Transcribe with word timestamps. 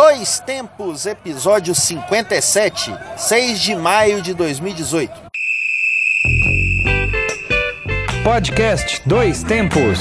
Dois 0.00 0.38
Tempos, 0.38 1.06
episódio 1.06 1.74
57, 1.74 2.96
6 3.16 3.60
de 3.60 3.74
maio 3.74 4.22
de 4.22 4.32
2018. 4.32 5.12
Podcast 8.22 9.02
Dois 9.04 9.42
Tempos. 9.42 9.98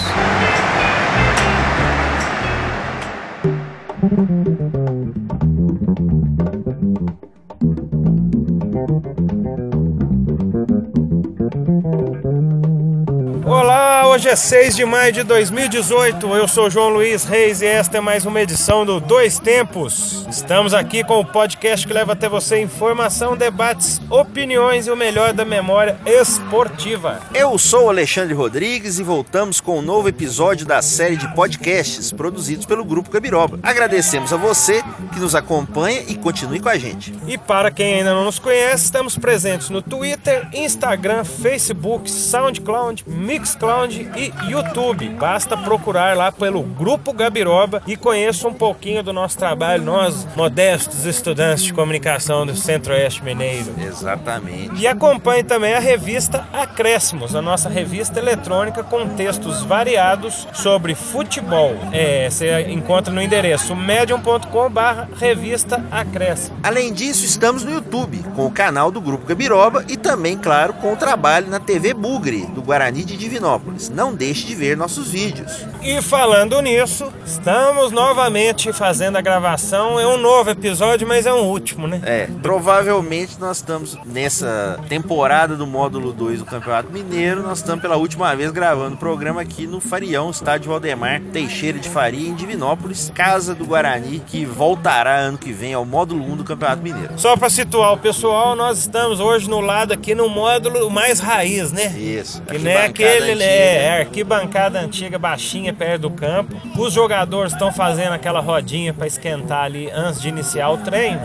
Hoje 14.27 14.33
é 14.33 14.35
6 14.35 14.75
de 14.75 14.85
maio 14.85 15.13
de 15.13 15.23
2018. 15.23 16.27
Eu 16.35 16.47
sou 16.49 16.69
João 16.69 16.89
Luiz 16.89 17.23
Reis 17.23 17.61
e 17.61 17.65
esta 17.65 17.97
é 17.97 18.01
mais 18.01 18.25
uma 18.25 18.41
edição 18.41 18.85
do 18.85 18.99
Dois 18.99 19.39
Tempos. 19.39 20.25
Estamos 20.29 20.73
aqui 20.73 21.01
com 21.01 21.21
o 21.21 21.25
podcast 21.25 21.87
que 21.87 21.93
leva 21.93 22.11
até 22.11 22.27
você 22.27 22.59
informação, 22.59 23.37
debates, 23.37 24.01
opiniões 24.09 24.87
e 24.87 24.91
o 24.91 24.97
melhor 24.97 25.31
da 25.31 25.45
memória 25.45 25.97
esportiva. 26.05 27.21
Eu 27.33 27.57
sou 27.57 27.89
Alexandre 27.89 28.33
Rodrigues 28.33 28.99
e 28.99 29.03
voltamos 29.03 29.61
com 29.61 29.79
um 29.79 29.81
novo 29.81 30.09
episódio 30.09 30.65
da 30.65 30.81
série 30.81 31.15
de 31.15 31.33
podcasts 31.33 32.11
produzidos 32.11 32.65
pelo 32.65 32.83
Grupo 32.83 33.09
Gabiroba. 33.09 33.59
Agradecemos 33.63 34.33
a 34.33 34.37
você 34.37 34.83
que 35.13 35.19
nos 35.19 35.35
acompanha 35.35 36.03
e 36.05 36.15
continue 36.15 36.59
com 36.59 36.69
a 36.69 36.77
gente. 36.77 37.13
E 37.27 37.37
para 37.37 37.71
quem 37.71 37.99
ainda 37.99 38.13
não 38.13 38.25
nos 38.25 38.39
conhece, 38.39 38.85
estamos 38.85 39.17
presentes 39.17 39.69
no 39.69 39.81
Twitter, 39.81 40.49
Instagram, 40.51 41.23
Facebook, 41.23 42.11
SoundCloud, 42.11 43.05
Mixcloud 43.07 44.16
e 44.17 44.33
YouTube. 44.49 45.09
Basta 45.09 45.55
procurar 45.55 46.17
lá 46.17 46.31
pelo 46.31 46.63
Grupo 46.63 47.13
Gabiroba 47.13 47.81
e 47.85 47.95
conheça 47.95 48.47
um 48.47 48.53
pouquinho 48.53 49.03
do 49.03 49.13
nosso 49.13 49.37
trabalho, 49.37 49.83
nós, 49.83 50.27
modestos 50.35 51.05
estudantes 51.05 51.63
de 51.63 51.73
comunicação 51.73 52.45
do 52.45 52.55
Centro-Oeste 52.55 53.23
Mineiro. 53.23 53.73
Exatamente. 53.79 54.81
E 54.81 54.87
acompanhe 54.87 55.43
também 55.43 55.73
a 55.73 55.79
revista 55.79 56.47
Acréscimos, 56.53 57.35
a 57.35 57.41
nossa 57.41 57.69
revista 57.69 58.19
eletrônica 58.19 58.83
com 58.83 59.07
textos 59.09 59.63
variados 59.63 60.47
sobre 60.53 60.95
futebol. 60.95 61.75
É, 61.91 62.29
você 62.29 62.61
encontra 62.69 63.13
no 63.13 63.21
endereço 63.21 63.75
medium.com/barra 63.75 65.09
revista 65.19 65.83
Acréscimos. 65.91 66.57
Além 66.63 66.93
disso, 66.93 67.25
estamos 67.25 67.63
no 67.63 67.71
YouTube, 67.71 68.23
com 68.35 68.45
o 68.45 68.51
canal 68.51 68.91
do 68.91 69.01
Grupo 69.01 69.25
Gabiroba 69.25 69.83
e 69.87 69.96
também, 70.17 70.35
claro, 70.35 70.73
com 70.73 70.93
o 70.93 70.95
trabalho 70.97 71.47
na 71.47 71.59
TV 71.59 71.93
Bugre, 71.93 72.47
do 72.47 72.61
Guarani 72.63 73.03
de 73.03 73.15
Divinópolis. 73.15 73.87
Não 73.87 74.15
deixe 74.15 74.47
de 74.47 74.55
ver 74.55 74.75
nossos 74.75 75.11
vídeos. 75.11 75.63
E 75.83 76.01
falando 76.01 76.59
nisso, 76.59 77.13
estamos 77.23 77.91
novamente 77.91 78.73
fazendo 78.73 79.17
a 79.17 79.21
gravação. 79.21 79.99
É 79.99 80.07
um 80.07 80.17
novo 80.17 80.49
episódio, 80.49 81.07
mas 81.07 81.27
é 81.27 81.33
um 81.33 81.45
último, 81.45 81.87
né? 81.87 82.01
É, 82.03 82.27
provavelmente 82.41 83.39
nós 83.39 83.57
estamos 83.57 83.95
nessa 84.07 84.79
temporada 84.89 85.55
do 85.55 85.67
módulo 85.67 86.11
2 86.11 86.39
do 86.39 86.45
Campeonato 86.45 86.91
Mineiro, 86.91 87.43
nós 87.43 87.59
estamos 87.59 87.83
pela 87.83 87.95
última 87.95 88.35
vez 88.35 88.49
gravando 88.49 88.95
o 88.95 88.97
programa 88.97 89.41
aqui 89.41 89.67
no 89.67 89.79
Farião, 89.79 90.31
estádio 90.31 90.71
Valdemar 90.71 91.21
Teixeira 91.31 91.77
de 91.77 91.89
Faria, 91.89 92.27
em 92.27 92.33
Divinópolis, 92.33 93.11
casa 93.13 93.53
do 93.53 93.65
Guarani, 93.65 94.19
que 94.25 94.45
voltará 94.45 95.15
ano 95.15 95.37
que 95.37 95.53
vem 95.53 95.75
ao 95.75 95.85
módulo 95.85 96.23
1 96.23 96.37
do 96.37 96.43
Campeonato 96.43 96.81
Mineiro. 96.81 97.13
Só 97.17 97.37
para 97.37 97.51
situar 97.51 97.93
o 97.93 97.97
pessoal, 97.99 98.55
nós 98.55 98.79
estamos 98.79 99.19
hoje 99.19 99.47
no 99.47 99.59
lado 99.59 99.93
aqui 99.93 100.06
no 100.15 100.29
módulo 100.29 100.89
mais 100.89 101.19
raiz, 101.19 101.71
né? 101.71 101.85
Isso. 101.97 102.41
Que 102.43 102.57
não 102.57 102.71
é 102.71 102.85
aquele, 102.85 103.35
né? 103.35 103.45
É, 103.45 103.99
arquibancada 104.01 104.79
antiga, 104.79 105.17
baixinha, 105.17 105.73
perto 105.73 106.01
do 106.03 106.09
campo. 106.11 106.55
Os 106.77 106.93
jogadores 106.93 107.53
estão 107.53 107.71
fazendo 107.71 108.13
aquela 108.13 108.39
rodinha 108.39 108.93
para 108.93 109.07
esquentar 109.07 109.63
ali 109.63 109.89
antes 109.91 110.21
de 110.21 110.29
iniciar 110.29 110.69
o 110.69 110.77
treino. 110.77 111.21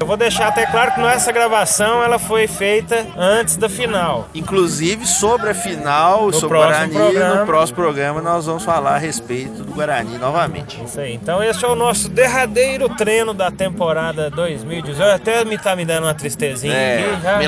Eu 0.00 0.06
vou 0.06 0.16
deixar 0.16 0.48
até 0.48 0.66
claro 0.66 0.92
que 0.94 1.00
essa 1.00 1.30
gravação 1.30 2.02
ela 2.02 2.18
foi 2.18 2.48
feita 2.48 3.06
antes 3.16 3.56
da 3.56 3.68
final. 3.68 4.28
Inclusive 4.34 5.06
sobre 5.06 5.50
a 5.50 5.54
final, 5.54 6.26
No 6.26 6.32
sobre 6.32 6.56
o 6.56 6.60
Guarani, 6.60 6.92
programa. 6.94 7.34
no 7.36 7.46
próximo 7.46 7.76
programa 7.76 8.20
nós 8.20 8.46
vamos 8.46 8.64
falar 8.64 8.96
a 8.96 8.98
respeito 8.98 9.62
do 9.62 9.72
Guarani 9.72 10.18
novamente. 10.18 10.82
Isso 10.84 10.98
aí. 10.98 11.14
Então 11.14 11.40
esse 11.42 11.64
é 11.64 11.68
o 11.68 11.76
nosso 11.76 12.08
derradeiro 12.08 12.88
treino 12.88 13.32
da 13.32 13.50
temporada 13.52 14.28
2018. 14.30 15.02
Até 15.12 15.44
me 15.44 15.56
tá 15.56 15.76
me 15.76 15.84
dando 15.84 16.04
uma 16.04 16.14
tristezinha 16.14 16.74
É, 16.74 16.98
aqui 17.12 17.22
já. 17.22 17.38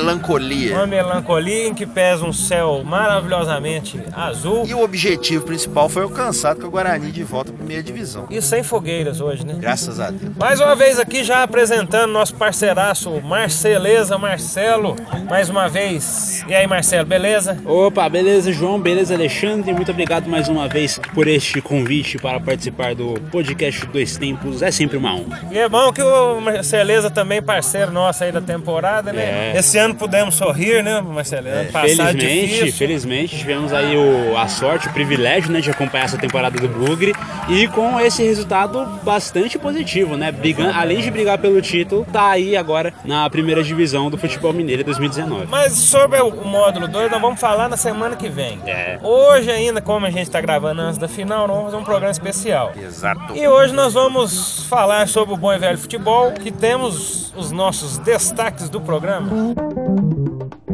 Melancolia. 0.68 0.74
Uma 0.76 0.86
melancolia 0.86 1.68
em 1.68 1.74
que 1.74 1.86
pesa 1.86 2.24
um 2.24 2.32
céu 2.32 2.82
maravilhosamente 2.84 4.00
azul. 4.12 4.66
E 4.66 4.74
o 4.74 4.82
objetivo 4.82 5.44
principal 5.44 5.88
foi 5.88 6.02
alcançado 6.02 6.60
com 6.60 6.66
o 6.66 6.70
Guarani 6.70 7.10
de 7.10 7.22
volta 7.22 7.50
à 7.50 7.54
primeira 7.54 7.82
divisão. 7.82 8.26
E 8.30 8.40
sem 8.40 8.62
fogueiras 8.62 9.20
hoje, 9.20 9.46
né? 9.46 9.54
Graças 9.58 10.00
a 10.00 10.10
Deus. 10.10 10.36
Mais 10.36 10.60
uma 10.60 10.74
vez 10.74 10.98
aqui 10.98 11.22
já 11.22 11.42
apresentando 11.42 12.12
nosso 12.12 12.34
parceiraço 12.34 13.10
Marceleza 13.22 14.18
Marcelo. 14.18 14.96
Mais 15.28 15.48
uma 15.48 15.68
vez. 15.68 16.44
E 16.48 16.54
aí, 16.54 16.66
Marcelo, 16.66 17.06
beleza? 17.06 17.58
Opa, 17.64 18.08
beleza, 18.08 18.52
João, 18.52 18.80
beleza, 18.80 19.14
Alexandre. 19.14 19.72
Muito 19.72 19.90
obrigado 19.90 20.28
mais 20.28 20.48
uma 20.48 20.68
vez 20.68 21.00
por 21.14 21.26
este 21.26 21.60
convite 21.60 22.18
para 22.18 22.40
participar 22.40 22.94
do 22.94 23.14
podcast 23.30 23.86
Dois 23.86 24.16
Tempos. 24.16 24.62
É 24.62 24.70
sempre 24.70 24.96
uma 24.96 25.14
honra. 25.14 25.40
E 25.50 25.58
é 25.58 25.68
bom 25.68 25.92
que 25.92 26.02
o 26.02 26.40
Marceleza 26.40 27.10
também 27.10 27.42
parceiro 27.42 27.90
nosso 27.90 28.24
aí 28.24 28.32
da 28.32 28.40
temporada, 28.40 29.12
né? 29.12 29.52
É. 29.52 29.58
Esse 29.58 29.78
ano 29.78 29.94
pudemos 29.94 30.34
sorrir, 30.34 30.53
né, 30.82 31.00
Marcelo? 31.00 31.48
Ano 31.48 31.72
passado 31.72 32.12
felizmente, 32.12 32.46
difícil. 32.46 32.72
felizmente 32.72 33.38
tivemos 33.38 33.72
aí 33.72 33.96
o, 33.96 34.36
a 34.36 34.46
sorte, 34.48 34.88
o 34.88 34.92
privilégio, 34.92 35.50
né, 35.50 35.60
de 35.60 35.70
acompanhar 35.70 36.04
essa 36.04 36.18
temporada 36.18 36.58
do 36.58 36.68
Bugre 36.68 37.14
e 37.48 37.66
com 37.68 37.98
esse 37.98 38.22
resultado 38.22 38.84
bastante 39.02 39.58
positivo, 39.58 40.16
né? 40.16 40.30
Brigando, 40.30 40.72
além 40.74 41.00
de 41.00 41.10
brigar 41.10 41.38
pelo 41.38 41.60
título, 41.62 42.06
tá 42.12 42.30
aí 42.30 42.56
agora 42.56 42.92
na 43.04 43.28
primeira 43.30 43.62
divisão 43.62 44.10
do 44.10 44.18
futebol 44.18 44.52
mineiro 44.52 44.84
2019. 44.84 45.46
Mas 45.48 45.72
sobre 45.72 46.20
o 46.20 46.44
o 46.44 46.48
módulo 46.48 46.86
2, 46.86 47.10
nós 47.10 47.20
vamos 47.20 47.40
falar 47.40 47.68
na 47.68 47.76
semana 47.76 48.16
que 48.16 48.28
vem. 48.28 48.60
É. 48.66 48.98
Hoje 49.02 49.50
ainda, 49.50 49.80
como 49.80 50.06
a 50.06 50.10
gente 50.10 50.24
está 50.24 50.40
gravando 50.40 50.82
antes 50.82 50.98
da 50.98 51.08
final, 51.08 51.46
nós 51.46 51.56
vamos 51.56 51.64
fazer 51.70 51.82
um 51.82 51.84
programa 51.84 52.10
especial. 52.10 52.72
Exato. 52.76 53.36
E 53.36 53.46
hoje 53.46 53.72
nós 53.72 53.94
vamos 53.94 54.64
falar 54.66 55.08
sobre 55.08 55.34
o 55.34 55.36
bom 55.36 55.52
e 55.52 55.58
velho 55.58 55.78
futebol, 55.78 56.32
que 56.32 56.50
temos 56.50 57.32
os 57.36 57.50
nossos 57.50 57.98
destaques 57.98 58.68
do 58.68 58.80
programa. 58.80 59.54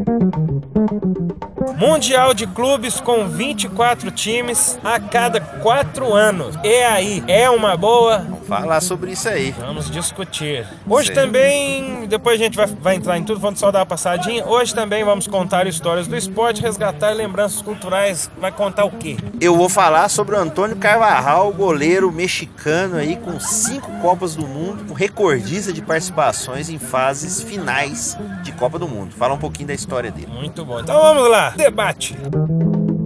Thank 0.06 0.34
you. 0.34 1.49
Mundial 1.76 2.34
de 2.34 2.46
clubes 2.46 3.00
com 3.00 3.28
24 3.28 4.10
times 4.10 4.78
a 4.82 4.98
cada 4.98 5.40
4 5.40 6.14
anos. 6.14 6.56
E 6.64 6.82
aí, 6.82 7.24
é 7.26 7.48
uma 7.48 7.76
boa? 7.76 8.26
Falar 8.46 8.80
sobre 8.80 9.12
isso 9.12 9.28
aí. 9.28 9.52
Vamos 9.58 9.90
discutir. 9.90 10.66
Hoje 10.88 11.08
Sim. 11.08 11.14
também, 11.14 12.06
depois 12.06 12.40
a 12.40 12.44
gente 12.44 12.56
vai, 12.56 12.66
vai 12.66 12.96
entrar 12.96 13.18
em 13.18 13.24
tudo, 13.24 13.40
vamos 13.40 13.60
só 13.60 13.70
dar 13.70 13.80
uma 13.80 13.86
passadinha. 13.86 14.44
Hoje 14.44 14.74
também 14.74 15.04
vamos 15.04 15.26
contar 15.26 15.66
histórias 15.66 16.06
do 16.06 16.16
esporte, 16.16 16.60
resgatar 16.60 17.10
lembranças 17.10 17.62
culturais. 17.62 18.30
Vai 18.38 18.52
contar 18.52 18.84
o 18.84 18.90
quê? 18.90 19.16
Eu 19.40 19.56
vou 19.56 19.68
falar 19.68 20.08
sobre 20.08 20.34
o 20.34 20.38
Antônio 20.38 20.76
Carvajal, 20.76 21.52
goleiro 21.52 22.10
mexicano 22.10 22.96
aí 22.96 23.16
com 23.16 23.38
cinco 23.38 23.90
Copas 24.00 24.34
do 24.34 24.46
Mundo, 24.46 24.94
recordista 24.94 25.72
de 25.72 25.82
participações 25.82 26.68
em 26.68 26.78
fases 26.78 27.42
finais 27.42 28.16
de 28.42 28.52
Copa 28.52 28.78
do 28.78 28.88
Mundo. 28.88 29.14
Fala 29.14 29.34
um 29.34 29.38
pouquinho 29.38 29.68
da 29.68 29.74
história 29.74 30.10
dele. 30.10 30.28
Muito 30.28 30.64
bom. 30.64 30.80
Então 30.80 31.00
vamos 31.00 31.30
lá, 31.30 31.54
debate. 31.60 32.99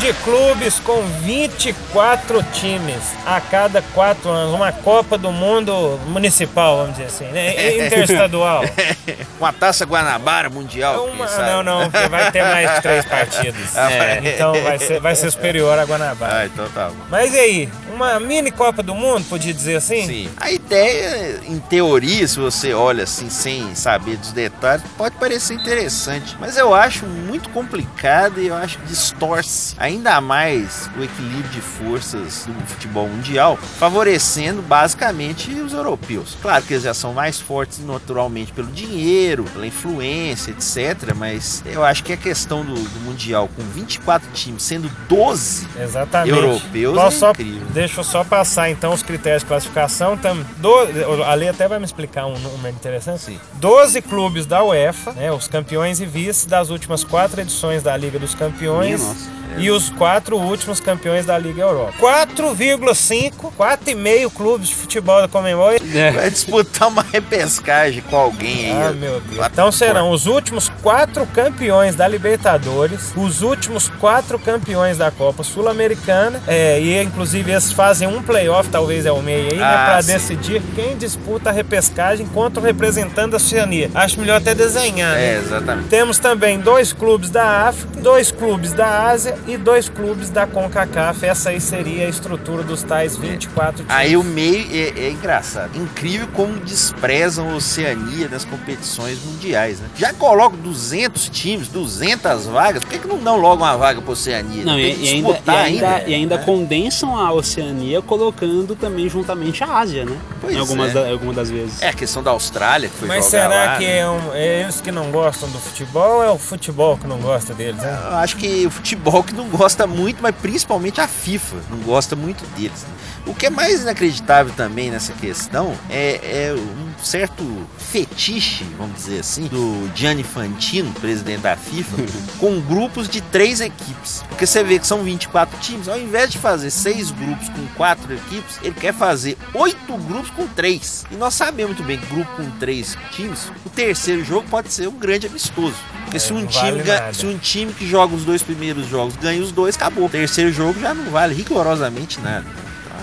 De 0.00 0.12
clubes 0.24 0.80
com 0.80 1.02
24 1.22 2.42
times 2.54 3.02
a 3.26 3.38
cada 3.40 3.82
4 3.82 4.30
anos. 4.30 4.54
Uma 4.54 4.72
Copa 4.72 5.18
do 5.18 5.30
Mundo 5.30 6.00
municipal, 6.06 6.78
vamos 6.78 6.92
dizer 6.92 7.06
assim, 7.06 7.24
né? 7.26 7.76
Interestadual. 7.86 8.64
Uma 9.38 9.52
taça 9.52 9.84
Guanabara 9.84 10.48
Mundial. 10.48 11.06
Uma- 11.06 11.26
não, 11.26 11.62
não, 11.62 11.90
vai 12.08 12.30
ter 12.32 12.42
mais 12.42 12.74
de 12.74 12.80
três 12.82 13.04
partidas. 13.08 13.76
É, 13.76 14.20
então 14.24 14.52
vai 14.62 14.78
ser, 14.78 15.00
vai 15.00 15.14
ser 15.14 15.30
superior 15.30 15.78
a 15.78 15.84
Guanabara. 15.84 16.36
Ah, 16.40 16.46
então 16.46 16.68
tá 16.70 16.88
bom. 16.88 16.96
Mas 17.10 17.32
e 17.34 17.38
aí, 17.38 17.68
uma 17.92 18.18
mini 18.20 18.50
Copa 18.50 18.82
do 18.82 18.94
Mundo, 18.94 19.24
podia 19.28 19.52
dizer 19.52 19.76
assim? 19.76 20.06
Sim. 20.06 20.30
Aí 20.38 20.58
até 20.70 21.40
em 21.48 21.58
teoria, 21.58 22.28
se 22.28 22.38
você 22.38 22.72
olha 22.72 23.02
assim 23.02 23.28
sem 23.28 23.74
saber 23.74 24.16
dos 24.16 24.30
detalhes, 24.30 24.84
pode 24.96 25.16
parecer 25.16 25.54
interessante, 25.54 26.36
mas 26.38 26.56
eu 26.56 26.72
acho 26.72 27.06
muito 27.06 27.48
complicado 27.50 28.40
e 28.40 28.46
eu 28.46 28.54
acho 28.54 28.78
que 28.78 28.86
distorce 28.86 29.74
ainda 29.76 30.20
mais 30.20 30.88
o 30.96 31.02
equilíbrio 31.02 31.50
de 31.50 31.60
forças 31.60 32.46
do 32.46 32.66
futebol 32.68 33.08
mundial, 33.08 33.56
favorecendo 33.56 34.62
basicamente 34.62 35.50
os 35.54 35.72
europeus. 35.72 36.36
Claro 36.40 36.62
que 36.64 36.74
eles 36.74 36.84
já 36.84 36.94
são 36.94 37.12
mais 37.12 37.40
fortes 37.40 37.84
naturalmente 37.84 38.52
pelo 38.52 38.68
dinheiro, 38.68 39.42
pela 39.52 39.66
influência, 39.66 40.52
etc, 40.52 41.12
mas 41.16 41.64
eu 41.66 41.82
acho 41.82 42.04
que 42.04 42.12
a 42.12 42.16
questão 42.16 42.64
do, 42.64 42.74
do 42.74 43.00
mundial 43.00 43.50
com 43.56 43.62
24 43.62 44.30
times, 44.30 44.62
sendo 44.62 44.88
12 45.08 45.66
Exatamente. 45.80 46.30
europeus, 46.30 46.94
Posso 46.94 47.26
é 47.26 47.30
incrível. 47.30 47.66
Só, 47.66 47.72
deixa 47.72 48.00
eu 48.00 48.04
só 48.04 48.22
passar 48.22 48.70
então 48.70 48.92
os 48.92 49.02
critérios 49.02 49.42
de 49.42 49.48
classificação, 49.48 50.14
então, 50.14 50.38
12, 50.60 51.04
a 51.24 51.34
lei 51.34 51.48
até 51.48 51.66
vai 51.66 51.78
me 51.78 51.84
explicar 51.84 52.26
um 52.26 52.38
número 52.38 52.74
interessante. 52.74 53.22
Sim. 53.22 53.40
12 53.54 54.02
clubes 54.02 54.46
da 54.46 54.62
UEFA, 54.62 55.12
né, 55.12 55.32
os 55.32 55.48
campeões 55.48 56.00
e 56.00 56.06
vice 56.06 56.48
das 56.48 56.70
últimas 56.70 57.02
quatro 57.02 57.40
edições 57.40 57.82
da 57.82 57.96
Liga 57.96 58.18
dos 58.18 58.34
Campeões. 58.34 59.00
Minha 59.00 59.14
nossa 59.14 59.39
e 59.58 59.70
os 59.70 59.90
quatro 59.90 60.36
últimos 60.36 60.80
campeões 60.80 61.26
da 61.26 61.36
Liga 61.36 61.62
Europa. 61.62 61.92
4,5, 62.00 63.52
4,5 63.58 64.30
clubes 64.32 64.68
de 64.68 64.74
futebol 64.74 65.20
da 65.20 65.28
Comembol. 65.28 65.70
É. 65.72 66.10
Vai 66.12 66.30
disputar 66.30 66.88
uma 66.88 67.02
repescagem 67.12 68.02
com 68.02 68.16
alguém 68.16 68.66
aí. 68.66 68.82
Ah, 68.88 68.92
meu 68.92 69.20
Deus. 69.20 69.46
Então 69.46 69.70
serão 69.70 70.10
os 70.10 70.26
últimos 70.26 70.68
quatro 70.82 71.26
campeões 71.26 71.94
da 71.94 72.06
Libertadores, 72.08 73.12
os 73.16 73.42
últimos 73.42 73.88
quatro 73.88 74.38
campeões 74.38 74.98
da 74.98 75.10
Copa 75.10 75.42
Sul-Americana, 75.42 76.40
é, 76.46 76.80
e 76.80 77.02
inclusive 77.02 77.50
eles 77.50 77.72
fazem 77.72 78.08
um 78.08 78.22
playoff, 78.22 78.68
talvez 78.70 79.06
é 79.06 79.12
o 79.12 79.20
meio 79.22 79.50
aí, 79.52 79.58
né, 79.58 79.64
Ah, 79.64 79.84
pra 79.92 80.02
sim. 80.02 80.12
decidir 80.12 80.62
quem 80.74 80.96
disputa 80.96 81.50
a 81.50 81.52
repescagem 81.52 82.26
contra 82.26 82.60
o 82.60 82.64
representante 82.64 83.30
da 83.30 83.36
Oceania. 83.36 83.90
Acho 83.94 84.18
melhor 84.20 84.36
até 84.36 84.54
desenhar, 84.54 85.14
né? 85.14 85.34
É, 85.34 85.38
exatamente. 85.38 85.88
Temos 85.88 86.18
também 86.18 86.58
dois 86.58 86.92
clubes 86.92 87.30
da 87.30 87.68
África, 87.68 88.00
dois 88.00 88.30
clubes 88.30 88.72
da 88.72 89.08
Ásia 89.08 89.36
e 89.46 89.56
dois 89.56 89.88
clubes 89.88 90.30
da 90.30 90.46
CONCACAF. 90.46 91.24
Essa 91.24 91.50
aí 91.50 91.60
seria 91.60 92.06
a 92.06 92.08
estrutura 92.08 92.62
dos 92.62 92.82
tais 92.82 93.16
24 93.16 93.84
times. 93.84 93.90
Aí 93.90 94.16
o 94.16 94.22
meio 94.24 94.66
é, 94.72 95.06
é 95.06 95.10
engraçado. 95.10 95.76
Incrível 95.76 96.28
como 96.34 96.58
desprezam 96.60 97.50
a 97.50 97.54
Oceania 97.56 98.28
nas 98.28 98.44
competições 98.44 99.18
mundiais, 99.24 99.80
né? 99.80 99.88
Já 99.96 100.12
colocam 100.12 100.58
200 100.60 101.28
times, 101.28 101.68
200 101.68 102.46
vagas. 102.46 102.82
Por 102.84 102.90
que, 102.92 102.98
que 102.98 103.08
não 103.08 103.18
dão 103.18 103.36
logo 103.36 103.62
uma 103.62 103.76
vaga 103.76 104.00
pra 104.00 104.12
Oceania? 104.12 104.64
Não, 104.64 104.78
e, 104.78 104.82
e 104.82 104.86
ainda, 104.86 105.00
e 105.02 105.12
disputar 105.32 105.56
ainda, 105.64 106.02
e 106.06 106.14
ainda 106.14 106.36
né? 106.38 106.44
condensam 106.44 107.16
a 107.16 107.32
Oceania 107.32 108.02
colocando 108.02 108.74
também 108.74 109.08
juntamente 109.08 109.62
a 109.64 109.78
Ásia, 109.78 110.04
né? 110.04 110.16
Pois 110.40 110.54
em 110.54 110.58
algumas, 110.58 110.90
é. 110.90 110.94
da- 110.94 111.10
algumas 111.10 111.36
das 111.36 111.50
vezes. 111.50 111.82
É 111.82 111.88
a 111.88 111.92
questão 111.92 112.22
da 112.22 112.30
Austrália 112.30 112.88
que 112.88 112.96
foi 112.96 113.08
Mas 113.08 113.24
será 113.26 113.48
lá, 113.48 113.76
que 113.78 113.84
né? 113.84 113.98
é, 113.98 114.08
um- 114.08 114.32
é 114.34 114.60
eles 114.62 114.80
que 114.80 114.90
não 114.90 115.10
gostam 115.10 115.48
do 115.50 115.58
futebol 115.58 116.16
ou 116.18 116.24
é 116.24 116.30
o 116.30 116.38
futebol 116.38 116.96
que 116.96 117.06
não 117.06 117.18
gosta 117.18 117.52
deles? 117.54 117.80
Né? 117.80 117.98
Eu 118.10 118.16
acho 118.16 118.36
que 118.36 118.66
o 118.66 118.70
futebol 118.70 119.22
que 119.30 119.36
não 119.36 119.48
gosta 119.48 119.86
muito, 119.86 120.20
mas 120.20 120.34
principalmente 120.34 121.00
a 121.00 121.06
FIFA 121.06 121.56
não 121.70 121.78
gosta 121.78 122.16
muito 122.16 122.44
deles. 122.56 122.84
O 123.26 123.34
que 123.34 123.46
é 123.46 123.50
mais 123.50 123.82
inacreditável 123.82 124.52
também 124.56 124.90
nessa 124.90 125.12
questão 125.12 125.76
é, 125.88 126.48
é 126.48 126.54
um 126.54 127.04
certo 127.04 127.44
fetiche, 127.78 128.64
vamos 128.76 128.96
dizer 128.96 129.20
assim, 129.20 129.46
do 129.46 129.90
Gianni 129.94 130.22
Fantino, 130.22 130.92
presidente 130.94 131.40
da 131.40 131.56
FIFA, 131.56 131.96
com 132.38 132.60
grupos 132.60 133.08
de 133.08 133.20
três 133.20 133.60
equipes. 133.60 134.24
Porque 134.28 134.46
você 134.46 134.64
vê 134.64 134.78
que 134.78 134.86
são 134.86 135.02
24 135.02 135.58
times, 135.60 135.88
ao 135.88 135.98
invés 135.98 136.30
de 136.30 136.38
fazer 136.38 136.70
seis 136.70 137.10
grupos 137.10 137.48
com 137.48 137.66
quatro 137.76 138.12
equipes, 138.12 138.58
ele 138.62 138.74
quer 138.74 138.92
fazer 138.92 139.36
oito 139.54 139.96
grupos 139.96 140.30
com 140.30 140.46
três. 140.48 141.04
E 141.10 141.14
nós 141.14 141.34
sabemos 141.34 141.70
muito 141.70 141.84
bem 141.84 141.98
que 141.98 142.06
grupo 142.06 142.30
com 142.36 142.50
três 142.58 142.96
times, 143.12 143.52
o 143.64 143.70
terceiro 143.70 144.24
jogo 144.24 144.48
pode 144.50 144.72
ser 144.72 144.88
um 144.88 144.98
grande 144.98 145.26
amistoso. 145.26 145.76
Porque 146.04 146.18
se, 146.18 146.32
um 146.32 146.44
time, 146.44 146.82
vale 146.82 147.14
se 147.14 147.24
um 147.24 147.38
time 147.38 147.72
que 147.72 147.86
joga 147.86 148.14
os 148.14 148.24
dois 148.24 148.42
primeiros 148.42 148.88
jogos 148.88 149.14
ganha 149.20 149.42
os 149.42 149.52
dois, 149.52 149.76
acabou. 149.76 150.08
Terceiro 150.08 150.52
jogo 150.52 150.80
já 150.80 150.94
não 150.94 151.10
vale 151.10 151.34
rigorosamente 151.34 152.20
nada. 152.20 152.46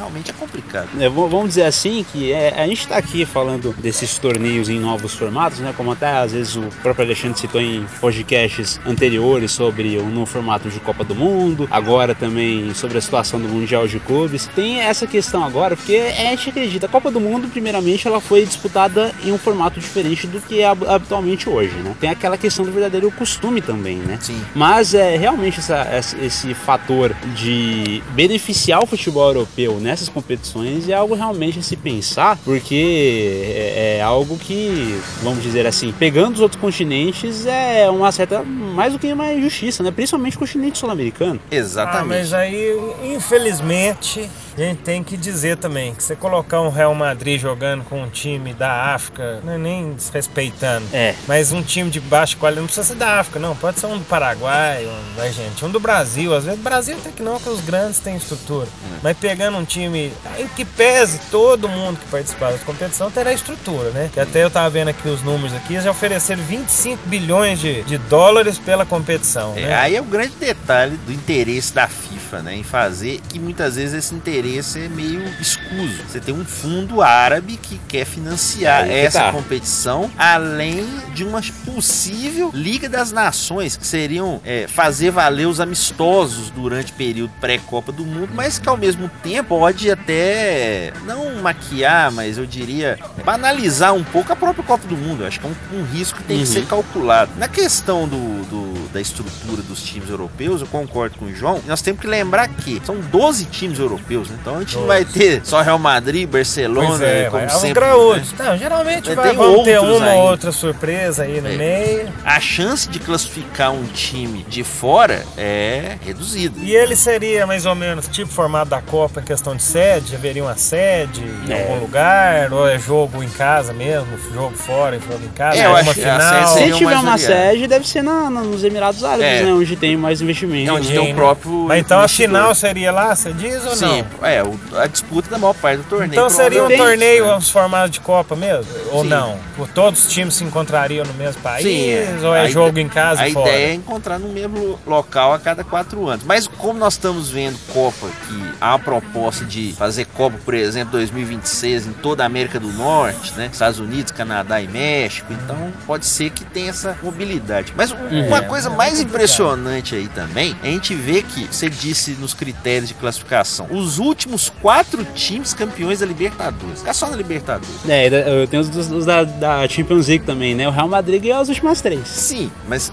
Realmente 0.08 0.32
é 0.32 0.34
complicado. 0.34 0.88
É, 1.00 1.10
vamos 1.10 1.50
dizer 1.50 1.64
assim 1.66 2.06
que 2.14 2.32
é, 2.32 2.54
a 2.58 2.66
gente 2.66 2.80
está 2.80 2.96
aqui 2.98 3.26
falando 3.26 3.76
desses 3.78 4.18
torneios 4.18 4.70
em 4.70 4.80
novos 4.80 5.14
formatos, 5.14 5.60
né? 5.60 5.74
Como 5.76 5.92
até 5.92 6.08
às 6.08 6.32
vezes 6.32 6.56
o 6.56 6.62
próprio 6.82 7.06
Alexandre 7.06 7.38
citou 7.38 7.60
em 7.60 7.86
podcasts 8.00 8.80
anteriores 8.86 9.52
sobre 9.52 9.98
o 9.98 10.06
novo 10.06 10.26
formato 10.26 10.70
de 10.70 10.80
Copa 10.80 11.04
do 11.04 11.14
Mundo, 11.14 11.68
agora 11.70 12.16
também 12.16 12.74
sobre 12.74 12.98
a 12.98 13.02
situação 13.02 13.38
do 13.40 13.50
Mundial 13.50 13.86
de 13.86 14.00
Clubes. 14.00 14.50
Tem 14.56 14.80
essa 14.80 15.06
questão 15.06 15.44
agora, 15.44 15.76
porque 15.76 15.96
a 15.98 16.30
gente 16.32 16.50
acredita, 16.52 16.86
a 16.86 16.90
Copa 16.90 17.12
do 17.12 17.20
Mundo, 17.20 17.50
primeiramente, 17.50 18.08
ela 18.08 18.22
foi 18.22 18.46
disputada 18.46 19.14
em 19.26 19.32
um 19.34 19.38
formato 19.38 19.78
diferente 19.80 20.26
do 20.26 20.40
que 20.40 20.62
é 20.62 20.68
hab- 20.68 20.88
habitualmente 20.88 21.50
hoje, 21.50 21.74
né? 21.76 21.94
Tem 22.00 22.10
aquela 22.10 22.38
questão 22.38 22.64
do 22.64 22.72
verdadeiro 22.72 23.12
costume 23.12 23.62
também, 23.62 23.98
né? 23.98 24.18
Sim. 24.22 24.42
Mas 24.56 24.94
é 24.94 25.18
realmente 25.18 25.60
essa- 25.60 25.86
esse 26.22 26.54
fator 26.54 27.14
de 27.36 28.02
beneficiar 28.12 28.82
o 28.82 28.88
futebol 28.88 29.28
europeu 29.28 29.80
nessas 29.98 30.10
competições 30.10 30.88
é 30.88 30.94
algo 30.94 31.16
realmente 31.16 31.58
a 31.58 31.62
se 31.62 31.76
pensar, 31.76 32.38
porque 32.46 33.42
é, 33.76 33.98
é 33.98 34.02
algo 34.02 34.38
que, 34.38 35.00
vamos 35.24 35.42
dizer 35.42 35.66
assim, 35.66 35.92
pegando 35.92 36.36
os 36.36 36.42
outros 36.42 36.62
continentes 36.62 37.46
é 37.48 37.90
uma 37.90 38.12
certa, 38.12 38.44
mais 38.44 38.94
do 38.94 39.00
que 39.00 39.12
uma 39.12 39.34
injustiça, 39.34 39.82
né? 39.82 39.90
Principalmente 39.90 40.36
o 40.36 40.40
continente 40.40 40.78
sul-americano. 40.78 41.40
Ah, 41.44 41.56
Exatamente. 41.56 42.08
mas 42.08 42.34
aí, 42.34 42.78
infelizmente, 43.16 44.30
a 44.64 44.66
gente 44.66 44.82
tem 44.82 45.04
que 45.04 45.16
dizer 45.18 45.58
também 45.58 45.94
que 45.94 46.04
você 46.04 46.16
colocar 46.16 46.62
um 46.62 46.70
Real 46.70 46.94
Madrid 46.96 47.40
jogando 47.40 47.84
com 47.84 48.02
um 48.02 48.10
time 48.10 48.54
da 48.54 48.94
África, 48.94 49.40
não 49.44 49.54
é 49.54 49.58
nem 49.58 49.94
desrespeitando, 49.94 50.86
É. 50.94 51.14
mas 51.28 51.52
um 51.52 51.62
time 51.62 51.90
de 51.90 52.00
baixa 52.00 52.36
qualidade, 52.38 52.62
não 52.62 52.68
precisa 52.68 52.88
ser 52.88 52.96
da 52.96 53.20
África, 53.20 53.40
não, 53.40 53.56
pode 53.56 53.80
ser 53.80 53.86
um 53.88 53.98
do 53.98 54.06
Paraguai, 54.06 54.86
um 54.86 55.16
da 55.16 55.24
Argentina, 55.24 55.68
um 55.68 55.72
do 55.72 55.80
Brasil, 55.80 56.34
às 56.34 56.46
vezes 56.46 56.60
Brasil 56.60 56.98
até 56.98 57.12
que 57.12 57.22
não, 57.22 57.40
que 57.40 57.50
os 57.50 57.62
grandes 57.62 58.00
têm 58.00 58.16
estrutura, 58.16 58.68
mas 59.04 59.16
pegando 59.18 59.58
um 59.58 59.66
time 59.66 60.12
em 60.40 60.48
que 60.50 60.66
pese 60.66 61.20
todo 61.32 61.68
mundo 61.70 62.00
que 62.00 62.06
participar 62.08 62.52
da 62.52 62.58
competição 62.60 63.12
terá 63.12 63.32
estrutura, 63.34 63.90
né? 63.92 64.10
Que 64.14 64.20
até 64.20 64.44
eu 64.44 64.50
tava 64.50 64.70
vendo 64.70 64.88
aqui 64.90 65.08
os 65.08 65.22
números 65.22 65.56
aqui, 65.56 65.74
eles 65.74 65.84
já 65.84 65.92
ofereceram 65.92 66.42
25 66.44 67.08
bilhões 67.08 67.60
de, 67.60 67.84
de 67.84 67.98
dólares 67.98 68.58
pela 68.58 68.86
competição, 68.86 69.54
É, 69.56 69.62
né? 69.62 69.76
aí 69.76 69.96
é 69.96 70.02
o 70.02 70.06
grande 70.06 70.34
detalhe 70.40 70.98
do 70.98 71.12
interesse 71.12 71.74
da 71.74 71.88
FIFA, 71.88 72.42
né, 72.42 72.56
em 72.56 72.64
fazer 72.64 73.22
que 73.30 73.40
muitas 73.40 73.76
vezes 73.76 73.94
esse 74.06 74.16
interesse 74.16 74.47
é 74.56 74.88
meio 74.90 75.24
escuso. 75.40 76.04
Você 76.08 76.20
tem 76.20 76.34
um 76.34 76.46
fundo 76.46 77.02
árabe 77.02 77.58
que 77.58 77.78
quer 77.88 78.06
financiar 78.06 78.84
Aí 78.84 78.90
que 78.90 78.96
essa 78.96 79.20
tá. 79.24 79.32
competição, 79.32 80.10
além 80.18 80.86
de 81.14 81.24
uma 81.24 81.42
possível 81.66 82.50
Liga 82.54 82.88
das 82.90 83.12
Nações, 83.12 83.76
que 83.78 83.86
seriam 83.86 84.42
é, 84.46 84.68
fazer 84.68 85.12
valer 85.12 85.48
os 85.48 85.60
amistosos 85.60 86.50
durante 86.50 86.92
o 86.92 86.96
período 86.96 87.32
pré-Copa 87.40 87.92
do 87.92 88.06
Mundo, 88.06 88.30
mas 88.34 88.58
que 88.60 88.68
ao 88.70 88.78
mesmo 88.78 89.10
tempo 89.22 89.50
pode 89.50 89.90
até 89.90 90.92
não 91.06 91.36
maquiar, 91.42 92.12
mas 92.12 92.38
eu 92.38 92.46
diria 92.46 92.98
banalizar 93.26 93.94
um 93.94 94.04
pouco 94.04 94.32
a 94.32 94.36
própria 94.36 94.64
Copa 94.64 94.88
do 94.88 94.96
Mundo. 94.98 95.24
Eu 95.24 95.28
acho 95.28 95.40
que 95.40 95.46
é 95.46 95.50
um, 95.50 95.80
um 95.80 95.84
risco 95.86 96.18
que 96.20 96.24
tem 96.24 96.38
que 96.38 96.44
Uhum. 96.48 96.54
ser 96.54 96.66
calculado. 96.66 97.32
Na 97.38 97.48
questão 97.48 98.08
do, 98.08 98.18
do- 98.46 98.77
da 98.88 99.02
estrutura 99.02 99.62
dos 99.62 99.82
times 99.82 100.10
europeus, 100.10 100.62
eu 100.62 100.68
concordo 100.68 101.18
com 101.18 101.26
o 101.26 101.34
João. 101.36 101.62
Nós 101.68 101.82
temos 101.82 102.02
que 102.02 102.08
lembrar 102.08 102.48
que 102.48 102.82
são 102.86 102.96
12 103.00 103.46
times 103.46 103.80
europeus, 103.80 104.30
né? 104.30 104.38
Então 104.42 104.56
a 104.58 104.60
gente 104.60 104.76
não 104.76 104.88
vai 104.88 105.04
ter 105.06 105.42
só 105.44 105.62
Real 105.62 105.80
Madrid, 105.80 106.28
Barcelona, 106.28 106.88
Pois 106.90 107.02
é, 107.02 107.30
como 107.30 107.50
sempre. 107.50 107.74
graúdos. 107.74 108.32
né? 108.34 108.46
Não, 108.46 108.58
geralmente 108.58 109.14
vai, 109.14 109.34
vamos 109.36 109.64
ter 109.64 109.80
uma 109.80 109.94
ainda. 109.96 110.14
ou 110.16 110.30
outra 110.30 110.52
surpresa 110.52 111.24
aí 111.24 111.42
no 111.42 111.48
É. 111.50 111.56
meio. 111.56 112.10
A 112.26 112.40
chance 112.40 112.88
de 112.90 113.00
classificar 113.00 113.72
um 113.72 113.86
time 113.86 114.44
de 114.44 114.64
fora 114.64 115.24
é 115.38 115.98
reduzida. 116.06 116.60
E 116.62 116.76
ele 116.76 116.96
seria 116.96 117.46
mais 117.48 117.66
ou 117.66 117.76
menos 117.76 118.08
tipo 118.08 118.32
formato 118.32 118.70
da 118.70 118.82
Copa 118.82 119.20
em 119.22 119.24
questão 119.24 119.56
de 119.56 119.64
sede? 119.64 120.16
Haveria 120.16 120.44
uma 120.44 120.56
sede 120.56 121.22
em 121.48 121.52
É. 121.52 121.62
algum 121.64 121.80
lugar? 121.82 122.52
Ou 122.54 122.68
é 122.68 122.78
jogo 122.80 123.24
em 123.24 123.30
casa 123.30 123.74
mesmo? 123.74 124.08
Jogo 124.34 124.56
fora, 124.56 125.00
jogo 125.00 125.24
em 125.24 125.30
casa? 125.30 125.58
É, 125.60 125.66
eu 125.66 125.70
uma 125.72 125.80
acho 125.80 125.94
final? 125.94 126.48
Se 126.58 126.72
tiver 126.74 126.98
uma 126.98 127.18
sede, 127.18 127.68
deve 127.68 127.88
ser 127.88 128.02
na- 128.04 128.30
na- 128.30 128.42
nos 128.42 128.64
Emirados 128.78 129.04
Árabes, 129.04 129.26
É. 129.26 129.44
né? 129.44 129.54
Onde 129.54 129.76
tem 129.76 129.98
mais 129.98 130.22
investimento. 130.22 130.70
É 130.70 130.74
onde 130.74 130.88
Sim, 130.88 130.94
tem 130.94 131.12
o 131.12 131.16
próprio. 131.16 131.52
Mas 131.68 131.80
então 131.80 132.00
a 132.00 132.08
final 132.08 132.54
seria 132.54 132.92
lá, 132.92 133.16
você 133.16 133.34
diz 133.34 133.66
ou 133.66 133.76
Sim, 133.76 134.04
não? 134.22 134.28
é, 134.28 134.44
o- 134.44 134.60
a 134.78 134.86
disputa 134.88 135.30
da 135.30 135.38
maior 135.38 135.54
parte 135.56 135.78
do 135.78 135.84
torneio. 135.86 136.12
Então 136.12 136.30
seria 136.30 136.64
um 136.64 136.78
torneio, 136.78 137.26
né? 137.26 137.36
uns 137.36 137.50
formatos 137.50 137.92
de 137.92 138.00
Copa 138.00 138.36
mesmo? 138.36 138.66
Ou 138.92 139.02
Sim. 139.04 139.10
não? 139.10 139.38
Por 139.56 139.68
todos 139.70 140.06
os 140.06 140.12
times 140.12 140.36
se 140.36 140.44
encontrariam 140.44 141.04
no 141.06 141.14
mesmo 141.16 141.42
país? 141.42 141.64
Sim, 141.66 141.90
é. 141.90 142.18
Ou 142.24 142.36
é 142.36 142.42
A 142.42 142.48
jogo 142.50 142.70
ide- 142.70 142.82
em 142.82 142.88
casa 142.90 143.24
A 143.24 143.28
e 143.30 143.34
fora? 143.34 143.50
ideia 143.50 143.68
é 143.72 143.74
encontrar 143.74 144.20
no 144.20 144.30
mesmo 144.30 144.80
local 144.86 145.34
a 145.34 145.40
cada 145.40 145.64
quatro 145.64 146.08
anos. 146.08 146.24
Mas 146.26 146.48
como 146.48 146.78
nós 146.78 146.94
estamos 146.94 147.30
vendo 147.30 147.58
Copa, 147.74 148.08
que 148.28 148.44
há 148.62 148.70
uma 148.76 148.80
proposta 148.80 149.44
de 149.44 149.74
fazer 149.78 150.06
Copa, 150.06 150.38
por 150.46 150.54
exemplo, 150.54 150.92
2026 150.92 151.88
em 151.88 151.94
toda 151.94 152.24
a 152.24 152.26
América 152.28 152.60
do 152.60 152.72
Norte, 152.72 153.34
né? 153.36 153.50
Estados 153.52 153.80
Unidos, 153.80 154.12
Canadá 154.12 154.62
e 154.62 154.68
México. 154.68 155.32
Então 155.34 155.74
pode 155.88 156.06
ser 156.06 156.30
que 156.30 156.44
tenha 156.46 156.70
essa 156.70 156.96
mobilidade. 157.02 157.74
Mas 157.76 157.92
um- 157.92 158.28
uma 158.28 158.42
coisa 158.44 158.67
coisa 158.68 158.78
mais 158.78 159.00
impressionante 159.00 159.96
aí 159.96 160.08
também, 160.08 160.56
é 160.64 160.68
a 160.70 160.72
gente 160.72 160.94
vê 160.94 161.22
que, 161.22 161.46
você 161.48 161.70
disse 161.70 162.12
nos 162.12 162.34
critérios 162.34 162.88
de 162.90 162.94
classificação, 162.94 163.68
os 163.70 163.98
últimos 164.00 164.50
quatro 164.62 165.04
times 165.16 165.54
campeões 165.54 166.00
da 166.00 166.06
Libertadores. 166.06 166.80
Fica 166.80 166.94
só 166.94 167.10
na 167.10 167.16
Libertadores. 167.18 167.68
É, 167.88 168.08
eu 168.42 168.48
tenho 168.48 168.62
os, 168.62 168.70
dos- 168.70 168.92
os 168.92 169.06
da, 169.06 169.24
da 169.24 169.68
Champions 169.68 170.08
League 170.08 170.26
também, 170.26 170.56
né? 170.56 170.68
O 170.68 170.72
Real 170.72 170.88
Madrid 170.88 171.22
ganhou 171.22 171.40
as 171.42 171.50
últimas 171.50 171.82
três. 171.82 172.08
Sim, 172.08 172.52
mas 172.68 172.92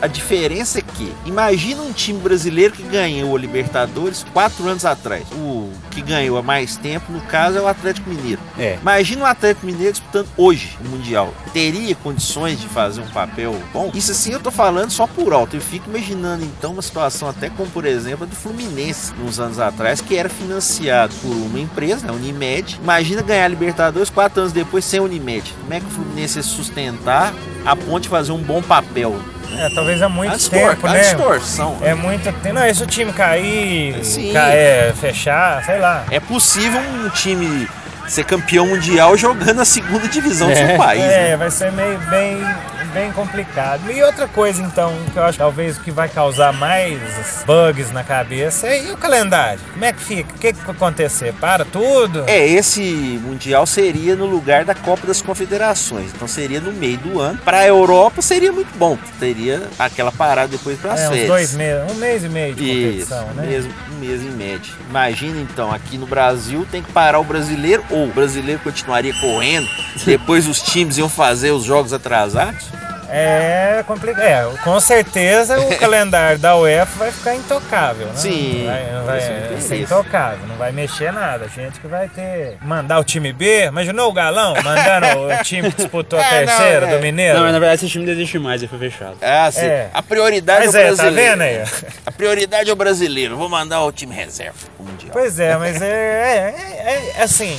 a 0.00 0.06
diferença 0.06 0.78
é 0.78 0.82
que, 0.82 1.12
imagina 1.26 1.82
um 1.82 1.92
time 1.92 2.18
brasileiro 2.20 2.72
que 2.74 2.82
ganhou 2.82 3.34
a 3.36 3.38
Libertadores 3.38 4.24
quatro 4.32 4.66
anos 4.68 4.84
atrás. 4.84 5.24
O 5.32 5.70
que 5.98 6.02
ganhou 6.02 6.38
há 6.38 6.42
mais 6.42 6.76
tempo, 6.76 7.12
no 7.12 7.20
caso, 7.22 7.58
é 7.58 7.60
o 7.60 7.66
Atlético 7.66 8.08
Mineiro. 8.08 8.40
É. 8.56 8.78
Imagina 8.80 9.22
o 9.22 9.26
Atlético 9.26 9.66
Mineiro 9.66 9.92
disputando 9.92 10.28
hoje 10.36 10.78
o 10.84 10.88
Mundial. 10.88 11.34
Teria 11.52 11.94
condições 11.96 12.60
de 12.60 12.68
fazer 12.68 13.00
um 13.00 13.08
papel 13.08 13.56
bom? 13.72 13.90
Isso 13.94 14.12
assim 14.12 14.32
eu 14.32 14.40
tô 14.40 14.50
falando 14.50 14.90
só 14.90 15.06
por 15.06 15.32
alto. 15.32 15.56
Eu 15.56 15.60
fico 15.60 15.90
imaginando 15.90 16.44
então 16.44 16.72
uma 16.72 16.82
situação 16.82 17.28
até 17.28 17.50
como, 17.50 17.68
por 17.70 17.84
exemplo, 17.84 18.24
a 18.24 18.26
do 18.26 18.36
Fluminense, 18.36 19.12
uns 19.24 19.40
anos 19.40 19.58
atrás, 19.58 20.00
que 20.00 20.16
era 20.16 20.28
financiado 20.28 21.14
por 21.16 21.30
uma 21.30 21.58
empresa, 21.58 22.08
a 22.08 22.12
Unimed. 22.12 22.78
Imagina 22.82 23.22
ganhar 23.22 23.46
a 23.46 23.48
Libertadores 23.48 24.10
quatro 24.10 24.40
anos 24.40 24.52
depois 24.52 24.84
sem 24.84 25.00
a 25.00 25.02
Unimed. 25.02 25.52
Como 25.60 25.74
é 25.74 25.80
que 25.80 25.86
o 25.86 25.90
Fluminense 25.90 26.38
ia 26.38 26.42
sustentar 26.42 27.34
a 27.64 27.74
ponte 27.74 28.04
de 28.04 28.08
fazer 28.08 28.32
um 28.32 28.42
bom 28.42 28.62
papel? 28.62 29.18
É, 29.56 29.68
talvez 29.70 30.02
há 30.02 30.08
muito 30.08 30.34
A, 30.34 30.50
tempo, 30.50 30.86
a 30.86 30.92
né? 30.92 31.00
distorção. 31.00 31.78
É 31.82 31.94
muito 31.94 32.24
tempo. 32.24 32.52
Não, 32.54 32.66
esse 32.66 32.82
o 32.82 32.86
time 32.86 33.12
cair, 33.12 34.04
Sim. 34.04 34.32
ca- 34.32 34.48
é, 34.50 34.92
fechar, 34.94 35.64
sei 35.64 35.78
lá. 35.78 36.04
É 36.10 36.20
possível 36.20 36.80
um 36.80 37.08
time 37.08 37.66
ser 38.08 38.24
campeão 38.24 38.66
mundial 38.66 39.16
jogando 39.16 39.60
a 39.60 39.64
segunda 39.64 40.08
divisão 40.08 40.48
do 40.48 40.56
seu 40.56 40.76
país. 40.76 41.02
É, 41.02 41.30
né? 41.30 41.36
vai 41.36 41.50
ser 41.50 41.70
meio 41.72 41.98
bem, 42.10 42.38
bem 42.92 43.12
complicado. 43.12 43.90
E 43.90 44.02
outra 44.02 44.26
coisa, 44.26 44.62
então, 44.62 44.92
que 45.12 45.18
eu 45.18 45.22
acho 45.24 45.32
que 45.32 45.38
talvez 45.38 45.76
o 45.76 45.80
que 45.80 45.90
vai 45.90 46.08
causar 46.08 46.52
mais 46.52 46.98
bugs 47.46 47.90
na 47.92 48.02
cabeça 48.02 48.66
é 48.66 48.84
e 48.84 48.92
o 48.92 48.96
calendário. 48.96 49.60
Como 49.72 49.84
é 49.84 49.92
que 49.92 50.00
fica? 50.00 50.34
O 50.34 50.38
que, 50.38 50.52
que 50.52 50.60
vai 50.60 50.74
acontecer? 50.74 51.32
Para 51.34 51.64
tudo? 51.64 52.24
É, 52.26 52.46
esse 52.46 53.20
Mundial 53.22 53.66
seria 53.66 54.16
no 54.16 54.26
lugar 54.26 54.64
da 54.64 54.74
Copa 54.74 55.06
das 55.06 55.20
Confederações. 55.20 56.10
Então 56.14 56.26
seria 56.26 56.60
no 56.60 56.72
meio 56.72 56.96
do 56.98 57.20
ano. 57.20 57.38
Para 57.44 57.58
a 57.58 57.66
Europa 57.66 58.22
seria 58.22 58.52
muito 58.52 58.76
bom. 58.78 58.96
Teria 59.20 59.68
aquela 59.78 60.10
parada 60.12 60.48
depois 60.48 60.78
para 60.78 60.92
as 60.94 61.00
É, 61.00 61.04
uns 61.04 61.10
férias. 61.10 61.28
dois 61.28 61.52
meses, 61.54 61.92
um 61.92 61.94
mês 61.96 62.24
e 62.24 62.28
meio 62.28 62.54
de 62.54 62.64
Isso, 62.64 63.08
competição, 63.10 63.34
né? 63.34 63.46
mesmo, 63.46 63.72
um 63.92 63.98
mês 63.98 64.22
em 64.22 64.30
média. 64.30 64.72
Imagina 64.88 65.40
então, 65.40 65.72
aqui 65.72 65.98
no 65.98 66.06
Brasil 66.06 66.66
tem 66.70 66.82
que 66.82 66.90
parar 66.92 67.18
o 67.18 67.24
brasileiro, 67.24 67.84
ou 67.90 67.97
o 68.04 68.12
brasileiro 68.12 68.60
continuaria 68.62 69.14
correndo, 69.20 69.68
depois 70.04 70.46
os 70.46 70.60
times 70.62 70.98
iam 70.98 71.08
fazer 71.08 71.50
os 71.50 71.64
jogos 71.64 71.92
atrasados. 71.92 72.66
É 73.10 73.82
complicado. 73.86 74.22
É, 74.22 74.46
com 74.62 74.78
certeza 74.80 75.58
o 75.58 75.76
calendário 75.80 76.38
da 76.38 76.54
UEFA 76.58 76.98
vai 76.98 77.10
ficar 77.10 77.34
intocável, 77.34 78.06
né? 78.08 78.12
Sim, 78.14 78.64
Vai, 78.66 78.84
vai 79.18 79.48
vai 79.48 79.60
ser 79.62 79.80
intocável, 79.80 80.46
não 80.46 80.56
vai 80.56 80.72
mexer 80.72 81.10
nada. 81.10 81.46
A 81.46 81.48
gente 81.48 81.80
que 81.80 81.86
vai 81.86 82.06
ter. 82.10 82.58
Mandar 82.60 82.98
o 82.98 83.04
time 83.04 83.32
B, 83.32 83.64
imaginou 83.64 84.10
o 84.10 84.12
galão 84.12 84.52
mandando 84.62 85.20
o 85.20 85.42
time 85.42 85.70
que 85.70 85.76
disputou 85.78 86.18
a 86.18 86.22
É, 86.28 86.44
não, 86.44 86.54
terceira 86.54 86.86
é. 86.86 86.96
do 86.96 87.02
Mineiro? 87.02 87.36
Não, 87.38 87.44
mas 87.44 87.52
na 87.54 87.58
verdade 87.58 87.82
esse 87.82 87.90
time 87.90 88.04
não 88.04 88.12
existe 88.12 88.38
mais, 88.38 88.60
ele 88.60 88.68
foi 88.68 88.78
fechado. 88.78 89.16
Ah, 89.22 89.50
sim. 89.50 89.64
É. 89.64 89.88
A 89.94 90.02
prioridade 90.02 90.66
Mas 90.66 90.74
é 90.74 90.78
o 90.78 90.80
é, 90.80 90.84
tá 90.90 91.02
brasileiro. 91.04 91.30
vendo 91.30 91.42
aí? 91.42 91.64
A 92.04 92.12
prioridade 92.12 92.68
é 92.68 92.72
o 92.74 92.76
brasileiro. 92.76 93.38
Vou 93.38 93.48
mandar 93.48 93.82
o 93.84 93.90
time 93.90 94.14
reserva 94.14 94.52
pro 94.76 94.84
Mundial. 94.84 95.12
Pois 95.14 95.40
é, 95.40 95.56
mas 95.56 95.80
é, 95.80 95.86
é, 95.86 97.14
é- 97.16 97.20
é 97.20 97.22
assim. 97.22 97.58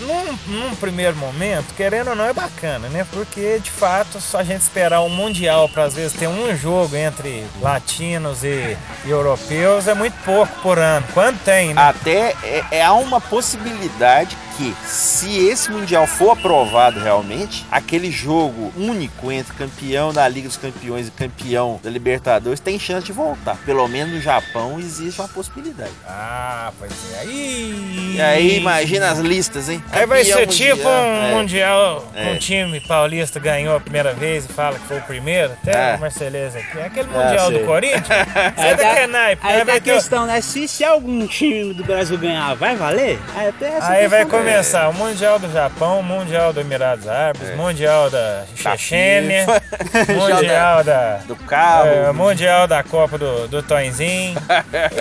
Num, 0.00 0.38
num 0.46 0.76
primeiro 0.76 1.16
momento, 1.16 1.72
querendo 1.74 2.10
ou 2.10 2.16
não, 2.16 2.26
é 2.26 2.32
bacana, 2.32 2.88
né? 2.88 3.06
Porque 3.10 3.58
de 3.58 3.70
fato, 3.70 4.20
só 4.20 4.38
a 4.38 4.44
gente 4.44 4.60
esperar 4.60 5.00
um 5.00 5.08
Mundial 5.08 5.68
para 5.68 5.84
às 5.84 5.94
vezes 5.94 6.12
ter 6.12 6.28
um 6.28 6.54
jogo 6.56 6.94
entre 6.94 7.46
latinos 7.60 8.44
e, 8.44 8.76
e 9.04 9.10
europeus 9.10 9.88
é 9.88 9.94
muito 9.94 10.14
pouco 10.24 10.52
por 10.60 10.78
ano. 10.78 11.06
Quando 11.14 11.42
tem, 11.42 11.72
né? 11.72 11.82
Até 11.82 12.34
é, 12.42 12.64
é, 12.70 12.82
há 12.84 12.92
uma 12.92 13.20
possibilidade 13.20 14.36
que, 14.56 14.74
se 14.86 15.46
esse 15.48 15.70
Mundial 15.70 16.06
for 16.06 16.30
aprovado 16.30 16.98
realmente, 17.00 17.64
aquele 17.70 18.10
jogo 18.10 18.72
único 18.76 19.30
entre 19.30 19.52
campeão 19.54 20.12
da 20.12 20.26
Liga 20.28 20.48
dos 20.48 20.56
Campeões 20.56 21.08
e 21.08 21.10
campeão 21.10 21.78
da 21.82 21.90
Libertadores 21.90 22.60
tem 22.60 22.78
chance 22.78 23.04
de 23.06 23.12
voltar. 23.12 23.56
Pelo 23.66 23.86
menos 23.88 24.14
no 24.14 24.20
Japão 24.20 24.78
existe 24.78 25.20
uma 25.20 25.28
possibilidade. 25.28 25.90
Ah, 26.06 26.72
pois 26.78 26.92
é. 27.12 27.18
Aí, 27.20 28.14
E 28.16 28.20
aí, 28.20 28.56
imagina 28.58 29.10
as 29.10 29.18
listas, 29.18 29.68
hein? 29.68 29.82
Aí 29.92 30.06
vai 30.06 30.20
Campeão 30.24 30.38
ser 30.38 30.46
tipo 30.46 30.76
mundial, 30.88 31.02
um 31.02 31.26
é. 31.26 31.34
mundial 31.34 32.08
com 32.12 32.18
É. 32.18 32.32
um 32.32 32.38
time 32.38 32.80
paulista 32.80 33.38
ganhou 33.40 33.76
a 33.76 33.80
primeira 33.80 34.12
vez 34.14 34.44
e 34.46 34.48
fala 34.48 34.78
que 34.78 34.86
foi 34.86 34.98
o 34.98 35.02
primeiro. 35.02 35.52
Até 35.62 35.92
É. 35.92 35.96
o 35.96 36.00
Marceleza 36.00 36.58
aqui. 36.58 36.78
É 36.78 36.86
aquele 36.86 37.08
mundial 37.08 37.48
sei. 37.50 37.58
do 37.58 37.66
Corinthians. 37.66 38.06
Você 38.56 38.66
é 38.66 38.74
da 38.74 38.94
que 38.94 39.06
naipe, 39.06 39.46
aí 39.46 39.52
né? 39.54 39.58
tá 39.60 39.64
Vai 39.66 39.76
a 39.76 39.80
ter 39.80 39.92
questão, 39.94 40.26
né? 40.26 40.40
Se, 40.40 40.66
se 40.68 40.84
algum 40.84 41.26
time 41.26 41.74
do 41.74 41.84
Brasil 41.84 42.16
ganhar, 42.18 42.54
vai 42.54 42.74
valer? 42.76 43.18
Aí 43.34 43.48
até 43.48 43.66
essa 43.68 43.88
Aí 43.88 44.08
vai 44.08 44.20
questão. 44.24 44.40
Começar 44.50 44.88
o 44.88 44.94
Mundial 44.94 45.38
do 45.38 45.50
Japão, 45.52 46.00
o 46.00 46.02
Mundial 46.02 46.52
dos 46.52 46.64
Emirados 46.64 47.08
Árabes, 47.08 47.50
É. 47.50 47.54
Mundial 47.56 48.08
da 48.10 48.44
Chechênia, 48.54 49.46
Mundial 50.08 50.84
da. 50.84 51.16
Do 51.26 51.34
cabo. 51.36 51.88
é, 51.88 52.12
mundial 52.12 52.66
da 52.66 52.82
Copa 52.82 53.18
do, 53.18 53.48
do 53.48 53.62
Tonzinho. 53.62 54.36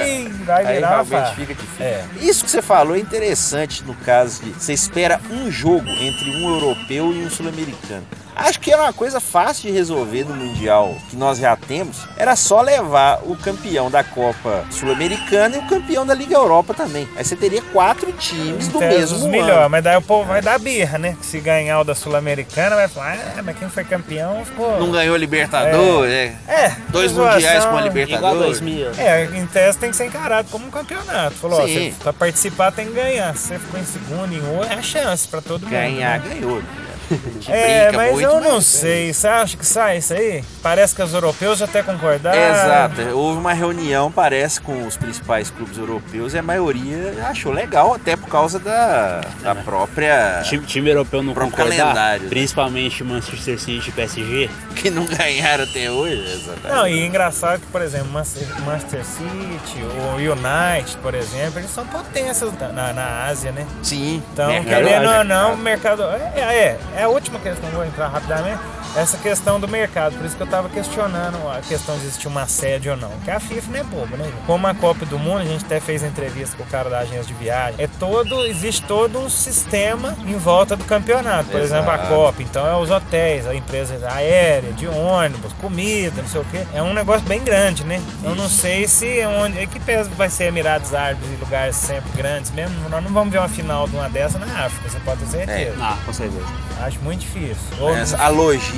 E 0.05 0.27
vai 0.45 0.65
virar 0.65 1.03
uma 1.03 1.03
realmente 1.03 1.35
fica 1.35 1.53
difícil. 1.53 1.85
É. 1.85 2.03
Isso 2.21 2.43
que 2.45 2.51
você 2.51 2.61
falou 2.61 2.95
é 2.95 2.99
interessante 2.99 3.83
no 3.83 3.93
caso 3.95 4.43
de 4.43 4.51
você 4.51 4.73
espera 4.73 5.19
um 5.29 5.51
jogo 5.51 5.87
entre 5.89 6.29
um 6.29 6.49
europeu 6.55 7.13
e 7.13 7.23
um 7.23 7.29
sul-americano. 7.29 8.05
Acho 8.35 8.59
que 8.59 8.71
era 8.71 8.81
uma 8.81 8.93
coisa 8.93 9.19
fácil 9.19 9.69
de 9.69 9.71
resolver 9.77 10.25
no 10.25 10.35
Mundial 10.35 10.95
que 11.09 11.15
nós 11.15 11.37
já 11.37 11.55
temos. 11.55 12.05
Era 12.17 12.35
só 12.35 12.61
levar 12.61 13.19
o 13.23 13.35
campeão 13.35 13.89
da 13.89 14.03
Copa 14.03 14.65
Sul-Americana 14.71 15.55
e 15.55 15.59
o 15.59 15.67
campeão 15.67 16.05
da 16.05 16.13
Liga 16.13 16.35
Europa 16.35 16.73
também. 16.73 17.07
Aí 17.15 17.23
você 17.23 17.35
teria 17.35 17.61
quatro 17.73 18.11
times 18.13 18.67
do 18.67 18.77
Então, 18.77 18.89
mesmo 18.89 19.17
os 19.17 19.23
ano. 19.23 19.31
melhor, 19.31 19.69
mas 19.69 19.83
daí 19.83 19.95
o 19.97 20.01
povo 20.01 20.27
vai 20.27 20.41
dar 20.41 20.59
birra, 20.59 20.97
né? 20.97 21.15
Que 21.19 21.25
se 21.25 21.39
ganhar 21.39 21.79
o 21.79 21.83
da 21.83 21.95
Sul-Americana, 21.95 22.75
vai 22.75 22.87
falar, 22.87 23.17
ah, 23.37 23.41
mas 23.43 23.57
quem 23.57 23.69
foi 23.69 23.83
campeão 23.83 24.43
ficou. 24.45 24.79
Não 24.79 24.91
ganhou 24.91 25.15
Libertadores, 25.15 26.11
é. 26.11 26.35
É, 26.47 26.75
Dois 26.89 27.11
zoação. 27.11 27.33
mundiais 27.35 27.65
com 27.65 27.77
a 27.77 27.81
Libertadores. 27.81 28.59
2000. 28.59 28.91
É, 28.97 29.25
em 29.33 29.45
tese 29.47 29.77
tem 29.77 29.89
que 29.91 29.95
ser 29.95 30.05
encarado 30.05 30.49
como 30.51 30.67
um 30.67 30.71
campeonato. 30.71 31.35
Falou, 31.35 31.59
ó, 31.59 31.67
você, 31.67 31.93
pra 32.01 32.11
participar 32.13 32.71
tem 32.71 32.87
que 32.87 32.93
ganhar. 32.93 33.35
Se 33.35 33.47
você 33.47 33.59
ficou 33.59 33.79
em 33.79 33.85
segundo, 33.85 34.33
em 34.33 34.55
outro, 34.57 34.71
é 34.73 34.75
a 34.75 34.81
chance 34.81 35.27
pra 35.27 35.41
todo 35.41 35.61
mundo. 35.63 35.71
Ganhar, 35.71 36.19
né? 36.19 36.29
ganhou. 36.33 36.61
É, 37.47 37.91
mas 37.91 38.13
muito, 38.13 38.25
eu 38.27 38.41
não 38.41 38.55
mas- 38.55 38.65
sei. 38.65 39.13
Você 39.13 39.27
acha 39.27 39.55
que 39.57 39.65
sai 39.65 39.97
isso 39.97 40.13
aí? 40.13 40.43
Parece 40.63 40.95
que 40.95 41.01
os 41.01 41.13
europeus 41.13 41.59
já 41.59 41.65
até 41.65 41.83
concordaram. 41.83 42.37
Exato, 42.37 43.01
houve 43.15 43.39
uma 43.39 43.53
reunião, 43.53 44.11
parece, 44.11 44.59
com 44.59 44.85
os 44.87 44.97
principais 44.97 45.49
clubes 45.51 45.77
europeus 45.77 46.33
e 46.33 46.37
a 46.39 46.41
maioria 46.43 47.13
achou 47.29 47.51
legal, 47.51 47.93
até 47.93 48.15
por 48.15 48.27
causa 48.29 48.57
da, 48.59 49.21
da 49.43 49.53
própria. 49.55 50.41
Time, 50.43 50.65
time 50.65 50.89
europeu 50.89 51.21
não 51.21 51.33
concordar, 51.33 51.77
calendário. 51.77 52.29
principalmente 52.29 53.03
Manchester 53.03 53.59
City 53.59 53.89
e 53.89 53.91
PSG. 53.91 54.49
que 54.75 54.89
não 54.89 55.05
ganharam 55.05 55.63
até 55.65 55.89
hoje. 55.91 56.23
Exatamente. 56.33 56.67
Não, 56.75 56.87
e 56.87 56.99
é 57.03 57.05
engraçado 57.05 57.59
que, 57.59 57.67
por 57.67 57.81
exemplo, 57.81 58.07
Manchester 58.09 59.05
City, 59.05 59.81
o 59.83 60.15
United, 60.15 60.97
por 61.01 61.13
exemplo, 61.13 61.59
eles 61.59 61.69
são 61.69 61.85
potências 61.85 62.51
na, 62.73 62.93
na 62.93 63.25
Ásia, 63.25 63.51
né? 63.51 63.65
Sim, 63.83 64.21
Então, 64.33 64.47
mercado 64.49 64.83
querendo 64.83 65.09
ou 65.09 65.23
não, 65.23 65.53
o 65.53 65.57
mercado. 65.57 66.03
É, 66.03 66.39
é, 66.39 66.79
é 66.95 67.03
a 67.03 67.09
última 67.09 67.39
questão, 67.39 67.69
vou 67.71 67.85
entrar 67.85 68.07
rapidamente. 68.07 68.61
Essa 68.95 69.17
questão 69.17 69.59
do 69.59 69.67
mercado, 69.67 70.15
por 70.15 70.25
isso 70.25 70.35
que 70.37 70.41
eu 70.43 70.47
tava 70.47 70.69
questionando 70.69 71.37
a 71.49 71.59
questão 71.61 71.97
de 71.97 72.05
existir 72.05 72.27
uma 72.27 72.47
sede 72.47 72.89
ou 72.89 72.95
não. 72.95 73.09
Que 73.25 73.31
a 73.31 73.39
FIFA 73.39 73.71
não 73.71 73.79
é 73.79 73.83
boba, 73.83 74.17
né? 74.17 74.31
Como 74.47 74.65
a 74.67 74.73
Copa 74.73 75.05
do 75.05 75.19
Mundo, 75.19 75.41
a 75.41 75.45
gente 75.45 75.65
até 75.65 75.79
fez 75.79 76.01
entrevista 76.01 76.55
com 76.55 76.63
o 76.63 76.65
cara 76.67 76.89
da 76.89 76.99
agência 76.99 77.25
de 77.25 77.33
viagem. 77.33 77.75
É 77.83 77.87
todo, 77.99 78.45
existe 78.45 78.83
todo 78.83 79.19
um 79.19 79.29
sistema 79.29 80.15
em 80.25 80.37
volta 80.37 80.75
do 80.77 80.85
campeonato. 80.85 81.49
Por 81.49 81.59
exemplo, 81.59 81.89
a 81.91 81.95
Exato. 81.95 82.09
Copa, 82.09 82.41
então 82.41 82.65
é 82.65 82.75
os 82.77 82.89
hotéis, 82.89 83.45
a 83.47 83.53
empresa 83.53 83.99
aérea, 84.09 84.71
de 84.71 84.87
ônibus, 84.87 85.51
comida, 85.53 86.21
não 86.21 86.29
sei 86.29 86.41
o 86.41 86.45
quê. 86.45 86.65
É 86.73 86.81
um 86.81 86.93
negócio 86.93 87.27
bem 87.27 87.43
grande, 87.43 87.83
né? 87.83 88.01
Eu 88.23 88.33
não 88.35 88.47
sei 88.47 88.87
se 88.87 89.19
é 89.19 89.27
onde. 89.27 89.59
é 89.59 89.65
Que 89.67 89.79
peso 89.79 90.09
vai 90.11 90.29
ser 90.29 90.45
Emirados 90.45 90.93
Árabes 90.93 91.27
e 91.29 91.35
lugares 91.35 91.75
sempre 91.75 92.11
grandes 92.15 92.51
mesmo. 92.51 92.75
Nós 92.89 93.03
não 93.03 93.11
vamos 93.11 93.31
ver 93.33 93.39
uma 93.39 93.49
final 93.49 93.87
de 93.87 93.95
uma 93.95 94.07
dessa 94.09 94.39
na 94.39 94.65
África, 94.65 94.89
você 94.89 94.99
pode 95.01 95.19
ter 95.19 95.27
certeza. 95.45 95.75
Ah, 95.81 95.97
com 96.05 96.13
certeza. 96.13 96.45
Acho 96.79 96.99
muito 96.99 97.19
difícil. 97.21 97.55
Ou- 97.79 97.93
a 98.19 98.29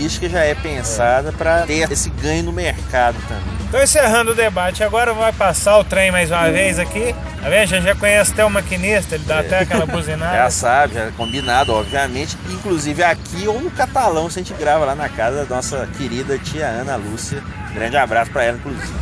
logística 0.07 0.29
já 0.29 0.39
é 0.39 0.55
pensada 0.55 1.33
para 1.33 1.63
ter 1.63 1.91
esse 1.91 2.09
ganho 2.09 2.43
no 2.43 2.53
mercado 2.53 3.17
também. 3.27 3.57
Então, 3.67 3.83
encerrando 3.83 4.31
o 4.31 4.33
debate, 4.33 4.81
agora 4.81 5.13
vai 5.13 5.33
passar 5.33 5.77
o 5.77 5.83
trem 5.83 6.09
mais 6.09 6.31
uma 6.31 6.49
vez 6.49 6.79
aqui. 6.79 7.13
Tá 7.41 7.49
vendo? 7.49 7.63
A 7.63 7.65
gente 7.65 7.83
já 7.83 7.95
conhece 7.95 8.31
até 8.31 8.45
o 8.45 8.49
maquinista, 8.49 9.15
ele 9.15 9.25
dá 9.25 9.39
até 9.39 9.59
aquela 9.59 9.85
buzinada. 9.85 10.37
Já 10.37 10.49
sabe, 10.49 10.93
já 10.93 11.01
é 11.01 11.11
combinado, 11.11 11.73
obviamente. 11.73 12.37
Inclusive 12.49 13.03
aqui 13.03 13.47
ou 13.47 13.59
no 13.59 13.69
catalão, 13.69 14.29
se 14.29 14.39
a 14.39 14.43
gente 14.43 14.53
grava 14.57 14.85
lá 14.85 14.95
na 14.95 15.09
casa 15.09 15.45
da 15.45 15.55
nossa 15.55 15.87
querida 15.97 16.37
tia 16.37 16.67
Ana 16.67 16.95
Lúcia. 16.95 17.43
Grande 17.73 17.97
abraço 17.97 18.31
para 18.31 18.45
ela, 18.45 18.57
inclusive. 18.57 18.93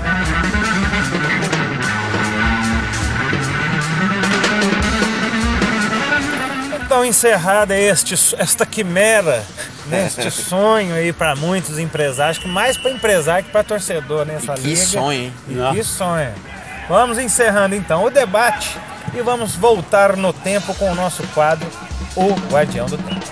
Então, 6.84 7.06
encerrada 7.06 7.78
este, 7.78 8.14
esta 8.38 8.66
quimera 8.66 9.44
neste 9.88 10.30
sonho 10.32 10.96
aí 10.96 11.12
para 11.14 11.36
muitos 11.36 11.78
empresários, 11.80 12.38
que 12.38 12.48
mais 12.48 12.78
para 12.78 12.92
empresário 12.92 13.46
que 13.46 13.52
para 13.52 13.64
torcedor 13.64 14.26
nessa 14.26 14.54
E 14.54 14.58
que 14.58 14.68
liga. 14.70 14.86
sonho, 14.86 15.12
hein? 15.12 15.34
E 15.48 15.54
Não. 15.54 15.74
que 15.74 15.84
sonho. 15.84 16.32
Vamos 16.90 17.18
encerrando 17.18 17.76
então 17.76 18.04
o 18.04 18.10
debate 18.10 18.78
e 19.14 19.22
vamos 19.22 19.56
voltar 19.56 20.16
no 20.16 20.32
tempo 20.34 20.74
com 20.76 20.92
o 20.92 20.96
nosso 20.96 21.24
quadro, 21.34 21.68
o 22.16 22.34
Guardião 22.52 22.86
do 22.86 22.98
Tempo. 22.98 23.26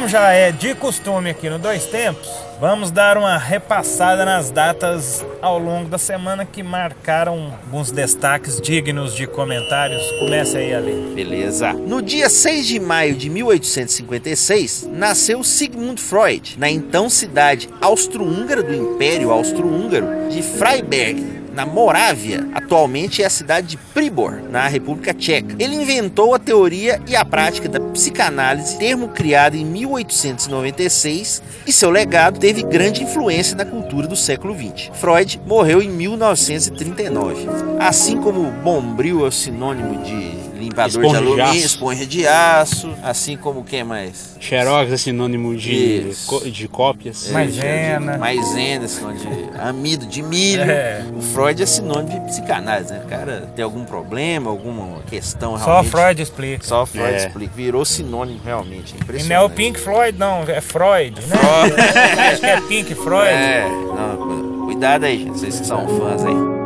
Como 0.00 0.08
já 0.08 0.32
é 0.32 0.50
de 0.50 0.74
costume 0.74 1.28
aqui 1.28 1.50
no 1.50 1.58
Dois 1.58 1.84
Tempos, 1.84 2.26
vamos 2.58 2.90
dar 2.90 3.18
uma 3.18 3.36
repassada 3.36 4.24
nas 4.24 4.50
datas 4.50 5.22
ao 5.42 5.58
longo 5.58 5.90
da 5.90 5.98
semana 5.98 6.46
que 6.46 6.62
marcaram 6.62 7.52
alguns 7.64 7.90
destaques 7.92 8.58
dignos 8.62 9.14
de 9.14 9.26
comentários. 9.26 10.02
Comece 10.12 10.56
aí, 10.56 10.74
Ali. 10.74 11.12
Beleza. 11.14 11.74
No 11.74 12.00
dia 12.00 12.30
6 12.30 12.66
de 12.66 12.80
maio 12.80 13.14
de 13.14 13.28
1856, 13.28 14.88
nasceu 14.90 15.44
Sigmund 15.44 16.00
Freud, 16.00 16.58
na 16.58 16.70
então 16.70 17.10
cidade 17.10 17.68
austro-húngara 17.78 18.62
do 18.62 18.72
Império 18.72 19.30
Austro-Húngaro 19.30 20.30
de 20.30 20.40
Freiberg, 20.40 21.39
na 21.60 21.66
Morávia, 21.66 22.48
atualmente 22.54 23.22
é 23.22 23.26
a 23.26 23.30
cidade 23.30 23.66
de 23.66 23.76
Pribor, 23.76 24.40
na 24.50 24.66
República 24.66 25.12
Tcheca. 25.12 25.56
Ele 25.58 25.74
inventou 25.74 26.34
a 26.34 26.38
teoria 26.38 26.98
e 27.06 27.14
a 27.14 27.22
prática 27.22 27.68
da 27.68 27.78
psicanálise, 27.78 28.78
termo 28.78 29.08
criado 29.08 29.56
em 29.56 29.64
1896, 29.66 31.42
e 31.66 31.72
seu 31.72 31.90
legado 31.90 32.40
teve 32.40 32.62
grande 32.62 33.02
influência 33.02 33.54
na 33.54 33.66
cultura 33.66 34.06
do 34.06 34.16
século 34.16 34.54
XX. 34.54 34.90
Freud 34.94 35.38
morreu 35.46 35.82
em 35.82 35.90
1939. 35.90 37.46
Assim 37.78 38.16
como 38.16 38.50
bombril 38.62 39.26
é 39.26 39.28
o 39.28 39.32
sinônimo 39.32 40.02
de 40.02 40.39
limpador 40.60 40.88
Esponja 41.04 41.18
de 41.18 41.24
de 41.24 41.28
alumínio, 41.28 41.50
aço. 41.50 41.66
esponja 41.66 42.06
de 42.06 42.26
aço, 42.26 42.94
assim 43.02 43.36
como 43.36 43.60
o 43.60 43.64
que 43.64 43.82
mais? 43.82 44.36
Xerox 44.40 44.92
é 44.92 44.96
sinônimo 44.96 45.56
de, 45.56 46.12
de 46.50 46.68
cópias. 46.68 47.28
É, 47.28 47.32
Maisena. 47.32 48.12
de- 48.12 48.18
Maisena, 48.18 48.88
sinônimo 48.88 49.20
de 49.52 49.58
amido 49.60 50.06
de 50.06 50.22
milho. 50.22 50.62
É. 50.62 51.04
O 51.16 51.20
Freud 51.20 51.62
é 51.62 51.66
sinônimo 51.66 52.08
de 52.08 52.20
psicanálise, 52.26 52.92
né? 52.92 53.02
O 53.04 53.08
cara 53.08 53.50
tem 53.56 53.64
algum 53.64 53.84
problema, 53.84 54.50
alguma 54.50 55.00
questão 55.08 55.58
Só 55.58 55.64
realmente. 55.64 55.90
Freud 55.90 56.22
explica. 56.22 56.64
Só 56.66 56.86
Freud 56.86 57.12
É. 57.14 57.26
explica. 57.26 57.52
Virou 57.54 57.84
sinônimo 57.84 58.40
realmente. 58.44 58.94
É 58.94 58.98
E 58.98 59.00
impressionante. 59.02 59.28
não 59.28 59.36
é 59.36 59.40
o 59.44 59.50
Pink 59.50 59.78
Floyd, 59.80 60.18
não, 60.18 60.42
é 60.42 60.60
Freud, 60.60 61.20
né? 61.26 61.36
Freud. 61.36 61.80
Acho 62.30 62.40
que 62.40 62.46
é 62.46 62.60
Pink 62.62 62.94
Floyd. 62.94 63.30
É, 63.30 63.68
não, 63.68 64.16
cu- 64.16 64.64
cuidado 64.66 65.04
aí, 65.04 65.18
gente. 65.18 65.38
Vocês 65.38 65.60
que 65.60 65.66
são 65.66 65.86
fãs 65.98 66.24
aí. 66.24 66.59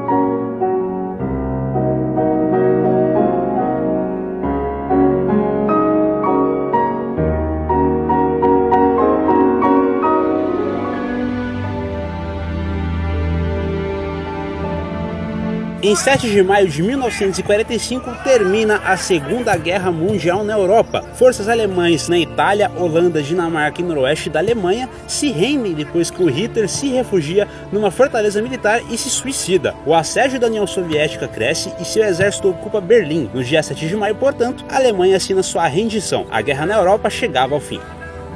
Em 15.86 15.94
7 15.94 16.30
de 16.30 16.42
maio 16.42 16.66
de 16.66 16.82
1945 16.82 18.10
termina 18.24 18.78
a 18.86 18.96
Segunda 18.96 19.54
Guerra 19.54 19.92
Mundial 19.92 20.42
na 20.42 20.54
Europa. 20.54 21.04
Forças 21.14 21.46
alemães 21.46 22.08
na 22.08 22.18
Itália, 22.18 22.72
Holanda, 22.74 23.22
Dinamarca 23.22 23.82
e 23.82 23.84
noroeste 23.84 24.30
da 24.30 24.38
Alemanha 24.38 24.88
se 25.06 25.30
rendem 25.30 25.74
depois 25.74 26.10
que 26.10 26.22
o 26.22 26.30
Hitler 26.30 26.70
se 26.70 26.88
refugia 26.88 27.46
numa 27.70 27.90
fortaleza 27.90 28.40
militar 28.40 28.80
e 28.90 28.96
se 28.96 29.10
suicida. 29.10 29.74
O 29.84 29.92
assédio 29.92 30.40
da 30.40 30.46
União 30.46 30.66
Soviética 30.66 31.28
cresce 31.28 31.70
e 31.78 31.84
seu 31.84 32.02
exército 32.02 32.48
ocupa 32.48 32.80
Berlim. 32.80 33.28
No 33.34 33.44
dia 33.44 33.62
7 33.62 33.86
de 33.86 33.94
maio, 33.94 34.14
portanto, 34.14 34.64
a 34.70 34.76
Alemanha 34.76 35.18
assina 35.18 35.42
sua 35.42 35.66
rendição. 35.66 36.26
A 36.30 36.40
guerra 36.40 36.64
na 36.64 36.76
Europa 36.76 37.10
chegava 37.10 37.54
ao 37.54 37.60
fim. 37.60 37.78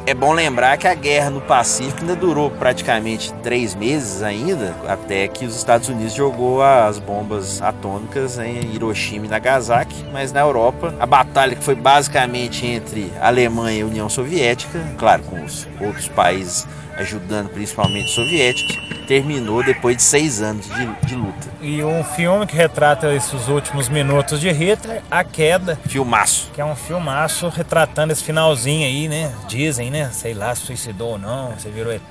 É 0.08 0.14
bom 0.14 0.32
lembrar 0.32 0.78
que 0.78 0.88
a 0.88 0.94
guerra 0.94 1.28
no 1.28 1.42
Pacífico 1.42 2.00
ainda 2.00 2.16
durou 2.16 2.50
praticamente 2.50 3.30
três 3.42 3.74
meses 3.74 4.22
ainda, 4.22 4.74
até 4.88 5.28
que 5.28 5.44
os 5.44 5.54
Estados 5.54 5.90
Unidos 5.90 6.14
jogou 6.14 6.62
as 6.62 6.98
bombas 6.98 7.60
atômicas 7.60 8.38
em 8.38 8.74
Hiroshima 8.74 9.26
e 9.26 9.28
Nagasaki, 9.28 10.06
mas 10.10 10.32
na 10.32 10.40
Europa 10.40 10.94
a 10.98 11.04
batalha 11.04 11.54
que 11.54 11.62
foi 11.62 11.74
basicamente 11.74 12.64
entre 12.64 13.12
Alemanha 13.20 13.80
e 13.80 13.84
União 13.84 14.08
Soviética, 14.08 14.80
claro, 14.96 15.24
com 15.24 15.44
os 15.44 15.68
outros 15.78 16.08
países 16.08 16.66
ajudando, 16.96 17.50
principalmente 17.50 18.06
os 18.06 18.14
soviéticos, 18.14 18.97
terminou 19.08 19.64
depois 19.64 19.96
de 19.96 20.02
seis 20.02 20.42
anos 20.42 20.66
de, 20.66 20.86
de 21.06 21.14
luta. 21.14 21.48
E 21.62 21.82
um 21.82 22.04
filme 22.04 22.46
que 22.46 22.54
retrata 22.54 23.12
esses 23.14 23.48
últimos 23.48 23.88
minutos 23.88 24.38
de 24.38 24.50
Hitler, 24.52 25.02
A 25.10 25.24
Queda, 25.24 25.78
Filmaço. 25.86 26.50
que 26.54 26.60
é 26.60 26.64
um 26.64 26.76
filmaço 26.76 27.48
retratando 27.48 28.12
esse 28.12 28.22
finalzinho 28.22 28.86
aí, 28.86 29.08
né? 29.08 29.32
Dizem, 29.48 29.90
né? 29.90 30.10
Sei 30.12 30.34
lá 30.34 30.54
se 30.54 30.66
suicidou 30.66 31.12
ou 31.12 31.18
não, 31.18 31.58
se 31.58 31.70
virou 31.70 31.90
ET. 31.90 32.02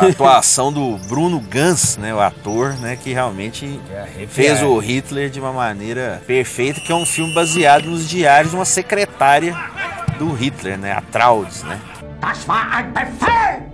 A 0.00 0.06
atuação 0.06 0.72
do 0.72 0.96
Bruno 1.08 1.40
Gans, 1.40 1.98
né, 1.98 2.14
o 2.14 2.20
ator, 2.20 2.72
né, 2.78 2.96
que 2.96 3.12
realmente 3.12 3.78
fez 4.30 4.62
o 4.62 4.78
Hitler 4.78 5.28
de 5.28 5.38
uma 5.38 5.52
maneira 5.52 6.22
perfeita, 6.26 6.80
que 6.80 6.90
é 6.90 6.94
um 6.94 7.04
filme 7.04 7.34
baseado 7.34 7.84
nos 7.84 8.08
diários 8.08 8.52
de 8.52 8.56
uma 8.56 8.64
secretária 8.64 9.54
do 10.18 10.32
Hitler, 10.32 10.78
né, 10.78 10.92
a 10.92 11.02
Traudes, 11.02 11.62
né? 11.64 11.78
Das 12.20 12.46
war 12.48 12.66
ein 12.72 12.92
Befehl! 12.92 13.68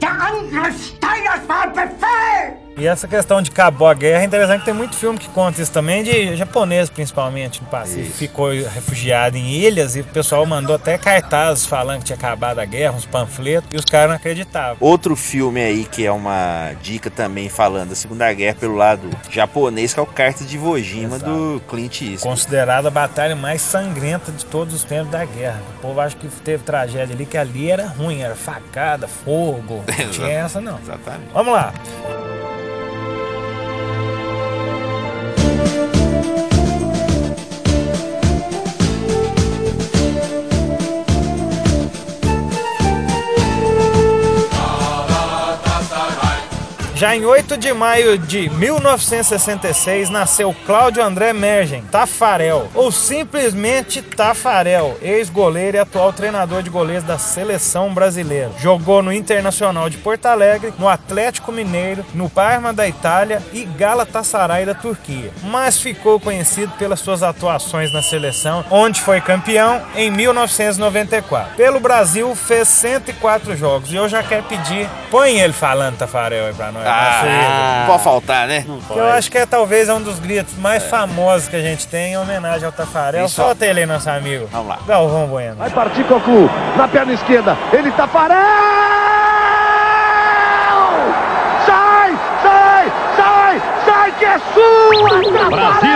Der 0.00 0.10
Angriff 0.10 0.94
Steiners 0.96 1.46
war 1.46 1.62
ein 1.64 1.72
Befehl! 1.72 2.69
E 2.80 2.86
essa 2.86 3.06
questão 3.06 3.42
de 3.42 3.50
acabou 3.50 3.86
a 3.86 3.92
guerra 3.92 4.22
é 4.22 4.24
interessante 4.24 4.60
que 4.60 4.64
tem 4.64 4.72
muito 4.72 4.96
filme 4.96 5.18
que 5.18 5.28
conta 5.28 5.60
isso 5.60 5.70
também, 5.70 6.02
de 6.02 6.34
japonês 6.34 6.88
principalmente 6.88 7.60
no 7.60 7.68
Pacífico. 7.68 8.16
Ficou 8.16 8.48
refugiado 8.48 9.36
em 9.36 9.50
ilhas 9.50 9.96
e 9.96 10.00
o 10.00 10.04
pessoal 10.04 10.46
mandou 10.46 10.76
até 10.76 10.96
cartazes 10.96 11.66
falando 11.66 11.98
que 11.98 12.06
tinha 12.06 12.16
acabado 12.16 12.58
a 12.58 12.64
guerra, 12.64 12.94
uns 12.96 13.04
panfletos, 13.04 13.68
e 13.70 13.76
os 13.76 13.84
caras 13.84 14.08
não 14.08 14.16
acreditavam. 14.16 14.78
Outro 14.80 15.14
filme 15.14 15.60
aí 15.60 15.84
que 15.84 16.06
é 16.06 16.10
uma 16.10 16.72
dica 16.80 17.10
também 17.10 17.50
falando 17.50 17.90
da 17.90 17.94
Segunda 17.94 18.32
Guerra 18.32 18.56
pelo 18.58 18.76
lado 18.76 19.10
japonês, 19.28 19.92
que 19.92 20.00
é 20.00 20.02
o 20.02 20.06
Carta 20.06 20.42
de 20.42 20.56
Iwo 20.56 20.78
Jima 20.78 21.16
Exato. 21.16 21.30
do 21.30 21.62
Clint 21.68 22.00
Eastwood. 22.00 22.22
Considerada 22.22 22.88
a 22.88 22.90
batalha 22.90 23.36
mais 23.36 23.60
sangrenta 23.60 24.32
de 24.32 24.46
todos 24.46 24.72
os 24.72 24.84
tempos 24.84 25.10
da 25.10 25.22
guerra. 25.26 25.60
O 25.76 25.82
povo 25.82 26.00
acha 26.00 26.16
que 26.16 26.26
teve 26.28 26.64
tragédia 26.64 27.14
ali, 27.14 27.26
que 27.26 27.36
ali 27.36 27.70
era 27.70 27.86
ruim, 27.86 28.22
era 28.22 28.34
facada, 28.34 29.06
fogo. 29.06 29.84
Não 29.86 30.08
tinha 30.10 30.30
essa 30.30 30.62
não. 30.62 30.78
Exatamente. 30.78 31.28
Vamos 31.34 31.52
lá. 31.52 31.74
Já 47.00 47.16
em 47.16 47.24
8 47.24 47.56
de 47.56 47.72
maio 47.72 48.18
de 48.18 48.50
1966 48.50 50.10
nasceu 50.10 50.54
Cláudio 50.66 51.02
André 51.02 51.32
Mergen, 51.32 51.82
Tafarel, 51.90 52.68
ou 52.74 52.92
simplesmente 52.92 54.02
Tafarel, 54.02 54.98
ex-goleiro 55.00 55.78
e 55.78 55.80
atual 55.80 56.12
treinador 56.12 56.62
de 56.62 56.68
goleiros 56.68 57.02
da 57.02 57.16
seleção 57.16 57.94
brasileira. 57.94 58.50
Jogou 58.58 59.02
no 59.02 59.14
Internacional 59.14 59.88
de 59.88 59.96
Porto 59.96 60.26
Alegre, 60.26 60.74
no 60.78 60.86
Atlético 60.86 61.50
Mineiro, 61.50 62.04
no 62.12 62.28
Parma 62.28 62.70
da 62.70 62.86
Itália 62.86 63.42
e 63.50 63.64
Galatasaray 63.64 64.66
da 64.66 64.74
Turquia. 64.74 65.32
Mas 65.44 65.80
ficou 65.80 66.20
conhecido 66.20 66.74
pelas 66.76 67.00
suas 67.00 67.22
atuações 67.22 67.90
na 67.94 68.02
seleção, 68.02 68.62
onde 68.70 69.00
foi 69.00 69.22
campeão 69.22 69.80
em 69.96 70.10
1994. 70.10 71.56
Pelo 71.56 71.80
Brasil 71.80 72.34
fez 72.34 72.68
104 72.68 73.56
jogos 73.56 73.90
e 73.90 73.96
eu 73.96 74.06
já 74.06 74.22
quero 74.22 74.42
pedir, 74.42 74.86
põe 75.10 75.40
ele 75.40 75.54
falando 75.54 75.96
Tafarel 75.96 76.44
aí 76.44 76.52
pra 76.52 76.70
nós. 76.70 76.89
Ah, 76.90 77.22
Nossa, 77.22 77.80
não 77.80 77.86
pode 77.86 78.04
faltar, 78.04 78.48
né? 78.48 78.64
eu 78.90 79.06
acho 79.12 79.30
que 79.30 79.38
é 79.38 79.46
talvez 79.46 79.88
um 79.88 80.00
dos 80.00 80.18
gritos 80.18 80.54
mais 80.58 80.82
famosos 80.84 81.48
que 81.48 81.56
a 81.56 81.60
gente 81.62 81.86
tem 81.86 82.12
em 82.12 82.16
homenagem 82.18 82.64
ao 82.66 82.72
Tafarel. 82.72 83.26
Isso. 83.26 83.34
Solta 83.36 83.64
ele 83.66 83.80
aí, 83.80 83.86
nosso 83.86 84.08
amigo. 84.10 84.48
Vamos 84.50 84.68
lá. 84.68 84.78
Galvão 84.86 85.26
Bueno. 85.26 85.56
Vai 85.56 85.70
partir 85.70 86.04
Cocu, 86.04 86.50
na 86.76 86.88
perna 86.88 87.12
esquerda, 87.12 87.56
ele 87.72 87.90
Tafarel! 87.92 88.38
Sai, 91.66 92.12
sai, 92.42 92.92
sai, 93.16 93.62
sai 93.86 94.12
que 94.18 94.24
é 94.24 94.38
sua, 94.52 95.50
Brasil! 95.50 95.90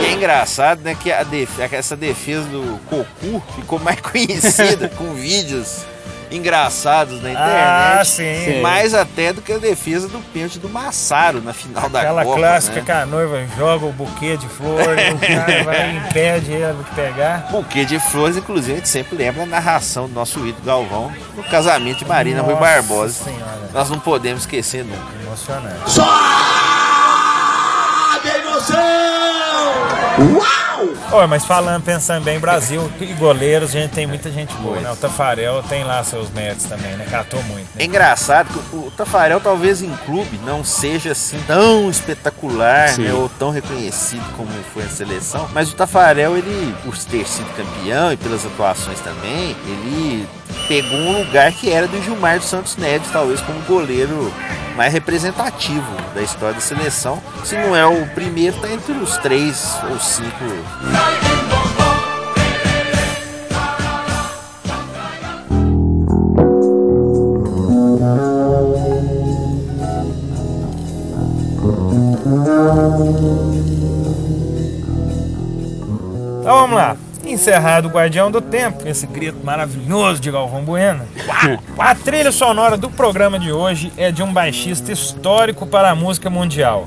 E 0.00 0.06
é 0.06 0.12
engraçado, 0.12 0.80
né, 0.82 0.96
que 0.98 1.12
a 1.12 1.22
def- 1.22 1.60
essa 1.72 1.96
defesa 1.96 2.44
do 2.48 2.78
Cocu 2.88 3.42
ficou 3.54 3.78
mais 3.78 4.00
conhecida 4.02 4.88
com 4.88 5.14
vídeos 5.14 5.84
engraçados 6.30 7.20
na 7.22 7.30
internet. 7.30 7.98
Ah, 8.00 8.02
sim. 8.04 8.44
Sim. 8.44 8.60
Mais 8.60 8.94
até 8.94 9.32
do 9.32 9.42
que 9.42 9.52
a 9.52 9.58
defesa 9.58 10.08
do 10.08 10.18
pênalti 10.32 10.58
do 10.58 10.68
Massaro 10.68 11.40
na 11.42 11.52
final 11.52 11.88
da 11.88 12.00
Aquela 12.00 12.24
Copa. 12.24 12.36
clássica 12.38 12.76
né? 12.76 12.82
que 12.84 12.92
a 12.92 13.04
noiva 13.06 13.44
joga 13.56 13.86
o 13.86 13.92
buquê 13.92 14.36
de 14.36 14.48
flor 14.48 14.80
e 14.98 15.12
o 15.12 15.18
cara 15.18 15.64
vai 15.64 15.90
e 15.92 15.96
impede 15.96 16.54
ela 16.60 16.82
de 16.82 16.90
pegar. 16.90 17.48
Buquê 17.50 17.84
de 17.84 17.98
flores, 17.98 18.36
inclusive, 18.36 18.72
a 18.72 18.76
gente 18.76 18.88
sempre 18.88 19.16
lembra 19.16 19.42
a 19.42 19.46
narração 19.46 20.06
do 20.08 20.14
nosso 20.14 20.38
ídolo 20.46 20.64
Galvão 20.64 21.12
no 21.36 21.42
casamento 21.44 21.98
de 21.98 22.04
Marina 22.04 22.42
Rui 22.42 22.54
Nossa 22.54 22.64
Barbosa. 22.66 23.24
Senhora, 23.24 23.58
Nós 23.72 23.90
não 23.90 23.98
podemos 23.98 24.42
esquecer 24.42 24.84
nunca. 24.84 25.02
emocionante. 25.22 25.90
Ô, 31.12 31.26
mas 31.26 31.44
falando, 31.44 31.82
pensando 31.82 32.22
bem, 32.22 32.38
Brasil 32.38 32.88
e 33.00 33.06
goleiros, 33.14 33.70
a 33.70 33.80
gente 33.80 33.90
tem 33.90 34.06
muita 34.06 34.30
gente 34.30 34.54
boa, 34.58 34.78
né? 34.78 34.92
O 34.92 34.96
Tafarel 34.96 35.60
tem 35.64 35.82
lá 35.82 36.04
seus 36.04 36.30
méritos 36.30 36.66
também, 36.66 36.92
né? 36.96 37.04
Catou 37.10 37.42
muito, 37.44 37.66
É 37.74 37.78
né? 37.80 37.84
engraçado 37.86 38.46
que 38.46 38.76
o 38.76 38.92
Tafarel 38.96 39.40
talvez 39.40 39.82
em 39.82 39.90
clube 40.06 40.38
não 40.44 40.62
seja 40.62 41.10
assim 41.10 41.42
tão 41.48 41.90
espetacular, 41.90 42.90
Sim. 42.90 43.02
né, 43.02 43.12
ou 43.12 43.28
tão 43.28 43.50
reconhecido 43.50 44.22
como 44.36 44.48
foi 44.72 44.84
a 44.84 44.88
seleção, 44.88 45.48
mas 45.52 45.72
o 45.72 45.74
Tafarel, 45.74 46.36
ele, 46.36 46.72
por 46.84 46.96
ter 46.96 47.26
sido 47.26 47.48
campeão 47.56 48.12
e 48.12 48.16
pelas 48.16 48.46
atuações 48.46 49.00
também, 49.00 49.56
ele 49.66 50.28
pegou 50.68 50.98
um 50.98 51.18
lugar 51.18 51.52
que 51.52 51.70
era 51.70 51.86
do 51.86 52.02
Gilmar 52.02 52.38
dos 52.38 52.48
Santos 52.48 52.76
Neves, 52.76 53.10
talvez 53.10 53.40
como 53.40 53.60
goleiro 53.60 54.32
mais 54.76 54.92
representativo 54.92 55.84
da 56.14 56.22
história 56.22 56.54
da 56.54 56.60
seleção. 56.60 57.22
Se 57.44 57.56
não 57.56 57.74
é 57.76 57.86
o 57.86 58.06
primeiro, 58.08 58.58
tá 58.60 58.68
entre 58.68 58.92
os 58.92 59.16
três 59.18 59.76
ou 59.90 59.98
cinco 59.98 60.44
Encerrado 77.40 77.88
o 77.88 77.90
Guardião 77.90 78.30
do 78.30 78.42
Tempo, 78.42 78.86
esse 78.86 79.06
grito 79.06 79.42
maravilhoso 79.42 80.20
de 80.20 80.30
Galvão 80.30 80.62
Bueno. 80.62 81.08
A 81.78 81.94
trilha 81.94 82.30
sonora 82.30 82.76
do 82.76 82.90
programa 82.90 83.38
de 83.38 83.50
hoje 83.50 83.90
é 83.96 84.12
de 84.12 84.22
um 84.22 84.30
baixista 84.30 84.92
histórico 84.92 85.66
para 85.66 85.88
a 85.88 85.94
música 85.94 86.28
mundial. 86.28 86.86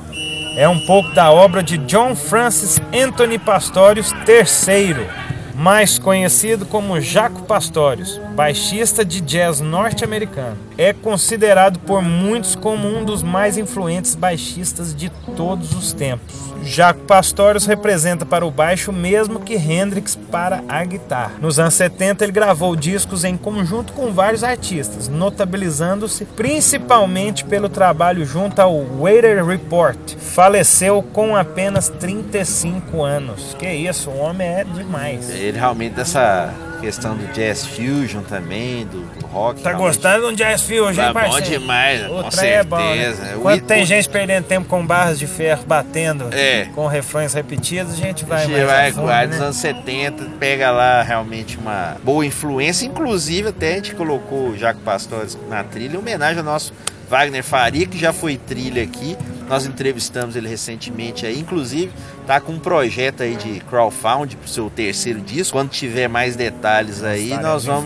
É 0.55 0.69
um 0.69 0.85
pouco 0.85 1.11
da 1.15 1.31
obra 1.31 1.63
de 1.63 1.79
John 1.79 2.15
Francis 2.15 2.79
Anthony 2.93 3.39
Pastorius 3.39 4.11
III, 4.11 5.07
mais 5.55 5.97
conhecido 5.97 6.67
como 6.67 7.01
Jaco 7.01 7.41
Pastorius, 7.45 8.21
baixista 8.33 9.05
de 9.05 9.21
jazz 9.21 9.59
norte-americano. 9.59 10.57
É 10.77 10.91
considerado 10.91 11.79
por 11.79 12.01
muitos 12.01 12.55
como 12.55 12.87
um 12.87 13.05
dos 13.05 13.21
mais 13.21 13.57
influentes 13.57 14.15
baixistas 14.15 14.95
de 14.95 15.09
todos 15.35 15.73
os 15.73 15.93
tempos. 15.93 16.53
Jaco 16.63 17.01
Pastorius 17.01 17.65
representa 17.65 18.25
para 18.25 18.45
o 18.45 18.51
baixo 18.51 18.89
o 18.91 18.93
mesmo 18.93 19.39
que 19.39 19.55
Hendrix 19.55 20.15
para 20.15 20.63
a 20.67 20.83
guitarra. 20.83 21.33
Nos 21.41 21.59
anos 21.59 21.73
70 21.73 22.23
ele 22.23 22.31
gravou 22.31 22.75
discos 22.75 23.23
em 23.23 23.35
conjunto 23.35 23.93
com 23.93 24.11
vários 24.13 24.43
artistas, 24.43 25.09
notabilizando-se 25.09 26.25
principalmente 26.25 27.43
pelo 27.43 27.67
trabalho 27.67 28.25
junto 28.25 28.59
ao 28.61 28.81
Waiter 28.81 29.45
Report. 29.45 29.97
Faleceu 30.17 31.03
com 31.03 31.35
apenas 31.35 31.89
35 31.89 33.03
anos. 33.03 33.55
Que 33.59 33.71
isso, 33.71 34.09
o 34.09 34.17
homem 34.17 34.47
é 34.47 34.63
demais. 34.63 35.29
Ele 35.29 35.57
realmente 35.57 35.95
dessa 35.95 36.53
questão 36.83 37.15
do 37.15 37.25
jazz 37.33 37.65
fusion 37.65 38.21
também, 38.23 38.85
do, 38.85 38.99
do 39.19 39.25
rock. 39.27 39.61
Tá 39.61 39.69
realmente 39.69 39.87
gostando 39.87 40.27
um 40.27 40.33
jazz 40.33 40.61
fusion, 40.61 40.89
hein, 40.89 40.95
Tá 40.95 41.07
bom 41.13 41.19
parceiro? 41.21 41.59
demais, 41.59 42.01
O 42.03 42.23
com 42.23 42.45
é 42.45 42.63
bom, 42.63 42.77
né? 42.77 42.93
certeza. 42.95 43.37
O 43.37 43.41
Quando 43.41 43.53
It- 43.55 43.65
tem 43.67 43.83
o- 43.83 43.85
gente 43.85 44.09
perdendo 44.09 44.43
tempo 44.45 44.67
com 44.67 44.85
barras 44.85 45.17
de 45.17 45.25
ferro 45.27 45.63
batendo 45.65 46.27
É. 46.33 46.67
com 46.75 46.85
refrões 46.87 47.33
repetidos, 47.33 47.93
a 47.93 47.95
gente 47.95 48.23
A 48.25 48.27
vai 48.27 48.45
gente 48.45 48.51
mais 48.51 48.65
vai 48.67 48.89
a 48.89 48.93
fundo, 48.93 49.05
né? 49.39 49.45
anos 49.45 49.57
70, 49.57 50.25
pega 50.39 50.71
lá 50.71 51.01
realmente 51.01 51.57
uma 51.57 51.95
boa 52.03 52.25
influência. 52.25 52.85
Inclusive, 52.85 53.49
até 53.49 53.71
a 53.71 53.75
gente 53.75 53.95
colocou 53.95 54.49
o 54.49 54.57
Jaco 54.57 54.81
Pastores 54.81 55.37
na 55.49 55.63
trilha, 55.63 55.95
em 55.95 55.97
homenagem 55.99 56.39
ao 56.39 56.43
nosso 56.45 56.73
Wagner 57.09 57.43
Faria, 57.43 57.85
que 57.85 57.97
já 57.97 58.11
foi 58.11 58.37
trilha 58.37 58.83
aqui. 58.83 59.15
Nós 59.53 59.67
entrevistamos 59.67 60.35
ele 60.35 60.47
recentemente 60.47 61.27
aí, 61.27 61.39
inclusive 61.39 61.91
tá 62.25 62.39
com 62.41 62.53
um 62.53 62.59
projeto 62.59 63.21
aí 63.21 63.35
de 63.35 63.59
crowdfunding 63.59 64.35
pro 64.37 64.47
seu 64.49 64.67
terceiro 64.69 65.21
disco. 65.21 65.55
Quando 65.55 65.69
tiver 65.69 66.07
mais 66.07 66.35
detalhes 66.35 67.03
aí, 67.03 67.25
Estaremos 67.25 67.45
nós 67.47 67.65
vamos 67.65 67.83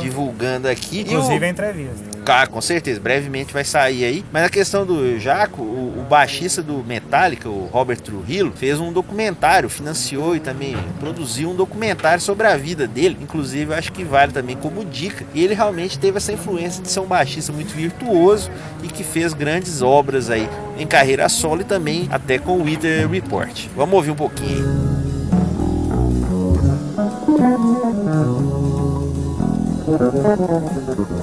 divulgando 0.00 0.68
aqui. 0.68 0.98
E 0.98 0.98
o- 0.98 1.06
Inclusive 1.06 1.46
a 1.46 1.48
entrevista. 1.48 2.17
Ah, 2.30 2.46
com 2.46 2.60
certeza, 2.60 3.00
brevemente 3.00 3.52
vai 3.52 3.64
sair 3.64 4.04
aí. 4.04 4.24
Mas 4.32 4.42
na 4.42 4.48
questão 4.48 4.84
do 4.84 5.18
Jaco, 5.18 5.62
o, 5.62 6.00
o 6.00 6.06
baixista 6.08 6.62
do 6.62 6.84
Metallica, 6.84 7.48
o 7.48 7.66
Robert 7.66 8.00
Trujillo, 8.00 8.52
fez 8.54 8.78
um 8.80 8.92
documentário, 8.92 9.68
financiou 9.68 10.36
e 10.36 10.40
também 10.40 10.76
produziu 11.00 11.50
um 11.50 11.54
documentário 11.54 12.20
sobre 12.20 12.46
a 12.46 12.56
vida 12.56 12.86
dele. 12.86 13.16
Inclusive, 13.20 13.74
acho 13.74 13.92
que 13.92 14.04
vale 14.04 14.32
também 14.32 14.56
como 14.56 14.84
dica. 14.84 15.24
E 15.34 15.42
ele 15.42 15.54
realmente 15.54 15.98
teve 15.98 16.18
essa 16.18 16.32
influência 16.32 16.82
de 16.82 16.90
ser 16.90 17.00
um 17.00 17.06
baixista 17.06 17.52
muito 17.52 17.74
virtuoso 17.74 18.50
e 18.82 18.88
que 18.88 19.02
fez 19.02 19.32
grandes 19.32 19.82
obras 19.82 20.30
aí 20.30 20.48
em 20.78 20.86
carreira 20.86 21.28
solo 21.28 21.62
e 21.62 21.64
também 21.64 22.08
até 22.10 22.38
com 22.38 22.58
o 22.58 22.62
Wither 22.62 23.08
Report. 23.08 23.66
Vamos 23.76 23.94
ouvir 23.94 24.10
um 24.10 24.16
pouquinho 24.16 24.58
aí. 24.58 24.88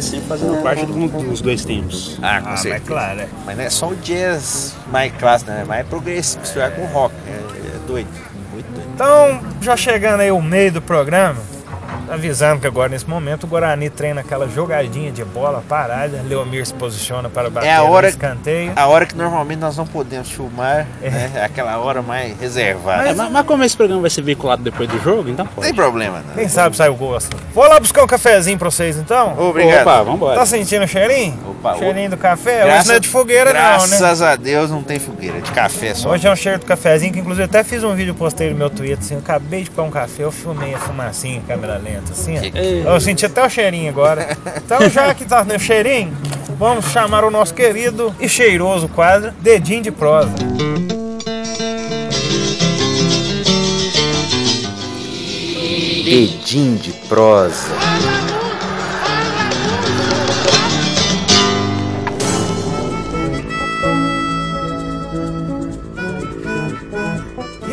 sempre 0.00 0.26
fazendo 0.28 0.62
parte 0.62 0.86
do- 0.86 1.08
dos 1.28 1.40
dois 1.40 1.64
tempos. 1.64 2.18
Ah, 2.22 2.40
com 2.40 2.48
Ah, 2.48 2.50
mas 2.52 2.60
certeza. 2.60 2.84
claro, 2.86 3.20
é. 3.20 3.28
Mas 3.46 3.56
não 3.56 3.64
é 3.64 3.70
só 3.70 3.88
o 3.88 3.96
jazz 3.96 4.74
mais 4.90 5.12
clássico, 5.18 5.50
né? 5.50 5.60
É 5.62 5.64
mais 5.64 5.86
progressivo, 5.86 6.40
misturar 6.40 6.70
com 6.72 6.84
rock. 6.86 7.14
É, 7.26 7.30
é 7.30 7.78
doido. 7.86 8.08
Muito 8.52 8.66
doido. 8.72 8.88
Então, 8.94 9.40
já 9.60 9.76
chegando 9.76 10.20
aí 10.20 10.30
o 10.30 10.40
meio 10.42 10.72
do 10.72 10.82
programa, 10.82 11.36
avisando 12.10 12.60
que 12.60 12.66
agora 12.66 12.88
nesse 12.88 13.08
momento 13.08 13.44
o 13.44 13.46
Guarani 13.46 13.88
treina 13.90 14.20
aquela 14.20 14.48
jogadinha 14.48 15.10
de 15.12 15.24
bola 15.24 15.62
parada, 15.68 16.20
Leomir 16.26 16.66
se 16.66 16.74
posiciona 16.74 17.28
para 17.28 17.48
bater 17.50 17.68
É 17.68 17.74
a 17.76 17.78
no 17.80 17.90
hora- 17.90 18.08
escanteio. 18.08 18.72
A 18.76 18.86
hora 18.86 19.06
que 19.06 19.14
normalmente 19.16 19.58
nós 19.60 19.76
não 19.76 19.86
podemos 19.86 20.30
filmar, 20.30 20.86
É. 21.02 21.10
né? 21.10 21.30
É 21.36 21.44
aquela 21.44 21.78
hora 21.78 22.02
mais 22.02 22.38
reservada. 22.38 23.08
É, 23.08 23.14
mas, 23.14 23.30
mas 23.30 23.46
como 23.46 23.62
esse 23.64 23.76
programa 23.76 24.00
vai 24.02 24.10
ser 24.10 24.22
veiculado 24.22 24.62
depois 24.62 24.88
do 24.88 24.98
jogo, 25.00 25.28
então 25.28 25.46
pode. 25.46 25.66
tem 25.66 25.74
problema, 25.74 26.22
não. 26.26 26.34
Quem 26.34 26.48
sabe 26.48 26.76
sai 26.76 26.88
o 26.88 26.94
gol 26.94 27.16
assim. 27.16 27.30
Vou 27.54 27.68
lá 27.68 27.78
buscar 27.80 28.02
um 28.02 28.06
cafezinho 28.06 28.58
pra 28.58 28.70
vocês 28.70 28.96
então. 28.96 29.38
Obrigado. 29.38 29.82
Opa, 29.82 30.02
vambora. 30.02 30.38
Tá 30.38 30.46
sentindo 30.46 30.84
o 30.84 30.88
cheirinho? 30.88 31.38
Opa, 31.48 31.76
cheirinho 31.76 32.10
do 32.10 32.16
café? 32.16 32.64
Graças- 32.64 32.80
Hoje 32.80 32.88
não 32.88 32.94
é 32.96 33.00
de 33.00 33.08
fogueira 33.08 33.52
não, 33.52 33.60
né? 33.86 33.98
Graças 33.98 34.22
a 34.22 34.36
Deus 34.36 34.70
não 34.70 34.82
tem 34.82 34.98
fogueira, 34.98 35.40
de 35.40 35.50
café 35.52 35.94
só. 35.94 36.10
Hoje 36.10 36.26
é 36.26 36.32
um 36.32 36.36
cheiro 36.36 36.58
do 36.58 36.66
cafezinho, 36.66 37.12
que 37.12 37.18
inclusive 37.20 37.42
eu 37.42 37.46
até 37.46 37.62
fiz 37.64 37.82
um 37.84 37.94
vídeo, 37.94 38.14
postei 38.14 38.50
no 38.50 38.56
meu 38.56 38.70
Twitter, 38.70 38.98
assim, 38.98 39.14
eu 39.14 39.20
acabei 39.20 39.62
de 39.64 39.70
pôr 39.70 39.82
um 39.84 39.90
café, 39.90 40.24
eu 40.24 40.32
filmei 40.32 40.74
a 40.74 40.78
fumacinha 40.78 41.40
câmera 41.46 41.76
lenta, 41.78 41.99
assim, 42.10 42.36
ó. 42.38 42.92
Eu 42.94 43.00
senti 43.00 43.26
até 43.26 43.44
o 43.44 43.48
cheirinho 43.48 43.88
agora. 43.88 44.36
Então, 44.56 44.88
já 44.88 45.14
que 45.14 45.24
tá 45.24 45.44
no 45.44 45.58
cheirinho, 45.58 46.16
vamos 46.58 46.86
chamar 46.86 47.24
o 47.24 47.30
nosso 47.30 47.54
querido 47.54 48.14
e 48.20 48.28
cheiroso 48.28 48.88
quadro, 48.88 49.32
Dedinho 49.40 49.82
de 49.82 49.90
Prosa. 49.90 50.32
Dedinho 56.04 56.76
de 56.78 56.92
prosa. 57.08 57.89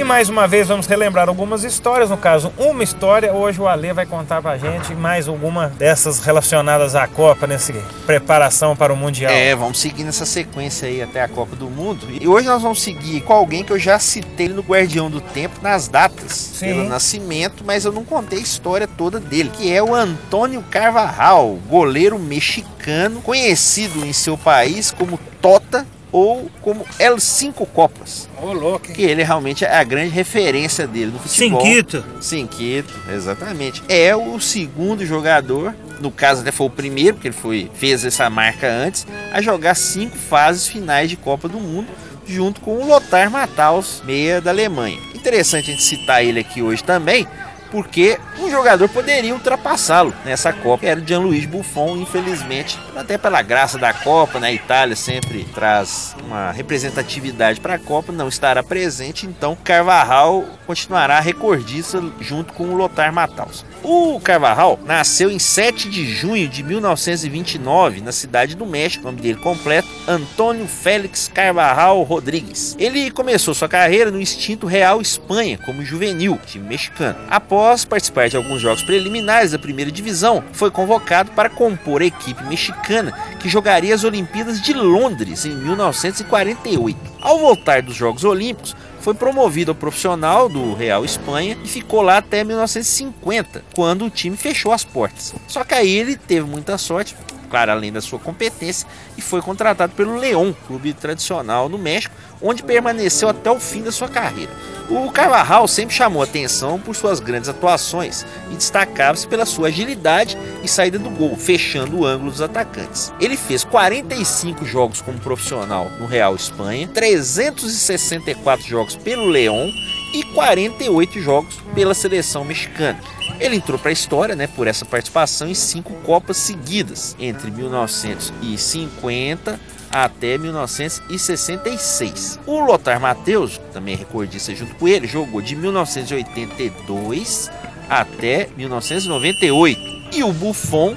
Mais 0.07 0.29
uma 0.29 0.47
vez 0.47 0.69
vamos 0.69 0.87
relembrar 0.87 1.27
algumas 1.27 1.65
histórias, 1.65 2.09
no 2.09 2.17
caso, 2.17 2.53
uma 2.57 2.81
história. 2.81 3.33
Hoje 3.33 3.59
o 3.59 3.67
Ale 3.67 3.91
vai 3.91 4.05
contar 4.05 4.41
pra 4.41 4.57
gente 4.57 4.95
mais 4.95 5.27
alguma 5.27 5.67
dessas 5.67 6.19
relacionadas 6.19 6.95
à 6.95 7.05
Copa, 7.05 7.45
nessa 7.45 7.73
preparação 8.05 8.73
para 8.73 8.93
o 8.93 8.95
Mundial. 8.95 9.29
É, 9.29 9.53
vamos 9.53 9.77
seguir 9.79 10.05
nessa 10.05 10.25
sequência 10.25 10.87
aí 10.87 11.01
até 11.01 11.21
a 11.21 11.27
Copa 11.27 11.57
do 11.57 11.69
Mundo. 11.69 12.07
E 12.09 12.25
hoje 12.25 12.47
nós 12.47 12.61
vamos 12.61 12.81
seguir 12.81 13.19
com 13.21 13.33
alguém 13.33 13.65
que 13.65 13.73
eu 13.73 13.77
já 13.77 13.99
citei 13.99 14.47
no 14.47 14.61
Guardião 14.61 15.09
do 15.09 15.19
Tempo 15.19 15.55
nas 15.61 15.89
datas, 15.89 16.31
Sim. 16.31 16.67
pelo 16.67 16.83
nascimento, 16.87 17.65
mas 17.65 17.83
eu 17.83 17.91
não 17.91 18.05
contei 18.05 18.39
a 18.39 18.41
história 18.41 18.87
toda 18.87 19.19
dele, 19.19 19.51
que 19.53 19.73
é 19.73 19.83
o 19.83 19.93
Antônio 19.93 20.63
Carvajal, 20.71 21.59
goleiro 21.67 22.17
mexicano, 22.17 23.21
conhecido 23.21 24.05
em 24.05 24.13
seu 24.13 24.37
país 24.37 24.89
como 24.89 25.19
Tota 25.41 25.85
ou 26.17 26.49
como 26.61 26.85
El 26.97 27.19
Cinco 27.19 27.65
Copas. 27.65 28.27
Ô, 28.41 28.51
louco, 28.51 28.87
hein? 28.87 28.93
Que 28.93 29.03
ele 29.03 29.23
realmente 29.23 29.63
é 29.63 29.77
a 29.77 29.83
grande 29.83 30.09
referência 30.09 30.87
dele 30.87 31.11
no 31.11 31.19
futebol. 31.19 31.61
Cinquito. 31.61 32.03
Cinquito, 32.19 32.93
exatamente. 33.13 33.83
É 33.87 34.15
o 34.15 34.39
segundo 34.39 35.05
jogador, 35.05 35.75
no 35.99 36.09
caso 36.09 36.41
até 36.41 36.51
foi 36.51 36.67
o 36.67 36.71
primeiro, 36.71 37.13
porque 37.13 37.27
ele 37.27 37.35
foi, 37.35 37.69
fez 37.73 38.03
essa 38.03 38.29
marca 38.29 38.67
antes, 38.67 39.05
a 39.31 39.41
jogar 39.41 39.75
cinco 39.75 40.17
fases 40.17 40.67
finais 40.67 41.09
de 41.09 41.15
Copa 41.15 41.47
do 41.47 41.59
Mundo, 41.59 41.87
junto 42.25 42.61
com 42.61 42.77
o 42.77 42.87
Lothar 42.87 43.29
Matthaus, 43.29 44.01
meia 44.03 44.41
da 44.41 44.49
Alemanha. 44.49 44.97
Interessante 45.13 45.69
a 45.69 45.73
gente 45.73 45.83
citar 45.83 46.23
ele 46.23 46.39
aqui 46.39 46.61
hoje 46.61 46.83
também, 46.83 47.27
porque 47.71 48.19
um 48.39 48.49
jogador 48.49 48.87
poderia 48.89 49.33
ultrapassá-lo 49.33 50.13
nessa 50.25 50.53
Copa, 50.53 50.85
era 50.85 50.99
o 50.99 51.05
Gianluigi 51.05 51.47
Buffon, 51.47 51.97
infelizmente, 51.97 52.79
até 52.95 53.17
pela 53.17 53.41
graça 53.41 53.77
da 53.77 53.93
Copa, 53.93 54.39
né? 54.39 54.47
A 54.47 54.53
Itália 54.53 54.95
sempre 54.95 55.43
traz 55.53 56.15
uma 56.23 56.51
representatividade 56.51 57.59
para 57.59 57.75
a 57.75 57.79
Copa, 57.79 58.11
não 58.11 58.27
estará 58.27 58.63
presente, 58.63 59.25
então 59.25 59.57
Carvajal 59.63 60.45
continuará 60.65 61.19
recordista 61.19 62.03
junto 62.19 62.53
com 62.53 62.65
o 62.65 62.75
Lothar 62.75 63.13
Matthaus. 63.13 63.65
O 63.83 64.19
Carvajal 64.19 64.79
nasceu 64.85 65.29
em 65.29 65.39
7 65.39 65.89
de 65.89 66.05
junho 66.05 66.47
de 66.47 66.63
1929 66.63 68.01
na 68.01 68.11
cidade 68.11 68.55
do 68.55 68.65
México, 68.65 69.03
o 69.03 69.11
nome 69.11 69.21
dele 69.21 69.39
completo, 69.39 69.87
Antônio 70.07 70.67
Félix 70.67 71.29
Carvajal 71.33 72.01
Rodrigues. 72.03 72.75
Ele 72.79 73.11
começou 73.11 73.53
sua 73.53 73.69
carreira 73.69 74.11
no 74.11 74.19
Instinto 74.19 74.67
Real 74.67 75.01
Espanha 75.01 75.57
como 75.65 75.85
juvenil, 75.85 76.39
time 76.45 76.67
mexicano. 76.67 77.17
Após 77.29 77.56
participar 77.87 78.29
de 78.29 78.37
alguns 78.37 78.61
jogos 78.61 78.83
preliminares 78.83 79.51
da 79.51 79.59
primeira 79.59 79.91
divisão, 79.91 80.43
foi 80.53 80.71
convocado 80.71 81.31
para 81.31 81.49
compor 81.49 82.01
a 82.01 82.05
equipe 82.05 82.43
mexicana 82.43 83.11
que 83.39 83.49
jogaria 83.49 83.95
as 83.95 84.03
Olimpíadas 84.03 84.61
de 84.61 84.73
Londres 84.73 85.45
em 85.45 85.55
1948. 85.55 86.97
Ao 87.21 87.39
voltar 87.39 87.81
dos 87.81 87.95
Jogos 87.95 88.23
Olímpicos, 88.23 88.75
foi 88.99 89.13
promovido 89.13 89.71
ao 89.71 89.75
profissional 89.75 90.49
do 90.49 90.73
Real 90.73 91.05
Espanha 91.05 91.57
e 91.63 91.67
ficou 91.67 92.01
lá 92.01 92.17
até 92.17 92.43
1950, 92.43 93.63
quando 93.73 94.05
o 94.05 94.09
time 94.09 94.35
fechou 94.35 94.71
as 94.71 94.83
portas. 94.83 95.33
Só 95.47 95.63
que 95.63 95.73
aí 95.73 95.89
ele 95.89 96.17
teve 96.17 96.45
muita 96.45 96.77
sorte, 96.77 97.15
claro, 97.49 97.71
além 97.71 97.91
da 97.91 98.01
sua 98.01 98.19
competência, 98.19 98.87
e 99.17 99.21
foi 99.21 99.41
contratado 99.41 99.93
pelo 99.93 100.15
León, 100.15 100.53
clube 100.67 100.93
tradicional 100.93 101.67
no 101.67 101.77
México, 101.77 102.15
onde 102.41 102.63
permaneceu 102.63 103.29
até 103.29 103.49
o 103.49 103.59
fim 103.59 103.81
da 103.81 103.91
sua 103.91 104.07
carreira. 104.07 104.51
O 104.89 105.11
Carvajal 105.11 105.67
sempre 105.67 105.93
chamou 105.93 106.23
atenção 106.23 106.79
por 106.79 106.95
suas 106.95 107.19
grandes 107.19 107.49
atuações 107.49 108.25
e 108.51 108.55
destacava-se 108.55 109.27
pela 109.27 109.45
sua 109.45 109.67
agilidade 109.67 110.37
e 110.63 110.67
saída 110.67 110.97
do 110.97 111.09
gol, 111.09 111.35
fechando 111.35 111.99
o 111.99 112.05
ângulo 112.05 112.31
dos 112.31 112.41
atacantes. 112.41 113.11
Ele 113.19 113.35
fez 113.35 113.65
45 113.65 114.65
jogos 114.65 115.01
como 115.01 115.19
profissional 115.19 115.91
no 115.99 116.05
Real 116.05 116.35
Espanha, 116.35 116.87
364 116.87 118.65
jogos 118.65 118.95
pelo 118.95 119.27
León 119.27 119.69
e 120.13 120.23
48 120.23 121.21
jogos 121.21 121.55
pela 121.73 121.93
seleção 121.93 122.43
mexicana. 122.43 122.99
Ele 123.39 123.55
entrou 123.55 123.77
para 123.77 123.89
a 123.89 123.93
história 123.93 124.35
né, 124.35 124.47
por 124.47 124.65
essa 124.67 124.83
participação 124.85 125.47
em 125.47 125.53
cinco 125.53 125.93
Copas 126.03 126.37
seguidas, 126.37 127.15
entre 127.19 127.51
1950 127.51 129.59
até 129.91 130.37
1966. 130.37 132.39
O 132.45 132.59
Lothar 132.59 132.99
Matheus, 132.99 133.61
também 133.71 133.95
recordista 133.95 134.53
junto 134.55 134.75
com 134.75 134.85
ele, 134.87 135.07
jogou 135.07 135.41
de 135.41 135.55
1982 135.55 137.49
até 137.89 138.49
1998. 138.57 139.97
E 140.13 140.23
o 140.23 140.31
Buffon 140.31 140.95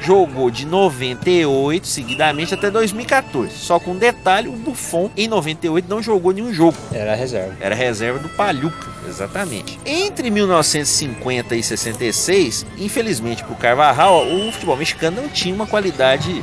jogou 0.00 0.50
de 0.50 0.66
98 0.66 1.86
seguidamente 1.86 2.54
até 2.54 2.70
2014. 2.70 3.52
Só 3.56 3.78
com 3.78 3.92
um 3.92 3.96
detalhe, 3.96 4.48
o 4.48 4.52
Buffon 4.52 5.10
em 5.16 5.28
98 5.28 5.88
não 5.88 6.02
jogou 6.02 6.32
nenhum 6.32 6.52
jogo. 6.52 6.76
Era 6.92 7.14
reserva. 7.14 7.54
Era 7.60 7.74
reserva 7.74 8.18
do 8.18 8.28
Palhuca, 8.30 8.88
exatamente. 9.08 9.78
Entre 9.84 10.30
1950 10.30 11.56
e 11.56 11.62
66, 11.62 12.66
infelizmente 12.78 13.42
para 13.42 13.52
o 13.52 13.56
Carvajal, 13.56 14.26
o 14.26 14.52
futebol 14.52 14.76
mexicano 14.76 15.22
não 15.22 15.28
tinha 15.28 15.54
uma 15.54 15.66
qualidade 15.66 16.42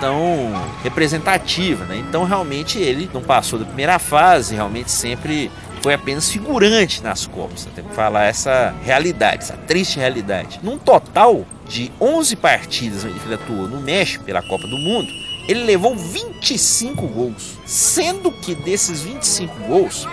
tão 0.00 0.52
representativa, 0.82 1.84
né? 1.84 1.96
Então 1.96 2.24
realmente 2.24 2.78
ele 2.78 3.08
não 3.12 3.22
passou 3.22 3.58
da 3.58 3.64
primeira 3.64 3.98
fase, 3.98 4.54
realmente 4.54 4.90
sempre 4.90 5.50
foi 5.86 5.94
apenas 5.94 6.28
figurante 6.28 7.00
nas 7.00 7.28
Copas. 7.28 7.68
Tem 7.72 7.84
que 7.84 7.94
falar 7.94 8.24
essa 8.24 8.74
realidade, 8.82 9.44
essa 9.44 9.56
triste 9.56 10.00
realidade. 10.00 10.58
Num 10.60 10.76
total 10.76 11.46
de 11.64 11.92
11 12.00 12.34
partidas 12.34 13.04
onde 13.04 13.16
ele 13.24 13.34
atuou 13.34 13.68
no 13.68 13.80
México 13.80 14.24
pela 14.24 14.42
Copa 14.42 14.66
do 14.66 14.76
Mundo, 14.76 15.08
ele 15.46 15.62
levou 15.62 15.94
25 15.94 17.06
gols, 17.06 17.56
sendo 17.64 18.32
que 18.32 18.56
desses 18.56 19.02
25 19.02 19.54
gols, 19.68 20.08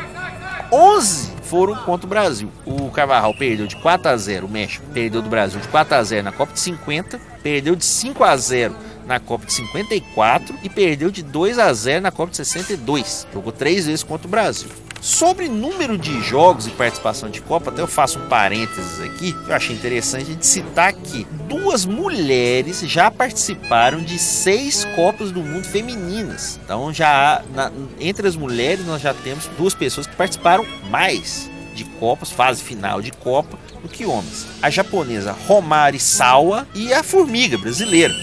11 0.71 1.31
foram 1.41 1.75
contra 1.77 2.05
o 2.05 2.09
Brasil. 2.09 2.51
O 2.67 2.91
Carvajal 2.91 3.33
perdeu 3.33 3.65
de 3.65 3.75
4 3.77 4.09
a 4.09 4.15
0, 4.15 4.45
o 4.45 4.49
México 4.51 4.85
perdeu 4.93 5.23
do 5.23 5.29
Brasil 5.29 5.59
de 5.59 5.67
4 5.69 5.95
a 5.95 6.03
0 6.03 6.23
na 6.23 6.31
Copa 6.31 6.53
de 6.53 6.59
50, 6.59 7.19
perdeu 7.41 7.75
de 7.75 7.83
5 7.83 8.23
a 8.23 8.37
0 8.37 8.75
na 9.07 9.19
Copa 9.19 9.47
de 9.47 9.53
54 9.53 10.55
e 10.61 10.69
perdeu 10.69 11.09
de 11.09 11.23
2 11.23 11.57
a 11.57 11.73
0 11.73 12.01
na 12.01 12.11
Copa 12.11 12.29
de 12.29 12.37
62. 12.37 13.25
Jogou 13.33 13.51
três 13.51 13.87
vezes 13.87 14.03
contra 14.03 14.27
o 14.27 14.29
Brasil. 14.29 14.69
Sobre 15.03 15.49
número 15.49 15.97
de 15.97 16.21
jogos 16.21 16.65
e 16.65 16.69
participação 16.69 17.29
de 17.29 17.41
Copa, 17.41 17.69
até 17.69 17.81
eu 17.81 17.87
faço 17.87 18.19
um 18.19 18.29
parênteses 18.29 19.01
aqui, 19.01 19.35
eu 19.49 19.53
achei 19.53 19.75
interessante 19.75 20.21
a 20.21 20.25
gente 20.27 20.45
citar 20.45 20.93
que 20.93 21.27
duas 21.45 21.85
mulheres 21.85 22.79
já 22.87 23.11
participaram 23.11 24.01
de 24.01 24.17
seis 24.17 24.85
Copas 24.95 25.29
do 25.29 25.41
Mundo 25.41 25.65
femininas. 25.67 26.57
Então 26.63 26.93
já 26.93 27.43
na, 27.53 27.69
entre 27.99 28.25
as 28.25 28.37
mulheres 28.37 28.85
nós 28.85 29.01
já 29.01 29.13
temos 29.13 29.45
duas 29.57 29.73
pessoas 29.73 30.07
que 30.07 30.15
participaram 30.15 30.65
mais 30.89 31.51
de 31.75 31.83
Copas, 31.83 32.31
fase 32.31 32.63
final 32.63 33.01
de 33.01 33.11
Copa, 33.11 33.59
do 33.81 33.89
que 33.89 34.05
homens. 34.05 34.47
A 34.61 34.69
japonesa 34.69 35.33
Romari 35.33 35.99
Sawa 35.99 36.65
e 36.73 36.93
a 36.93 37.03
Formiga 37.03 37.57
brasileira 37.57 38.13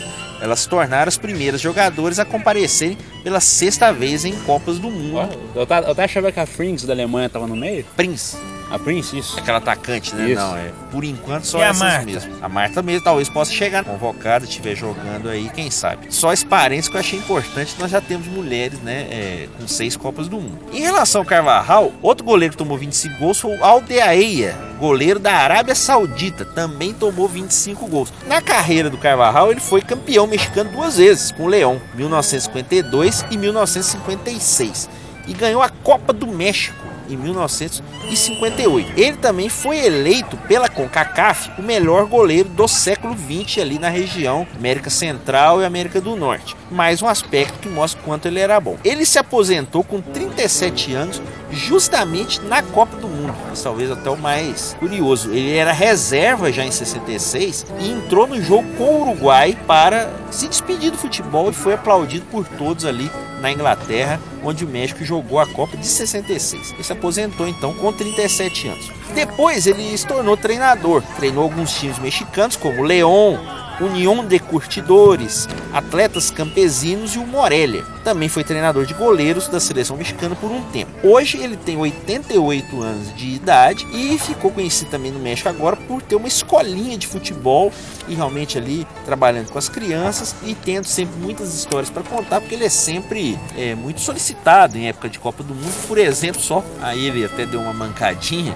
elas 0.41 0.61
se 0.61 0.69
tornaram 0.69 1.09
as 1.09 1.19
primeiras 1.19 1.61
jogadoras 1.61 2.19
a 2.19 2.25
comparecerem 2.25 2.97
pela 3.23 3.41
sexta 3.41 3.93
vez 3.93 4.25
em 4.25 4.35
Copas 4.41 4.79
do 4.79 4.91
Mundo. 4.91 5.19
Eu, 5.55 5.63
eu 5.63 5.91
até 5.91 6.05
achava 6.05 6.33
que 6.33 6.41
a 6.41 6.47
Frings 6.47 6.85
da 6.85 6.93
Alemanha 6.93 7.29
tava 7.29 7.47
no 7.47 7.57
meio. 7.57 7.85
Prince, 7.97 8.37
A 8.71 8.79
Prince, 8.79 9.19
isso. 9.19 9.39
aquela 9.39 9.59
atacante, 9.59 10.15
né? 10.15 10.31
Isso. 10.31 10.41
Não, 10.41 10.57
é. 10.57 10.71
Por 10.93 11.05
enquanto 11.05 11.45
só 11.45 11.59
E 11.59 11.63
a 11.63 11.67
essas 11.67 11.79
Marta? 11.81 12.05
mesmo. 12.07 12.33
A 12.41 12.49
Marta 12.49 12.83
mesmo 12.83 13.03
talvez 13.05 13.29
possa 13.29 13.53
chegar 13.53 13.85
convocada, 13.85 14.45
estiver 14.45 14.77
jogando 14.77 15.29
aí, 15.29 15.51
quem 15.55 15.71
sabe. 15.71 16.07
Só 16.15 16.33
esse 16.33 16.47
parênteses 16.47 16.89
que 16.89 16.97
eu 16.97 17.01
achei 17.01 17.19
importante, 17.19 17.75
nós 17.79 17.91
já 17.91 18.01
temos 18.01 18.27
mulheres, 18.29 18.79
né? 18.81 19.09
é, 19.11 19.49
com 19.59 19.67
seis 19.67 19.97
Copas 19.97 20.29
do 20.29 20.37
Mundo. 20.37 20.59
Em 20.73 20.81
relação 20.81 21.23
ao 21.23 21.27
Carvajal, 21.27 21.93
outro 22.01 22.25
goleiro 22.25 22.53
que 22.53 22.59
tomou 22.59 22.79
25 22.79 23.19
gols 23.19 23.41
foi 23.41 23.57
o 23.57 23.65
Aldeaeia, 23.65 24.57
goleiro 24.79 25.19
da 25.19 25.33
Arábia 25.33 25.75
Saudita, 25.75 26.45
também 26.45 26.95
tomou 26.95 27.29
25 27.29 27.87
gols. 27.89 28.13
Na 28.27 28.41
carreira 28.41 28.89
do 28.89 28.97
Carvajal, 28.97 29.51
ele 29.51 29.61
foi 29.61 29.83
campeão 29.83 30.27
mexicano 30.27 30.71
duas 30.71 30.97
vezes, 30.97 31.33
com 31.33 31.45
o 31.45 31.49
Leão, 31.49 31.81
1952 31.95 33.25
e 33.31 33.37
1956. 33.37 34.89
E 35.27 35.33
ganhou 35.35 35.63
a 35.63 35.69
Copa 35.69 36.13
do 36.13 36.27
México 36.27 36.90
em 37.11 37.17
1958. 37.17 38.93
Ele 38.97 39.17
também 39.17 39.49
foi 39.49 39.79
eleito 39.79 40.37
pela 40.49 40.69
CONCACAF 40.69 41.51
o 41.59 41.63
melhor 41.63 42.07
goleiro 42.07 42.49
do 42.49 42.69
século 42.69 43.17
XX 43.17 43.59
ali 43.59 43.79
na 43.79 43.89
região 43.89 44.47
América 44.57 44.91
Central 44.91 45.61
e 45.61 45.65
América 45.65 46.01
do 46.01 46.17
Norte. 46.17 46.57
Mais 46.71 47.03
um 47.03 47.09
aspecto 47.09 47.59
que 47.59 47.69
mostra 47.69 48.01
quanto 48.03 48.29
ele 48.29 48.39
era 48.39 48.61
bom. 48.61 48.79
Ele 48.85 49.05
se 49.05 49.19
aposentou 49.19 49.83
com 49.83 50.01
37 50.01 50.95
anos 50.95 51.21
justamente 51.51 52.41
na 52.43 52.63
Copa 52.63 52.97
do 52.97 53.09
Mundo. 53.09 53.35
Mas 53.49 53.63
talvez 53.63 53.91
até 53.91 54.09
o 54.09 54.17
mais 54.17 54.77
curioso. 54.79 55.31
Ele 55.31 55.57
era 55.57 55.73
reserva 55.73 56.53
já 56.53 56.65
em 56.65 56.71
66 56.71 57.67
e 57.81 57.91
entrou 57.91 58.27
no 58.27 58.41
jogo 58.41 58.69
com 58.77 58.85
o 58.85 59.03
Uruguai 59.03 59.59
para 59.67 60.11
se 60.31 60.47
despedir 60.47 60.93
do 60.93 60.99
futebol 60.99 61.51
e 61.51 61.53
foi 61.53 61.75
aplaudido 61.75 62.25
por 62.27 62.47
todos 62.47 62.85
ali 62.85 63.11
na 63.41 63.51
Inglaterra, 63.51 64.21
onde 64.45 64.65
o 64.65 64.69
México 64.69 65.05
jogou 65.05 65.41
a 65.41 65.47
Copa 65.47 65.77
de 65.77 65.87
66. 65.87 66.73
Ele 66.73 66.85
se 66.85 66.93
aposentou 66.93 67.49
então 67.49 67.75
com 67.75 67.93
37 67.93 68.69
anos. 68.69 68.91
Depois 69.15 69.67
ele 69.67 69.97
se 69.97 70.07
tornou 70.07 70.37
treinador, 70.37 71.03
treinou 71.17 71.43
alguns 71.43 71.73
times 71.73 71.99
mexicanos 71.99 72.57
como 72.57 72.83
León, 72.83 73.39
União 73.81 74.25
de 74.25 74.39
Curtidores, 74.39 75.49
Atletas 75.73 76.31
Campesinos 76.31 77.15
e 77.15 77.19
o 77.19 77.27
Morelia. 77.27 77.85
Também 78.05 78.29
foi 78.29 78.45
treinador 78.45 78.85
de 78.85 78.95
goleiros 78.95 79.49
da 79.49 79.59
seleção 79.59 79.97
mexicana 79.97 80.37
por 80.37 80.51
um 80.51 80.63
tempo. 80.65 80.91
Hoje 81.03 81.39
ele 81.39 81.57
tem 81.57 81.77
88 81.77 82.83
anos 82.83 83.15
de 83.15 83.35
idade 83.35 83.87
e 83.93 84.19
ficou 84.19 84.51
conhecido 84.51 84.91
também 84.91 85.11
no 85.11 85.19
México 85.19 85.49
agora 85.49 85.77
por 85.77 86.03
ter 86.03 86.17
uma 86.17 86.29
escolinha 86.29 86.97
de 86.97 87.07
futebol 87.07 87.73
e 88.09 88.15
realmente 88.15 88.59
ali 88.59 88.87
trabalhando 89.05 89.51
com 89.51 89.59
as 89.59 89.69
crianças 89.69 90.35
e 90.45 90.55
tendo 90.55 90.87
sempre 90.87 91.19
muitas 91.19 91.55
histórias 91.55 91.91
para 91.91 92.03
contar, 92.03 92.41
porque 92.41 92.55
ele 92.55 92.65
é 92.65 92.71
sempre 92.71 93.39
é, 93.57 93.75
muito 93.75 94.01
solicitado 94.01 94.77
em 94.77 94.89
época 94.89 95.09
de 95.09 95.19
Copa 95.19 95.43
do 95.43 95.55
Mundo. 95.55 95.87
Por 95.87 95.99
exemplo, 95.99 96.41
só 96.41 96.65
aí 96.81 97.07
ele 97.07 97.25
até 97.25 97.47
deu 97.47 97.61
uma 97.61 97.73
mancadinha 97.73 98.55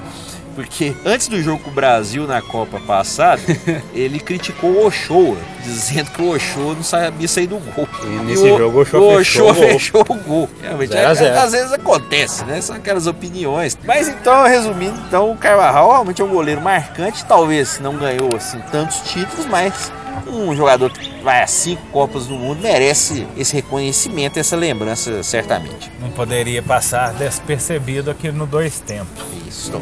porque 0.55 0.95
antes 1.05 1.29
do 1.29 1.43
jogo 1.43 1.63
com 1.63 1.71
o 1.71 1.73
Brasil 1.73 2.27
na 2.27 2.41
Copa 2.41 2.81
passada, 2.81 3.41
ele 3.95 4.19
criticou 4.21 4.71
o 4.71 4.87
Ochoa, 4.87 5.37
dizendo 5.63 6.11
que 6.11 6.23
o 6.23 6.31
Ochoa 6.31 6.75
não 6.75 6.83
sabia 6.83 7.27
sair 7.29 7.47
do 7.47 7.59
gol. 7.59 7.89
E 8.05 8.07
nesse 8.25 8.45
o, 8.45 8.59
jogo 8.59 8.79
o 8.79 8.81
Ochoa, 8.83 9.15
o 9.15 9.19
fechou, 9.19 9.51
Ochoa 9.51 9.53
o 9.53 9.55
gol. 9.55 9.73
fechou 9.73 10.01
o 10.09 10.15
gol. 10.15 10.51
Realmente, 10.63 10.93
Zero 10.93 11.11
é- 11.11 11.15
zero. 11.15 11.39
às 11.39 11.53
vezes 11.53 11.73
acontece, 11.73 12.45
né? 12.45 12.61
São 12.61 12.77
aquelas 12.77 13.07
opiniões. 13.07 13.77
Mas 13.85 14.09
então, 14.09 14.45
resumindo, 14.45 14.99
então 15.09 15.31
o 15.33 15.37
Carvajal 15.37 15.91
realmente 15.91 16.23
é 16.23 16.25
um 16.25 16.29
goleiro 16.29 16.61
marcante, 16.61 17.25
talvez 17.25 17.79
não 17.81 17.97
ganhou 17.97 18.31
assim 18.37 18.59
tantos 18.71 19.01
títulos, 19.01 19.47
mas 19.47 19.93
um 20.27 20.55
jogador 20.55 20.91
que 20.91 21.23
vai 21.23 21.43
a 21.43 21.47
cinco 21.47 21.83
Copas 21.93 22.27
do 22.27 22.35
Mundo 22.35 22.61
merece 22.61 23.27
esse 23.37 23.55
reconhecimento, 23.55 24.39
essa 24.39 24.57
lembrança, 24.57 25.23
certamente. 25.23 25.91
Não 26.01 26.11
poderia 26.11 26.63
passar 26.63 27.13
despercebido 27.15 28.11
aqui 28.11 28.31
no 28.31 28.47
dois 28.47 28.81
tempos. 28.81 29.25
Isso. 29.47 29.73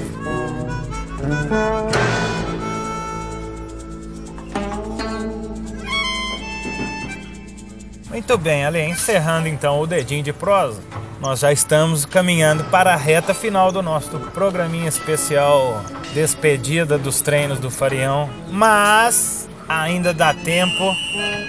Muito 8.11 8.37
bem, 8.37 8.67
Ale, 8.67 8.83
encerrando 8.83 9.49
então 9.49 9.81
o 9.81 9.87
dedinho 9.87 10.23
de 10.23 10.35
prosa, 10.35 10.83
nós 11.19 11.41
já 11.41 11.51
estamos 11.51 12.05
caminhando 12.05 12.63
para 12.65 12.93
a 12.93 12.97
reta 12.97 13.33
final 13.33 13.73
do 13.73 13.83
nosso 13.83 14.11
programinha 14.35 14.89
especial 14.89 15.83
Despedida 16.13 16.99
dos 16.99 17.23
Treinos 17.23 17.59
do 17.59 17.71
Farião, 17.71 18.29
mas 18.51 19.42
ainda 19.81 20.13
dá 20.13 20.35
tempo 20.35 20.95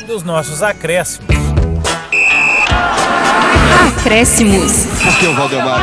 dos 0.07 0.23
nossos 0.23 0.63
acréscimos. 0.63 1.35
Acréscimos. 3.97 4.85
Aqui 5.07 5.25
é 5.25 5.29
o 5.29 5.35
Valdemar. 5.35 5.81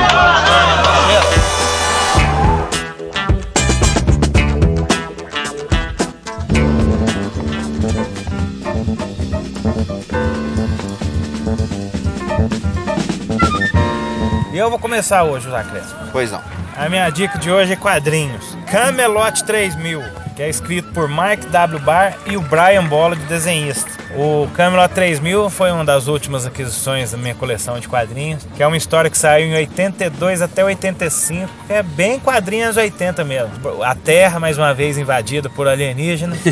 E 14.52 14.58
eu 14.58 14.68
vou 14.68 14.78
começar 14.78 15.22
hoje 15.24 15.46
os 15.48 15.54
acréscimos. 15.54 16.10
Pois 16.10 16.32
não. 16.32 16.42
A 16.76 16.88
minha 16.88 17.08
dica 17.10 17.38
de 17.38 17.50
hoje 17.50 17.72
é 17.74 17.76
quadrinhos. 17.76 18.56
Camelot 18.70 19.44
3000, 19.44 20.02
que 20.40 20.44
é 20.44 20.48
escrito 20.48 20.90
por 20.94 21.06
Mike 21.06 21.48
W. 21.48 21.78
Barr 21.80 22.16
e 22.24 22.34
o 22.34 22.40
Brian 22.40 22.86
Bola 22.86 23.14
de 23.14 23.22
desenhista. 23.26 23.90
O 24.16 24.48
Camelot 24.54 24.88
3000 24.94 25.50
foi 25.50 25.70
uma 25.70 25.84
das 25.84 26.08
últimas 26.08 26.46
aquisições 26.46 27.12
da 27.12 27.18
minha 27.18 27.34
coleção 27.34 27.78
de 27.78 27.86
quadrinhos, 27.86 28.48
que 28.56 28.62
é 28.62 28.66
uma 28.66 28.78
história 28.78 29.10
que 29.10 29.18
saiu 29.18 29.48
em 29.48 29.54
82 29.54 30.40
até 30.40 30.64
85, 30.64 31.46
que 31.66 31.72
é 31.74 31.82
bem 31.82 32.18
quadrinhos 32.18 32.78
80 32.78 33.22
mesmo. 33.22 33.52
A 33.84 33.94
Terra 33.94 34.40
mais 34.40 34.56
uma 34.56 34.72
vez 34.72 34.96
invadida 34.96 35.50
por 35.50 35.68
alienígenas. 35.68 36.38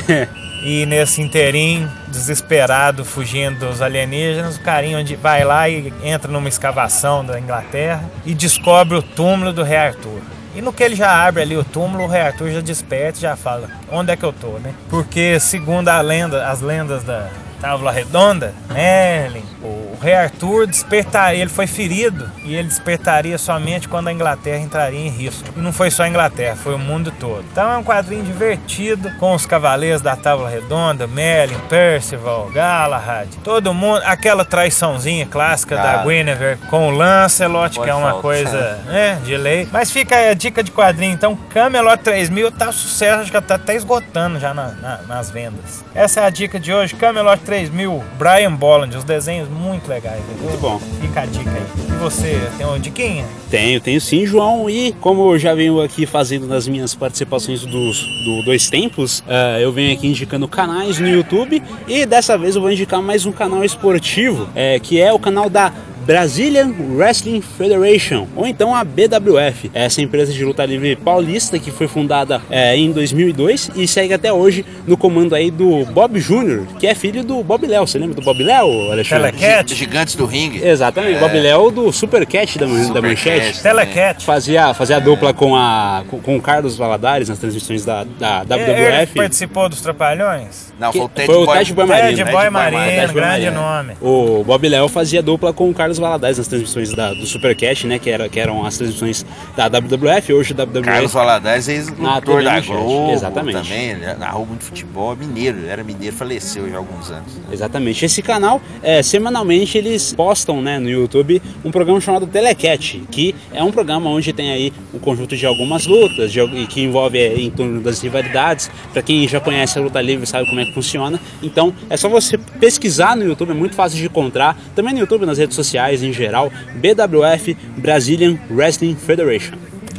E 0.60 0.84
nesse 0.86 1.22
inteirinho, 1.22 1.88
desesperado, 2.08 3.04
fugindo 3.04 3.60
dos 3.60 3.80
alienígenas, 3.80 4.56
o 4.56 4.60
carinha 4.60 4.98
onde 4.98 5.14
vai 5.14 5.44
lá 5.44 5.68
e 5.68 5.92
entra 6.02 6.32
numa 6.32 6.48
escavação 6.48 7.24
da 7.24 7.38
Inglaterra 7.38 8.02
e 8.26 8.34
descobre 8.34 8.98
o 8.98 9.02
túmulo 9.02 9.52
do 9.52 9.62
rei 9.62 9.76
Arthur. 9.76 10.20
E 10.58 10.60
no 10.60 10.72
que 10.72 10.82
ele 10.82 10.96
já 10.96 11.24
abre 11.24 11.42
ali 11.42 11.56
o 11.56 11.62
túmulo, 11.62 12.02
o 12.02 12.08
rei 12.08 12.20
Arthur 12.20 12.50
já 12.50 12.60
desperta 12.60 13.16
e 13.16 13.22
já 13.22 13.36
fala: 13.36 13.70
onde 13.92 14.10
é 14.10 14.16
que 14.16 14.24
eu 14.24 14.32
tô, 14.32 14.58
né? 14.58 14.74
Porque, 14.90 15.38
segundo 15.38 15.88
a 15.88 16.00
lenda, 16.00 16.48
as 16.48 16.60
lendas 16.60 17.04
da 17.04 17.30
Távola 17.60 17.90
Redonda, 17.90 18.54
Merlin, 18.70 19.44
o 19.62 19.96
rei 20.00 20.14
Arthur 20.14 20.66
despertaria, 20.66 21.40
ele 21.40 21.50
foi 21.50 21.66
ferido 21.66 22.30
e 22.44 22.54
ele 22.54 22.68
despertaria 22.68 23.36
somente 23.36 23.88
quando 23.88 24.08
a 24.08 24.12
Inglaterra 24.12 24.58
entraria 24.58 25.00
em 25.00 25.08
risco. 25.08 25.48
E 25.56 25.60
não 25.60 25.72
foi 25.72 25.90
só 25.90 26.04
a 26.04 26.08
Inglaterra, 26.08 26.54
foi 26.56 26.74
o 26.74 26.78
mundo 26.78 27.12
todo. 27.18 27.44
Então 27.50 27.70
é 27.72 27.76
um 27.76 27.82
quadrinho 27.84 28.22
divertido 28.24 29.10
com 29.18 29.34
os 29.34 29.44
cavaleiros 29.44 30.00
da 30.00 30.14
Távola 30.14 30.48
Redonda, 30.48 31.06
Merlin, 31.06 31.58
Percival, 31.68 32.48
Galahad, 32.54 33.28
todo 33.42 33.74
mundo, 33.74 34.00
aquela 34.04 34.44
traiçãozinha 34.44 35.26
clássica 35.26 35.76
da 35.76 36.00
Ah. 36.00 36.04
Guinevere 36.04 36.58
com 36.70 36.88
o 36.88 36.90
Lancelot, 36.90 37.80
que 37.80 37.90
é 37.90 37.94
uma 37.94 38.14
coisa 38.20 38.78
né, 38.86 39.20
de 39.24 39.36
lei. 39.36 39.68
Mas 39.72 39.90
fica 39.90 40.14
aí 40.16 40.28
a 40.30 40.34
dica 40.34 40.62
de 40.62 40.70
quadrinho. 40.70 41.12
Então, 41.12 41.34
Camelot 41.52 41.98
3000 42.02 42.52
tá 42.52 42.70
sucesso, 42.70 43.20
acho 43.22 43.32
que 43.32 43.40
tá 43.40 43.54
até 43.56 43.74
esgotando 43.74 44.38
já 44.38 44.54
na- 44.54 44.68
na- 44.72 45.00
nas 45.08 45.30
vendas. 45.30 45.84
Essa 45.94 46.20
é 46.20 46.24
a 46.26 46.30
dica 46.30 46.60
de 46.60 46.72
hoje. 46.72 46.94
Camelot 46.94 47.42
3000, 47.48 48.04
Brian 48.18 48.54
Bolland, 48.54 48.94
os 48.94 49.04
desenhos 49.04 49.48
muito 49.48 49.88
legais. 49.88 50.20
Muito 50.42 50.60
bom. 50.60 50.78
Fica 51.00 51.22
a 51.22 51.24
dica 51.24 51.50
aí. 51.50 51.62
E 51.88 51.92
você, 51.92 52.38
tem 52.58 52.66
uma 52.66 52.78
diquinha? 52.78 53.24
Tenho, 53.50 53.80
tenho 53.80 53.98
sim, 54.02 54.26
João. 54.26 54.68
E 54.68 54.92
como 55.00 55.32
eu 55.32 55.38
já 55.38 55.54
venho 55.54 55.80
aqui 55.80 56.04
fazendo 56.04 56.46
nas 56.46 56.68
minhas 56.68 56.94
participações 56.94 57.64
dos, 57.64 58.02
do 58.22 58.42
Dois 58.44 58.68
Tempos, 58.68 59.24
eh, 59.26 59.60
eu 59.62 59.72
venho 59.72 59.94
aqui 59.94 60.08
indicando 60.08 60.46
canais 60.46 60.98
no 60.98 61.08
YouTube. 61.08 61.62
E 61.86 62.04
dessa 62.04 62.36
vez 62.36 62.54
eu 62.54 62.60
vou 62.60 62.70
indicar 62.70 63.00
mais 63.00 63.24
um 63.24 63.32
canal 63.32 63.64
esportivo, 63.64 64.46
eh, 64.54 64.78
que 64.78 65.00
é 65.00 65.10
o 65.10 65.18
canal 65.18 65.48
da 65.48 65.72
Brazilian 66.12 66.72
Wrestling 66.96 67.42
Federation, 67.42 68.26
ou 68.34 68.46
então 68.46 68.74
a 68.74 68.82
BWF, 68.82 69.70
essa 69.74 70.00
empresa 70.00 70.32
de 70.32 70.42
luta 70.42 70.64
livre 70.64 70.96
paulista 70.96 71.58
que 71.58 71.70
foi 71.70 71.86
fundada 71.86 72.40
eh, 72.50 72.74
em 72.78 72.90
2002 72.92 73.72
e 73.76 73.86
segue 73.86 74.14
até 74.14 74.32
hoje 74.32 74.64
no 74.86 74.96
comando 74.96 75.34
aí 75.34 75.50
do 75.50 75.84
Bob 75.84 76.18
Jr., 76.18 76.62
que 76.78 76.86
é 76.86 76.94
filho 76.94 77.22
do 77.22 77.42
Bob 77.44 77.66
Léo. 77.66 77.86
Você 77.86 77.98
lembra 77.98 78.14
do 78.14 78.22
Bob 78.22 78.42
Léo, 78.42 78.90
Alexandre? 78.90 79.32
Telecat? 79.32 79.74
Gigantes 79.74 80.14
do 80.14 80.24
ringue. 80.24 80.66
Exatamente, 80.66 81.18
Bob 81.20 81.38
Léo 81.38 81.70
do 81.70 81.92
Supercat 81.92 82.58
da, 82.58 82.66
man- 82.66 82.90
da. 82.90 83.02
Manchete. 83.02 83.62
Telecat. 83.62 84.24
Fazia, 84.24 84.72
fazia 84.72 84.96
a 84.96 85.00
dupla 85.00 85.34
com, 85.34 85.54
a, 85.54 86.04
com, 86.08 86.18
com 86.20 86.36
o 86.38 86.40
Carlos 86.40 86.74
Valadares 86.74 87.28
nas 87.28 87.38
transmissões 87.38 87.84
da, 87.84 88.04
da 88.18 88.46
Ele 88.56 89.02
WWF. 89.02 89.14
participou 89.14 89.68
dos 89.68 89.82
Trapalhões? 89.82 90.72
Não, 90.80 90.90
foi 90.90 91.02
o 91.02 91.08
Que- 91.10 91.14
Ted 91.16 91.26
foi 91.26 91.36
o 91.42 91.44
Boy. 91.44 91.58
Ted 91.58 91.74
Boy 91.74 91.86
Marino. 91.86 92.16
Ted 92.16 92.30
Boy 92.32 92.48
Marino, 92.50 93.12
grande 93.12 93.20
Marino. 93.20 93.60
nome. 93.60 93.92
O 94.00 94.42
Bob 94.42 94.66
Léo 94.66 94.88
fazia 94.88 95.20
dupla 95.22 95.52
com 95.52 95.68
o 95.68 95.74
Carlos 95.74 95.97
Valadares 95.98 96.38
nas 96.38 96.48
transmissões 96.48 96.92
da, 96.94 97.12
do 97.12 97.26
Supercat, 97.26 97.86
né? 97.86 97.98
Que, 97.98 98.10
era, 98.10 98.28
que 98.28 98.38
eram 98.38 98.64
as 98.64 98.76
transmissões 98.76 99.24
da 99.56 99.68
WWF, 99.68 100.32
hoje 100.32 100.54
da 100.54 100.64
WWF. 100.64 100.82
Carlos 100.84 101.12
Valadares, 101.12 101.66
Na 101.66 101.72
ex-locutor 101.74 102.42
da 102.42 102.60
Globo 102.60 103.12
exatamente. 103.12 103.62
também, 103.62 103.90
ele 103.90 104.14
narrou 104.14 104.46
muito 104.46 104.64
futebol, 104.64 105.16
mineiro, 105.16 105.58
ele 105.58 105.68
era 105.68 105.84
mineiro, 105.84 106.14
faleceu 106.16 106.68
já 106.68 106.76
há 106.76 106.78
alguns 106.78 107.10
anos. 107.10 107.34
né? 107.36 107.42
Exatamente. 107.52 108.04
Esse 108.04 108.22
canal, 108.22 108.60
é, 108.82 109.02
semanalmente, 109.02 109.76
eles 109.78 110.12
postam 110.12 110.60
né, 110.62 110.78
no 110.78 110.88
YouTube 110.88 111.40
um 111.64 111.70
programa 111.70 112.00
chamado 112.00 112.26
Telecat, 112.26 113.02
que 113.10 113.34
é 113.52 113.62
um 113.62 113.70
programa 113.70 114.10
onde 114.10 114.32
tem 114.32 114.50
aí 114.50 114.72
um 114.94 114.98
conjunto 114.98 115.36
de 115.36 115.46
algumas 115.46 115.86
lutas, 115.86 116.32
de, 116.32 116.40
que 116.66 116.80
envolve 116.82 117.18
é, 117.18 117.34
em 117.38 117.50
torno 117.50 117.80
das 117.80 118.00
rivalidades. 118.02 118.70
Pra 118.92 119.02
quem 119.02 119.26
já 119.28 119.40
conhece 119.40 119.78
a 119.78 119.82
luta 119.82 120.00
livre 120.00 120.26
sabe 120.26 120.46
como 120.48 120.60
é 120.60 120.64
que 120.64 120.72
funciona. 120.72 121.18
Então 121.42 121.72
é 121.88 121.96
só 121.96 122.08
você 122.08 122.36
pesquisar 122.36 123.16
no 123.16 123.24
YouTube, 123.24 123.50
é 123.50 123.54
muito 123.54 123.74
fácil 123.74 123.98
de 123.98 124.06
encontrar. 124.06 124.58
Também 124.74 124.92
no 124.92 125.00
YouTube, 125.00 125.24
nas 125.26 125.38
redes 125.38 125.56
sociais 125.56 125.87
em 125.94 126.12
geral, 126.12 126.52
BWF 126.74 127.56
Brazilian 127.76 128.38
Wrestling 128.50 128.96
Federation. 128.96 129.58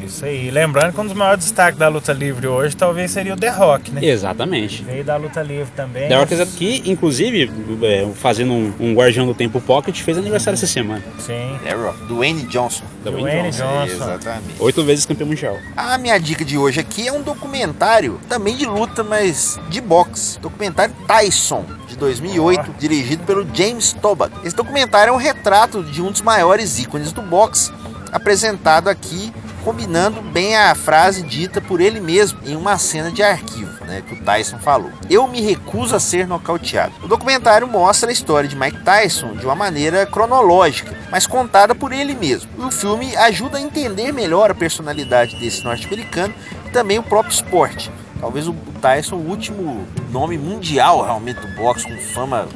Isso 0.09 0.25
aí. 0.25 0.49
Lembrando 0.49 0.91
que 0.91 0.99
um 0.99 1.05
dos 1.05 1.13
maiores 1.13 1.45
destaques 1.45 1.79
da 1.79 1.87
luta 1.87 2.11
livre 2.11 2.47
hoje 2.47 2.75
talvez 2.75 3.11
seria 3.11 3.35
o 3.35 3.37
The 3.37 3.49
Rock, 3.49 3.91
né? 3.91 4.03
Exatamente. 4.03 4.83
Veio 4.83 5.03
da 5.03 5.15
luta 5.15 5.41
livre 5.43 5.71
também. 5.75 6.09
The 6.09 6.15
Rock, 6.17 6.45
que 6.57 6.81
inclusive, 6.89 7.49
é, 7.83 8.07
fazendo 8.15 8.51
um, 8.51 8.73
um 8.79 8.93
Guardião 8.95 9.27
do 9.27 9.35
Tempo 9.35 9.61
Pocket, 9.61 10.01
fez 10.01 10.17
aniversário 10.17 10.57
essa 10.57 10.65
semana. 10.65 11.03
Sim. 11.19 11.57
É, 11.63 11.73
Rock. 11.73 12.05
Dwayne 12.05 12.41
Johnson. 12.47 12.83
Dwayne 13.03 13.51
Johnson. 13.51 13.85
Exatamente. 13.85 14.55
Oito 14.59 14.83
vezes 14.83 15.05
campeão 15.05 15.27
mundial. 15.27 15.57
A 15.77 15.97
minha 15.99 16.17
dica 16.17 16.43
de 16.43 16.57
hoje 16.57 16.79
aqui 16.79 17.07
é 17.07 17.13
um 17.13 17.21
documentário, 17.21 18.19
também 18.27 18.55
de 18.55 18.65
luta, 18.65 19.03
mas 19.03 19.59
de 19.69 19.79
boxe. 19.79 20.39
Documentário 20.39 20.95
Tyson, 21.07 21.65
de 21.87 21.95
2008, 21.95 22.75
dirigido 22.79 23.23
pelo 23.25 23.47
James 23.53 23.93
Toback. 23.93 24.33
Esse 24.43 24.55
documentário 24.55 25.11
é 25.11 25.13
um 25.13 25.17
retrato 25.17 25.83
de 25.83 26.01
um 26.01 26.11
dos 26.11 26.21
maiores 26.21 26.79
ícones 26.79 27.11
do 27.11 27.21
boxe, 27.21 27.71
apresentado 28.11 28.87
aqui 28.87 29.31
combinando 29.63 30.21
bem 30.21 30.55
a 30.55 30.73
frase 30.75 31.23
dita 31.23 31.61
por 31.61 31.81
ele 31.81 31.99
mesmo 31.99 32.39
em 32.45 32.55
uma 32.55 32.77
cena 32.77 33.11
de 33.11 33.21
arquivo, 33.21 33.85
né, 33.85 34.01
que 34.07 34.13
o 34.13 34.23
Tyson 34.23 34.57
falou. 34.59 34.91
Eu 35.09 35.27
me 35.27 35.41
recuso 35.41 35.95
a 35.95 35.99
ser 35.99 36.27
nocauteado. 36.27 36.93
O 37.03 37.07
documentário 37.07 37.67
mostra 37.67 38.09
a 38.09 38.13
história 38.13 38.49
de 38.49 38.55
Mike 38.55 38.83
Tyson 38.83 39.33
de 39.33 39.45
uma 39.45 39.55
maneira 39.55 40.05
cronológica, 40.05 40.95
mas 41.11 41.27
contada 41.27 41.75
por 41.75 41.91
ele 41.91 42.13
mesmo. 42.13 42.49
E 42.57 42.61
o 42.61 42.71
filme 42.71 43.15
ajuda 43.15 43.57
a 43.57 43.61
entender 43.61 44.11
melhor 44.11 44.51
a 44.51 44.55
personalidade 44.55 45.39
desse 45.39 45.63
norte-americano 45.63 46.33
e 46.65 46.69
também 46.69 46.99
o 46.99 47.03
próprio 47.03 47.33
esporte. 47.33 47.91
Talvez 48.19 48.47
o 48.47 48.53
Tyson, 48.81 49.15
o 49.15 49.29
último 49.29 49.85
nome 50.11 50.37
mundial 50.37 51.03
realmente 51.03 51.39
do 51.39 51.47
boxe, 51.55 51.87
com 51.87 51.97
fama, 52.13 52.47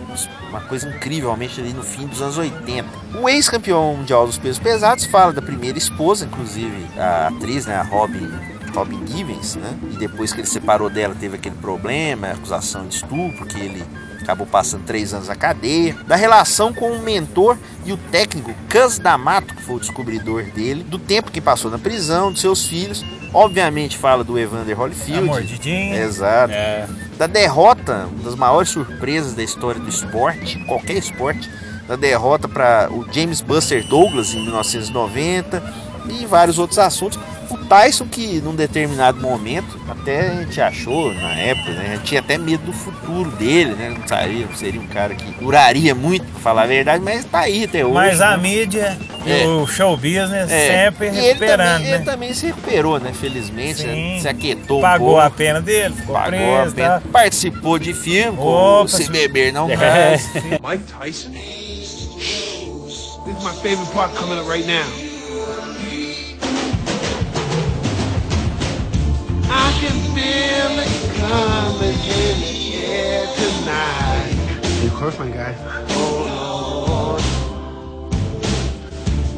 uma 0.49 0.62
coisa 0.62 0.89
incrivelmente 0.89 1.60
ali 1.62 1.73
no 1.73 1.84
fim 1.84 2.06
dos 2.06 2.21
anos 2.21 2.38
80. 2.38 2.88
O 3.21 3.30
ex-campeão 3.30 3.95
mundial 3.95 4.26
dos 4.26 4.38
pesos 4.38 4.60
pesados 4.60 5.06
fala 5.06 5.32
da 5.32 5.41
primeira 5.41 5.78
esposa, 5.78 6.26
inclusive 6.26 6.88
a 6.97 7.28
atriz, 7.28 7.65
né, 7.65 7.76
a 7.76 7.84
Robin 7.84 8.30
Robin 8.73 9.06
Givens, 9.06 9.56
né? 9.56 9.78
E 9.91 9.97
depois 9.97 10.34
que 10.34 10.41
ele 10.41 10.47
separou 10.47 10.89
dela, 10.89 11.15
teve 11.17 11.36
aquele 11.36 11.56
problema, 11.56 12.32
acusação 12.32 12.88
de 12.88 12.95
estupro, 12.95 13.45
que 13.45 13.60
ele 13.60 13.84
acabou 14.23 14.47
passando 14.47 14.83
três 14.83 15.13
anos 15.13 15.27
na 15.27 15.36
cadeia. 15.36 15.95
Da 16.07 16.15
relação 16.15 16.73
com 16.73 16.91
o 16.91 17.01
mentor 17.01 17.57
e 17.86 17.93
o 17.93 17.97
técnico 17.97 18.53
Cus 18.71 18.97
D'Amato, 18.97 19.53
que 19.55 19.63
foi 19.63 19.75
o 19.75 19.79
descobridor 19.79 20.43
dele, 20.43 20.83
do 20.83 20.97
tempo 20.97 21.31
que 21.31 21.39
passou 21.39 21.69
na 21.69 21.77
prisão, 21.77 22.31
dos 22.31 22.41
seus 22.41 22.65
filhos. 22.65 23.05
Obviamente 23.33 23.97
fala 23.97 24.23
do 24.23 24.38
Evander 24.38 24.79
Holyfield. 24.79 25.25
Mordidinha. 25.25 26.01
Exato. 26.01 26.53
É. 26.53 26.88
Da 27.17 27.27
derrota, 27.27 28.07
uma 28.12 28.23
das 28.23 28.36
maiores 28.36 28.69
surpresas 28.69 29.33
da 29.33 29.43
história 29.43 29.79
do 29.79 29.89
esporte, 29.89 30.57
qualquer 30.65 30.97
esporte, 30.97 31.49
da 31.88 31.95
derrota 31.95 32.47
para 32.47 32.89
o 32.91 33.05
James 33.11 33.41
Buster 33.41 33.86
Douglas 33.86 34.34
em 34.34 34.41
1990 34.41 35.92
e 36.10 36.26
vários 36.26 36.58
outros 36.60 36.80
assuntos. 36.80 37.20
O 37.49 37.58
Tyson, 37.58 38.08
que 38.08 38.41
num 38.41 38.56
determinado 38.56 39.20
momento, 39.22 39.80
até 39.88 40.30
a 40.30 40.36
gente 40.43 40.60
achou 40.60 41.14
na 41.14 41.34
época, 41.36 41.72
né? 41.72 41.89
A 41.91 41.95
gente 41.95 42.04
tinha 42.06 42.20
até 42.22 42.38
medo 42.38 42.64
do 42.64 42.74
futuro 42.74 43.30
dele, 43.32 43.74
né? 43.76 43.93
Não 43.97 44.08
sabia, 44.08 44.47
seria 44.56 44.82
um 44.82 44.88
cara 44.88 45.14
que 45.14 45.26
duraria 45.39 45.93
muito, 45.93 46.26
pra 46.26 46.39
falar 46.39 46.64
a 46.64 46.68
verdade, 46.68 47.04
mas 47.04 47.26
tá 47.26 47.41
aí 47.41 47.66
até 47.66 47.86
hoje. 47.86 47.93
Mas 47.93 48.22
a 48.22 48.32
né? 48.32 48.38
mídia 48.38 48.97
É. 49.28 49.45
o 49.45 49.68
show 49.68 49.95
business 49.95 50.49
É. 50.49 50.86
sempre 50.89 51.08
E 51.08 51.10
ele 51.10 51.22
recuperando, 51.28 51.68
também, 51.78 51.89
né? 51.91 51.95
ele 51.95 52.04
também 52.06 52.34
se 52.34 52.45
recuperou, 52.47 52.99
né? 52.99 53.14
Felizmente, 53.14 53.86
né? 53.86 53.93
Sim. 53.93 54.20
se 54.22 54.28
aquietou 54.28 54.80
um 54.80 54.82
Pagou 54.82 55.08
pouco. 55.10 55.22
a 55.22 55.30
pena 55.30 55.62
dele, 55.62 55.93
ficou 55.93 56.16
Pagou 56.16 56.56
a 56.56 56.60
preso, 56.62 56.76
pena. 56.76 56.89
tá? 56.89 57.01
Participou 57.12 57.78
de 57.78 57.93
filme, 57.93 58.36
com 58.38 58.80
Opa, 58.82 58.88
Se 58.88 59.04
se- 59.04 59.12
Beber 59.12 59.54
Não 59.54 59.70
É. 59.70 60.18
Mike 60.68 60.84
Tyson? 60.99 61.30
This 61.30 63.38
is 63.38 63.43
my 63.43 63.54
favorite 63.62 63.91
part 63.93 64.16
coming 64.16 64.39
up 64.39 64.49
right 64.49 64.66
now. 64.66 65.03
I 70.14 70.20
can 70.20 70.70
feel 70.70 70.80
it 70.80 71.16
coming 71.16 71.97
in 71.97 72.36
the 72.41 72.55
air 72.86 73.26
tonight. 73.36 74.86
Of 74.86 74.93
course, 74.93 75.18
my 75.18 75.30
guy. 75.30 75.55
Oh, 75.89 76.26
Lord. 76.88 77.24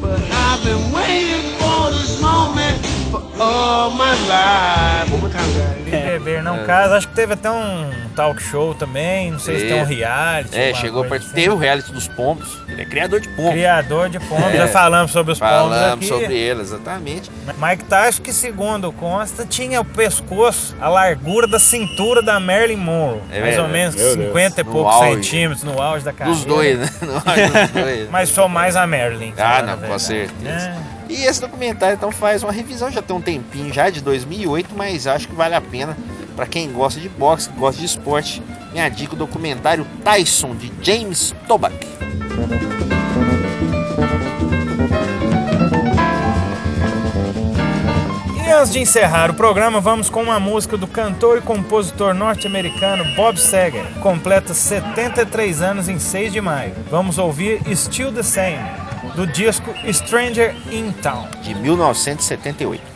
But 0.00 0.20
I've 0.30 0.62
been 0.64 0.92
waiting 0.92 1.58
for 1.58 1.90
this 1.90 2.20
moment 2.20 2.95
for 3.20 3.42
all 3.42 3.90
my 3.90 4.12
life. 4.26 5.12
One 5.12 5.20
more 5.20 5.30
time, 5.32 5.52
guys. 5.54 5.84
Se 5.84 5.90
beber 6.18 6.42
não 6.42 6.64
casa. 6.64 6.96
Acho 6.96 7.08
que 7.08 7.14
teve 7.14 7.34
até 7.34 7.50
um 7.50 7.90
talk 8.14 8.42
show 8.42 8.74
também. 8.74 9.30
Não 9.30 9.38
sei 9.38 9.58
se 9.60 9.64
É. 9.66 9.68
tem 9.68 9.82
um 9.82 9.84
reality. 9.84 10.56
É, 10.58 10.74
chegou 10.74 11.04
coisa 11.04 11.24
para 11.24 11.32
assim. 11.32 11.34
ter 11.44 11.50
o 11.50 11.56
reality 11.56 11.92
dos 11.92 12.08
pombos. 12.08 12.58
Ele 12.68 12.82
é 12.82 12.84
criador 12.84 13.20
de 13.20 13.28
pombos. 13.30 13.52
Criador 13.52 14.08
de 14.08 14.18
pombos. 14.20 14.46
É. 14.54 14.56
Já 14.56 14.68
falamos 14.68 15.12
sobre 15.12 15.32
os 15.32 15.38
pombos 15.38 15.54
Falamos 15.56 16.06
sobre 16.06 16.34
ele, 16.36 16.60
exatamente. 16.60 17.30
Mike 17.58 17.84
Tyson, 17.84 18.22
que 18.22 18.32
segundo 18.32 18.90
consta, 18.92 19.44
tinha 19.46 19.80
o 19.80 19.84
pescoço, 19.84 20.74
a 20.80 20.88
largura 20.88 21.46
da 21.46 21.58
cintura 21.58 22.20
da 22.22 22.40
Marilyn 22.40 22.76
Monroe. 22.76 23.20
É 23.30 23.40
mais 23.40 23.58
ou 23.58 23.68
menos 23.68 23.94
Meu 23.94 24.16
Deus. 24.16 24.26
50 24.28 24.60
e 24.60 24.64
poucos 24.64 24.98
centímetros 24.98 25.62
no 25.62 25.80
auge 25.80 26.04
da 26.04 26.12
carreira. 26.12 26.36
Dos 26.38 26.44
dois, 26.46 26.78
né? 26.78 26.88
No 27.06 27.14
auge 27.14 27.48
dos 27.48 27.70
dois. 27.82 28.10
Mas 28.10 28.28
só 28.30 28.48
mais 28.48 28.74
a 28.76 28.86
Marilyn. 28.86 29.32
Ah, 29.38 29.58
a 29.58 29.62
não, 29.62 29.78
com 29.78 29.98
certeza. 29.98 30.95
E 31.08 31.24
esse 31.24 31.40
documentário 31.40 31.96
então 31.96 32.10
faz 32.10 32.42
uma 32.42 32.52
revisão, 32.52 32.90
já 32.90 33.00
tem 33.00 33.16
um 33.16 33.20
tempinho 33.20 33.72
já, 33.72 33.88
de 33.90 34.00
2008, 34.00 34.74
mas 34.76 35.06
acho 35.06 35.28
que 35.28 35.34
vale 35.34 35.54
a 35.54 35.60
pena 35.60 35.96
para 36.34 36.46
quem 36.46 36.70
gosta 36.70 37.00
de 37.00 37.08
boxe, 37.08 37.48
gosta 37.50 37.80
de 37.80 37.86
esporte. 37.86 38.42
Minha 38.72 38.88
dica, 38.88 39.14
o 39.14 39.16
documentário 39.16 39.86
Tyson, 40.04 40.54
de 40.54 40.70
James 40.82 41.34
Toback. 41.48 41.86
E 48.46 48.50
antes 48.50 48.72
de 48.72 48.80
encerrar 48.80 49.30
o 49.30 49.34
programa, 49.34 49.80
vamos 49.80 50.10
com 50.10 50.22
uma 50.22 50.38
música 50.38 50.76
do 50.76 50.86
cantor 50.86 51.38
e 51.38 51.40
compositor 51.40 52.14
norte-americano 52.14 53.04
Bob 53.16 53.40
Seger. 53.40 53.84
Completa 54.00 54.52
73 54.52 55.62
anos 55.62 55.88
em 55.88 55.98
6 55.98 56.32
de 56.32 56.40
maio. 56.40 56.74
Vamos 56.90 57.18
ouvir 57.18 57.60
Still 57.74 58.12
the 58.12 58.22
Same, 58.22 58.85
do 59.16 59.26
disco 59.26 59.74
Stranger 59.92 60.54
in 60.70 60.92
Town. 61.00 61.28
de 61.42 61.54
1978. 61.54 62.95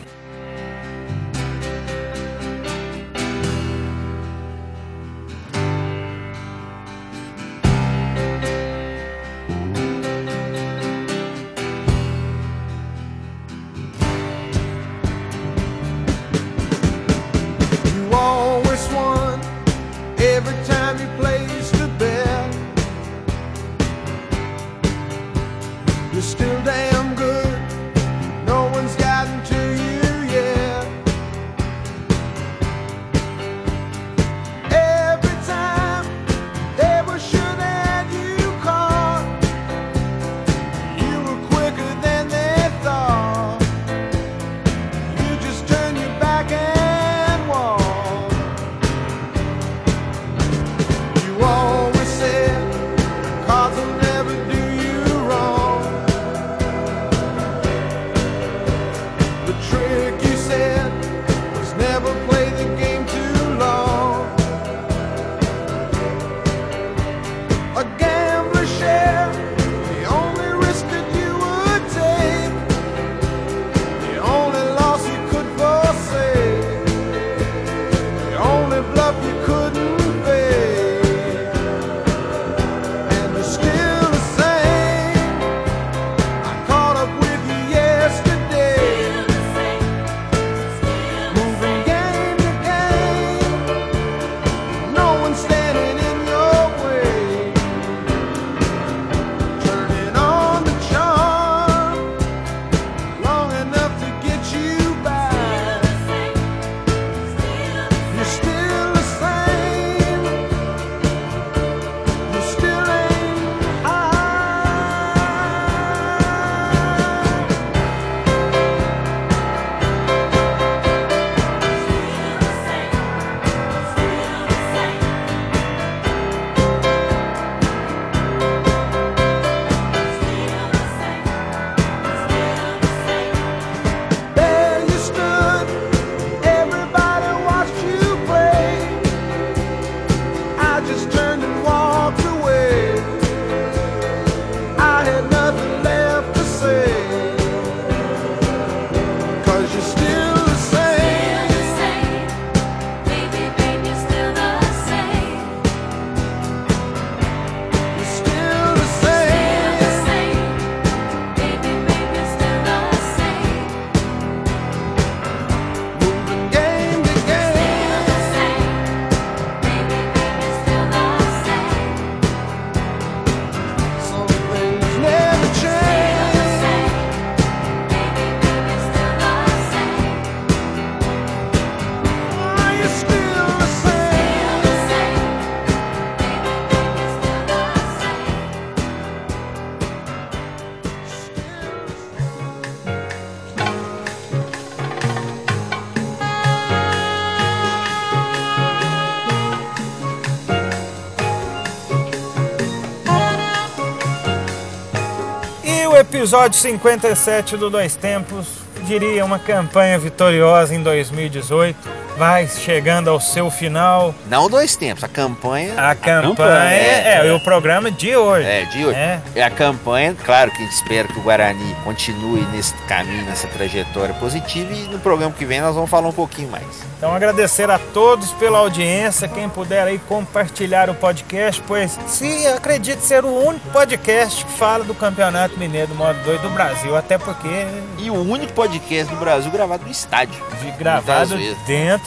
Episódio 206.21 206.59
57 206.59 207.57
do 207.57 207.67
Dois 207.67 207.95
Tempos, 207.95 208.45
diria 208.83 209.25
uma 209.25 209.39
campanha 209.39 209.97
vitoriosa 209.97 210.75
em 210.75 210.83
2018. 210.83 211.75
Vai 212.21 212.47
chegando 212.47 213.09
ao 213.09 213.19
seu 213.19 213.49
final. 213.49 214.13
Não 214.29 214.47
dois 214.47 214.75
tempos, 214.75 215.03
a 215.03 215.07
campanha. 215.07 215.73
A 215.73 215.95
campanha, 215.95 216.21
campanha, 216.21 216.69
é, 216.69 217.27
é, 217.27 217.33
o 217.33 217.39
programa 217.39 217.89
de 217.89 218.15
hoje. 218.15 218.47
É, 218.47 218.63
de 218.65 218.85
hoje. 218.85 218.95
É. 218.95 219.19
É 219.33 219.43
a 219.43 219.49
campanha, 219.49 220.15
claro 220.23 220.51
que 220.51 220.57
a 220.57 220.59
gente 220.59 220.75
espera 220.75 221.07
que 221.07 221.17
o 221.17 221.23
Guarani 221.23 221.75
continue 221.83 222.45
nesse 222.51 222.75
caminho, 222.87 223.25
nessa 223.25 223.47
trajetória 223.47 224.13
positiva 224.13 224.71
e 224.71 224.83
no 224.83 224.99
programa 224.99 225.33
que 225.33 225.43
vem 225.45 225.61
nós 225.61 225.73
vamos 225.73 225.89
falar 225.89 226.09
um 226.09 226.13
pouquinho 226.13 226.51
mais. 226.51 226.91
Então 226.95 227.11
agradecer 227.11 227.71
a 227.71 227.79
todos 227.79 228.29
pela 228.33 228.59
audiência, 228.59 229.27
quem 229.27 229.49
puder 229.49 229.87
aí 229.87 229.97
compartilhar 229.97 230.91
o 230.91 230.93
podcast, 230.93 231.59
pois 231.65 231.97
se 232.05 232.45
acredite 232.45 233.01
ser 233.01 233.25
o 233.25 233.33
único 233.33 233.67
podcast 233.69 234.45
que 234.45 234.51
fala 234.51 234.83
do 234.83 234.93
Campeonato 234.93 235.57
Mineiro 235.57 235.87
do 235.87 235.95
Modo 235.95 236.19
2 236.23 236.39
do 236.41 236.49
Brasil, 236.51 236.95
até 236.95 237.17
porque 237.17 237.49
E 237.97 238.11
o 238.11 238.21
único 238.21 238.53
podcast 238.53 239.11
do 239.11 239.19
Brasil 239.19 239.49
gravado 239.49 239.85
no 239.85 239.89
estádio. 239.89 240.39
de 240.61 240.71
gravado 240.77 241.35
vezes. 241.35 241.57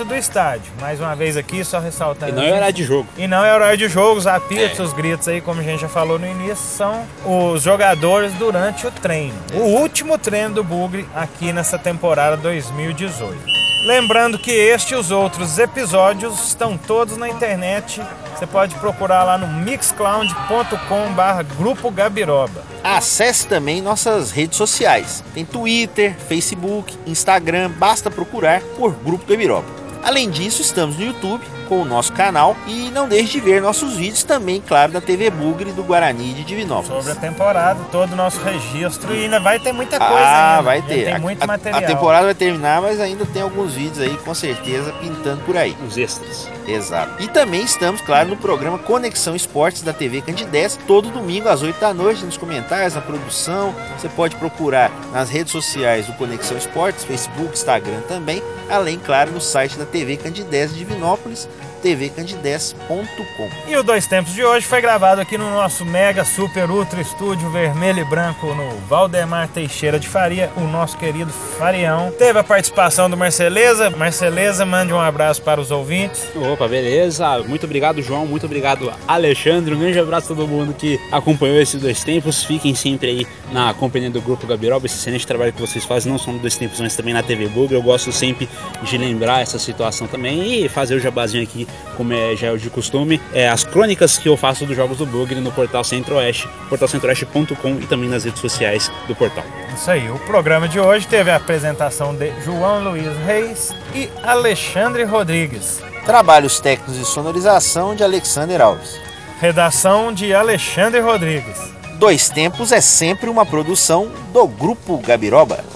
Dentro 0.05 0.09
do 0.09 0.15
estádio. 0.15 0.73
Mais 0.81 1.01
uma 1.01 1.15
vez 1.17 1.37
aqui, 1.37 1.65
só 1.65 1.79
ressaltando. 1.79 2.33
E 2.33 2.35
não 2.35 2.43
é 2.43 2.53
horário 2.53 2.75
de 2.75 2.85
jogo. 2.85 3.09
E 3.17 3.27
não 3.27 3.45
é 3.45 3.53
horário 3.55 3.79
de 3.79 3.89
jogo, 3.89 4.19
os 4.19 4.27
apitos, 4.27 4.79
É. 4.79 4.83
os 4.83 4.93
gritos 4.93 5.27
aí, 5.29 5.41
como 5.41 5.61
a 5.61 5.65
gente 5.65 5.81
já 5.81 5.89
falou 5.89 6.19
no 6.19 6.27
início, 6.27 6.57
são 6.57 7.05
os 7.25 7.63
jogadores 7.63 8.33
durante 8.35 8.87
o 8.87 8.91
treino. 8.91 9.35
O 9.55 9.61
último 9.81 10.19
treino 10.19 10.55
do 10.55 10.65
Bugre 10.65 11.07
aqui 11.15 11.53
nessa 11.53 11.79
temporada 11.79 12.37
2018. 12.37 13.65
Lembrando 13.87 14.39
que 14.39 14.51
este 14.51 14.95
e 14.95 14.97
os 14.97 15.11
outros 15.11 15.59
episódios 15.59 16.49
estão 16.49 16.75
todos 16.79 17.19
na 17.19 17.29
internet. 17.29 18.01
Você 18.35 18.47
pode 18.47 18.75
procurar 18.77 19.25
lá 19.25 19.37
no 19.37 19.47
mixcloud.com 19.47 21.13
barra 21.13 21.43
Grupo 21.43 21.91
Gabiroba. 21.91 22.63
Acesse 22.83 23.47
também 23.47 23.83
nossas 23.83 24.31
redes 24.31 24.57
sociais. 24.57 25.23
Tem 25.35 25.45
Twitter, 25.45 26.15
Facebook, 26.29 26.97
Instagram, 27.07 27.71
basta 27.73 28.11
procurar 28.11 28.63
por 28.79 28.93
Grupo 28.95 29.27
Gabiroba. 29.27 29.84
Além 30.05 30.29
disso, 30.29 30.61
estamos 30.61 30.99
no 30.99 31.05
YouTube 31.07 31.43
com 31.65 31.81
o 31.81 31.85
nosso 31.85 32.13
canal 32.13 32.57
e 32.67 32.91
não 32.91 33.09
deixe 33.09 33.33
de 33.33 33.41
ver 33.41 33.61
nossos 33.63 33.95
vídeos 33.97 34.23
também, 34.25 34.61
claro, 34.67 34.93
da 34.93 35.01
TV 35.01 35.31
Bugre 35.31 35.73
do 35.73 35.83
Guarani 35.83 36.33
de 36.35 36.45
Divinópolis. 36.45 36.89
Sobre 37.05 37.13
a 37.13 37.15
temporada, 37.17 37.81
todo 37.91 38.13
o 38.13 38.17
nosso 38.17 38.41
registro 38.43 39.15
e 39.15 39.25
ainda 39.25 39.41
vai 39.41 39.59
ter 39.59 39.73
muita 39.73 39.99
coisa 39.99 40.15
Ah, 40.15 40.51
ainda. 40.53 40.63
vai 40.63 40.77
Ainda 40.77 40.89
ter. 40.89 41.05
Tem 41.05 41.15
A- 41.15 41.19
muito 41.19 41.43
a, 41.43 41.47
material. 41.47 41.81
a 41.83 41.87
temporada 41.87 42.25
vai 42.27 42.35
terminar, 42.35 42.81
mas 42.83 43.01
ainda 43.01 43.25
tem 43.27 43.43
alguns 43.43 43.73
vídeos 43.75 44.01
aí, 44.01 44.17
com 44.19 44.35
certeza, 44.35 44.93
pintando 45.01 45.41
por 45.45 45.57
aí. 45.57 45.77
Os 45.87 45.97
extras. 45.97 46.49
Exato. 46.67 47.23
E 47.23 47.29
também 47.29 47.63
estamos, 47.63 48.01
claro, 48.01 48.31
no 48.31 48.37
programa 48.37 48.79
Conexão 48.79 49.35
Esportes 49.37 49.83
da 49.83 49.93
TV 49.93 50.23
Candidez, 50.23 50.79
todo 50.87 51.11
domingo 51.11 51.49
às 51.49 51.63
8 51.63 51.79
da 51.79 51.93
noite, 51.93 52.25
nos 52.25 52.37
comentários, 52.39 52.95
na 52.95 53.01
produção. 53.03 53.75
Você 53.99 54.09
pode 54.09 54.37
procurar 54.37 54.91
nas 55.13 55.29
redes 55.29 55.53
sociais 55.53 56.07
do 56.07 56.13
Conexão 56.15 56.57
Esportes, 56.57 57.05
Facebook, 57.05 57.53
Instagram 57.53 58.01
também, 58.09 58.43
além, 58.71 58.99
claro, 58.99 59.31
no 59.33 59.41
site 59.41 59.77
da 59.77 59.85
TV 59.85 60.17
Candidez 60.17 60.73
de 60.73 60.79
Divinópolis, 60.79 61.47
tvcandidez.com. 61.85 63.51
E 63.69 63.77
o 63.77 63.83
Dois 63.83 64.07
Tempos 64.07 64.33
de 64.33 64.43
hoje 64.43 64.67
foi 64.67 64.81
gravado 64.81 65.21
aqui 65.21 65.37
no 65.37 65.51
nosso 65.51 65.85
mega, 65.85 66.25
super, 66.25 66.71
ultra 66.71 66.99
estúdio 66.99 67.51
vermelho 67.51 68.01
e 68.01 68.05
branco 68.05 68.47
no 68.55 68.71
Valdemar 68.89 69.49
Teixeira 69.49 69.99
de 69.99 70.09
Faria, 70.09 70.51
o 70.57 70.63
nosso 70.63 70.97
querido 70.97 71.31
Farião. 71.31 72.11
Teve 72.19 72.39
a 72.39 72.45
participação 72.45 73.11
do 73.11 73.19
Marceleza. 73.19 73.91
Marceleza, 73.91 74.65
mande 74.65 74.95
um 74.95 75.01
abraço 75.01 75.43
para 75.43 75.61
os 75.61 75.71
ouvintes. 75.71 76.27
Opa, 76.35 76.67
beleza. 76.67 77.43
Muito 77.47 77.67
obrigado, 77.67 78.01
João. 78.01 78.25
Muito 78.25 78.47
obrigado, 78.47 78.91
Alexandre. 79.07 79.75
Um 79.75 79.79
grande 79.79 79.99
abraço 79.99 80.33
a 80.33 80.37
todo 80.37 80.49
mundo 80.49 80.73
que 80.73 80.99
acompanhou 81.13 81.61
esses 81.61 81.81
dois 81.81 82.03
tempos. 82.03 82.43
Fiquem 82.43 82.75
sempre 82.75 83.11
aí 83.11 83.27
na 83.53 83.75
companhia 83.75 84.09
do 84.09 84.23
Grupo 84.23 84.47
Gabiroba. 84.47 84.87
Esse 84.87 84.97
excelente 84.97 85.27
trabalho 85.27 85.53
que 85.53 85.61
vocês 85.61 85.85
fazem, 85.85 86.11
não 86.11 86.19
só 86.19 86.33
no 86.33 86.39
dois 86.39 86.57
tempos, 86.57 86.81
mas 86.81 86.97
também 86.97 87.13
na 87.13 87.23
TV 87.23 87.47
Bug. 87.49 87.75
Eu 87.75 87.83
gosto 87.83 88.11
sempre 88.11 88.49
de 88.83 88.97
lembrar 88.97 89.43
essa 89.43 89.59
situação 89.59 90.07
também 90.07 90.65
e 90.65 90.69
fazer 90.69 90.95
o 90.95 91.01
jabazinho 91.01 91.43
aqui, 91.43 91.69
como 91.97 92.13
é, 92.13 92.35
já 92.37 92.49
é 92.49 92.51
o 92.51 92.59
de 92.59 92.71
costume. 92.71 93.21
É, 93.33 93.49
as 93.49 93.65
crônicas 93.65 94.19
que 94.19 94.29
eu 94.29 94.37
faço 94.37 94.67
dos 94.67 94.77
jogos 94.77 94.99
do 94.99 95.07
Bugre 95.07 95.41
no 95.41 95.53
portal 95.53 95.85
Centro-Oeste, 95.85 96.49
portalcentroeste.com 96.69 97.79
e 97.81 97.87
também 97.87 98.09
nas 98.09 98.25
redes 98.25 98.41
sociais 98.41 98.91
do 99.07 99.15
portal. 99.15 99.45
Isso 99.75 99.91
aí, 99.91 100.11
o 100.11 100.19
programa 100.21 100.69
de 100.69 100.79
hoje 100.79 101.07
teve 101.07 101.31
a 101.31 101.37
apresentação 101.37 102.15
de 102.15 102.33
João 102.43 102.83
Luiz 102.85 103.17
Reis 103.27 103.75
e 103.95 104.09
Alexandre 104.23 105.05
Rodrigues. 105.05 105.83
Trabalhos 106.05 106.61
técnicos 106.61 106.97
de 106.97 107.05
sonorização 107.05 107.95
de 107.95 108.05
Alexander 108.05 108.61
Alves. 108.61 109.01
Redação 109.41 110.13
de 110.13 110.35
Alexandre 110.35 111.01
Rodrigues. 111.01 111.59
Dois 111.99 112.29
Tempos 112.29 112.73
é 112.73 112.81
sempre 112.81 113.31
uma 113.31 113.47
produção 113.47 114.11
do 114.33 114.47
Grupo 114.47 114.99
Gabiroba. 114.99 115.74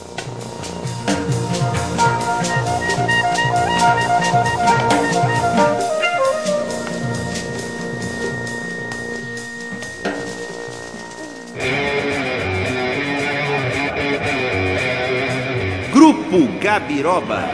Grupo 16.28 16.46
Gabiroba. 16.60 17.48